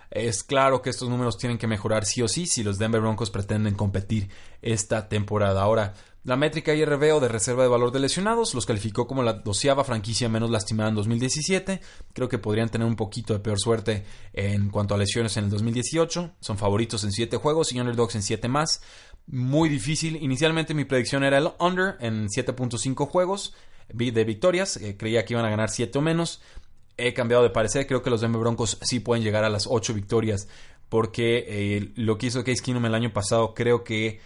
Es 0.09 0.43
claro 0.43 0.81
que 0.81 0.89
estos 0.89 1.09
números 1.09 1.37
tienen 1.37 1.57
que 1.57 1.67
mejorar 1.67 2.05
sí 2.05 2.21
o 2.21 2.27
sí 2.27 2.45
si 2.47 2.63
los 2.63 2.77
Denver 2.79 3.01
Broncos 3.01 3.29
pretenden 3.29 3.75
competir 3.75 4.29
esta 4.61 5.09
temporada. 5.09 5.61
Ahora, 5.61 5.93
la 6.27 6.35
métrica 6.35 6.75
IRB 6.75 7.15
o 7.15 7.21
de 7.21 7.29
reserva 7.29 7.63
de 7.63 7.69
valor 7.69 7.93
de 7.93 8.01
lesionados 8.01 8.53
los 8.53 8.65
calificó 8.65 9.07
como 9.07 9.23
la 9.23 9.31
doceava 9.31 9.85
franquicia 9.85 10.27
menos 10.27 10.49
lastimada 10.49 10.89
en 10.89 10.95
2017. 10.95 11.79
Creo 12.11 12.27
que 12.27 12.37
podrían 12.37 12.67
tener 12.67 12.85
un 12.85 12.97
poquito 12.97 13.31
de 13.31 13.39
peor 13.39 13.57
suerte 13.57 14.03
en 14.33 14.69
cuanto 14.69 14.93
a 14.93 14.97
lesiones 14.97 15.37
en 15.37 15.45
el 15.45 15.49
2018. 15.49 16.31
Son 16.41 16.57
favoritos 16.57 17.05
en 17.05 17.13
7 17.13 17.37
juegos 17.37 17.71
y 17.71 17.79
underdogs 17.79 18.15
en 18.15 18.23
7 18.23 18.49
más. 18.49 18.81
Muy 19.25 19.69
difícil. 19.69 20.21
Inicialmente 20.21 20.73
mi 20.73 20.83
predicción 20.83 21.23
era 21.23 21.37
el 21.37 21.47
under 21.61 21.95
en 22.01 22.27
7.5 22.27 23.07
juegos 23.07 23.55
de 23.87 24.23
victorias. 24.25 24.75
Eh, 24.75 24.97
creía 24.97 25.23
que 25.23 25.33
iban 25.33 25.45
a 25.45 25.49
ganar 25.49 25.69
7 25.69 25.97
o 25.97 26.01
menos. 26.01 26.41
He 26.97 27.13
cambiado 27.13 27.43
de 27.43 27.51
parecer. 27.51 27.87
Creo 27.87 28.03
que 28.03 28.09
los 28.09 28.19
Denver 28.19 28.41
Broncos 28.41 28.77
sí 28.81 28.99
pueden 28.99 29.23
llegar 29.23 29.45
a 29.45 29.49
las 29.49 29.65
8 29.65 29.93
victorias. 29.93 30.49
Porque 30.89 31.45
eh, 31.47 31.91
lo 31.95 32.17
que 32.17 32.27
hizo 32.27 32.43
Case 32.43 32.61
Keenum 32.61 32.85
el 32.85 32.95
año 32.95 33.13
pasado 33.13 33.53
creo 33.53 33.85
que 33.85 34.19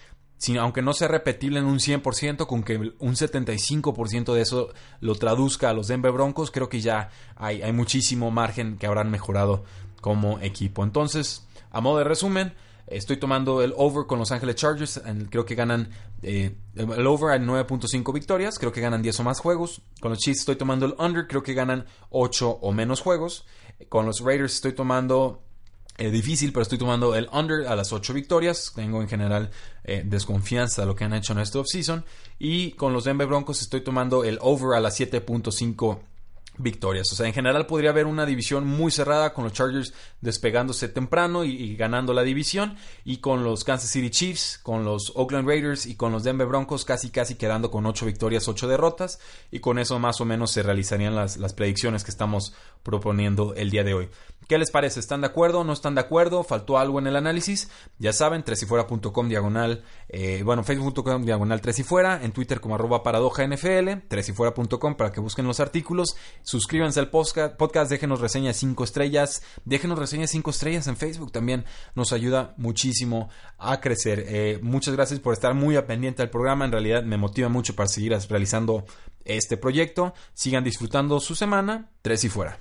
aunque 0.60 0.82
no 0.82 0.94
sea 0.94 1.08
repetible 1.08 1.60
en 1.60 1.66
un 1.66 1.80
100%, 1.80 2.46
con 2.48 2.64
que 2.64 2.78
un 2.78 3.16
75% 3.16 4.34
de 4.34 4.42
eso 4.42 4.70
lo 5.00 5.16
traduzca 5.16 5.70
a 5.70 5.74
los 5.74 5.88
Denver 5.88 6.12
Broncos, 6.12 6.52
creo 6.52 6.70
que 6.70 6.82
ya 6.82 7.10
hay, 7.36 7.62
hay 7.62 7.74
muchísimo 7.74 8.32
margen 8.32 8.78
que 8.78 8.88
habrán 8.88 9.12
mejorado 9.12 9.64
como 10.02 10.39
equipo. 10.39 10.84
Entonces, 10.84 11.48
a 11.72 11.82
modo 11.82 12.00
de 12.00 12.04
resumen, 12.06 12.54
Estoy 12.92 13.16
tomando 13.16 13.62
el 13.62 13.74
over 13.78 14.06
con 14.06 14.20
Los 14.20 14.34
Ángeles 14.34 14.56
Chargers. 14.56 15.02
Creo 15.30 15.46
que 15.46 15.56
ganan 15.56 15.89
eh, 16.24 16.58
el 16.76 17.08
over 17.08 17.32
a 17.32 17.38
9.5 17.38 18.14
victorias. 18.14 18.60
Creo 18.60 18.74
que 18.74 18.82
ganan 18.82 19.02
10 19.02 19.22
o 19.22 19.24
más 19.24 19.39
juegos. 19.39 19.82
Con 20.02 20.12
los 20.12 20.20
Chiefs 20.20 20.42
estoy 20.42 20.58
tomando 20.58 20.86
el 20.86 20.96
under. 21.00 21.26
Creo 21.26 21.42
que 21.42 21.54
ganan 21.54 21.86
8 22.10 22.50
o 22.50 22.74
menos 22.74 23.00
juegos. 23.00 23.46
Con 23.88 24.06
los 24.06 24.20
Raiders 24.20 24.56
estoy 24.56 24.74
tomando 24.74 25.42
eh, 25.98 26.10
difícil, 26.10 26.52
pero 26.52 26.64
estoy 26.64 26.78
tomando 26.78 27.16
el 27.16 27.30
under 27.32 27.68
a 27.68 27.76
las 27.76 27.94
8 27.94 28.14
victorias. 28.14 28.72
Tengo 28.76 29.02
en 29.02 29.10
general 29.10 29.52
eh, 29.84 30.04
desconfianza 30.06 30.82
de 30.82 30.88
lo 30.88 30.96
que 30.96 31.04
han 31.04 31.14
hecho 31.14 31.34
en 31.34 31.39
este 31.39 31.58
offseason. 31.58 32.06
Y 32.39 32.72
con 32.72 32.94
los 32.94 33.04
Denver 33.04 33.28
Broncos 33.28 33.62
estoy 33.62 33.82
tomando 33.82 34.24
el 34.24 34.38
over 34.42 34.76
a 34.76 34.80
las 34.80 35.00
7.5 35.00 36.00
victorias. 36.58 37.12
O 37.12 37.16
sea, 37.16 37.28
en 37.28 37.34
general 37.34 37.66
podría 37.66 37.92
haber 37.92 38.06
una 38.06 38.26
división 38.26 38.68
muy 38.68 38.92
cerrada 38.92 39.34
con 39.34 39.44
los 39.44 39.54
Chargers 39.54 39.94
despegándose 40.22 40.89
temprano 40.89 41.44
y, 41.44 41.76
ganando 41.76 42.14
la 42.14 42.24
división 42.24 42.78
y 43.06 43.18
con 43.18 43.44
los 43.44 43.64
Kansas 43.64 43.89
City 43.89 44.10
Chiefs, 44.10 44.60
con 44.62 44.84
los 44.84 45.14
Oakland 45.16 45.48
Raiders 45.48 45.86
y 45.86 45.96
con 45.96 46.12
los 46.12 46.24
Denver 46.24 46.48
Broncos 46.48 46.86
casi 46.86 47.10
casi 47.10 47.36
quedando 47.36 47.72
con 47.72 47.86
8 47.86 48.06
victorias, 48.06 48.48
8 48.48 48.68
derrotas 48.68 49.20
y 49.52 49.60
con 49.60 49.80
eso 49.80 49.98
más 50.00 50.22
o 50.22 50.26
menos 50.26 50.52
se 50.52 50.64
realizarían 50.64 51.16
las, 51.16 51.38
las 51.38 51.54
predicciones 51.54 52.04
que 52.04 52.12
estamos 52.12 52.54
proponiendo 52.84 53.54
el 53.56 53.70
día 53.70 53.84
de 53.84 53.94
hoy. 53.94 54.10
¿Qué 54.52 54.58
les 54.58 54.70
parece? 54.70 54.99
¿Están 54.99 55.22
de 55.22 55.28
acuerdo? 55.28 55.64
¿No 55.64 55.72
están 55.72 55.95
de 55.95 56.02
acuerdo? 56.02 56.43
¿Faltó 56.43 56.78
algo 56.78 56.99
en 56.99 57.08
el 57.08 57.16
análisis? 57.16 57.70
Ya 57.99 58.12
saben, 58.12 58.43
tresifuera.com 58.43 59.30
diagonal, 59.30 59.86
eh, 60.10 60.41
bueno, 60.43 60.62
facebook.com 60.62 61.24
diagonal 61.24 61.62
tres 61.62 61.80
y 61.80 61.84
fuera, 61.84 62.22
en 62.22 62.34
Twitter 62.34 62.60
como 62.60 62.76
arroba 62.76 63.02
paradoja 63.02 63.47
NFL, 63.47 64.10
tresifuera.com 64.10 64.95
para 64.95 65.14
que 65.14 65.22
busquen 65.22 65.47
los 65.47 65.62
artículos, 65.62 66.18
suscríbanse 66.41 66.99
al 66.99 67.10
podcast, 67.10 67.89
déjenos 67.89 68.20
reseñas 68.20 68.58
5 68.58 68.84
estrellas, 68.84 69.41
déjenos 69.64 69.97
reseñas 69.97 70.32
5 70.32 70.49
estrellas 70.49 70.86
en 70.88 70.97
Facebook 70.97 71.32
también, 71.32 71.64
nos 71.95 72.12
ayuda 72.12 72.54
muchísimo 72.58 73.30
a 73.58 73.80
crecer. 73.80 74.26
Eh, 74.28 74.60
muchas 74.62 74.93
gracias 74.93 75.22
por 75.22 75.32
estar 75.32 75.54
muy 75.54 75.82
pendiente 75.84 76.24
del 76.24 76.30
programa, 76.30 76.66
en 76.66 76.74
realidad 76.74 77.04
me 77.04 77.16
motiva 77.16 77.47
mucho 77.47 77.74
para 77.74 77.88
seguir 77.88 78.12
realizando 78.28 78.84
este 79.24 79.56
proyecto. 79.56 80.14
Sigan 80.34 80.66
disfrutando 80.66 81.22
su 81.22 81.36
semana, 81.36 81.89
tres 82.02 82.26
y 82.26 82.28
fuera. 82.28 82.60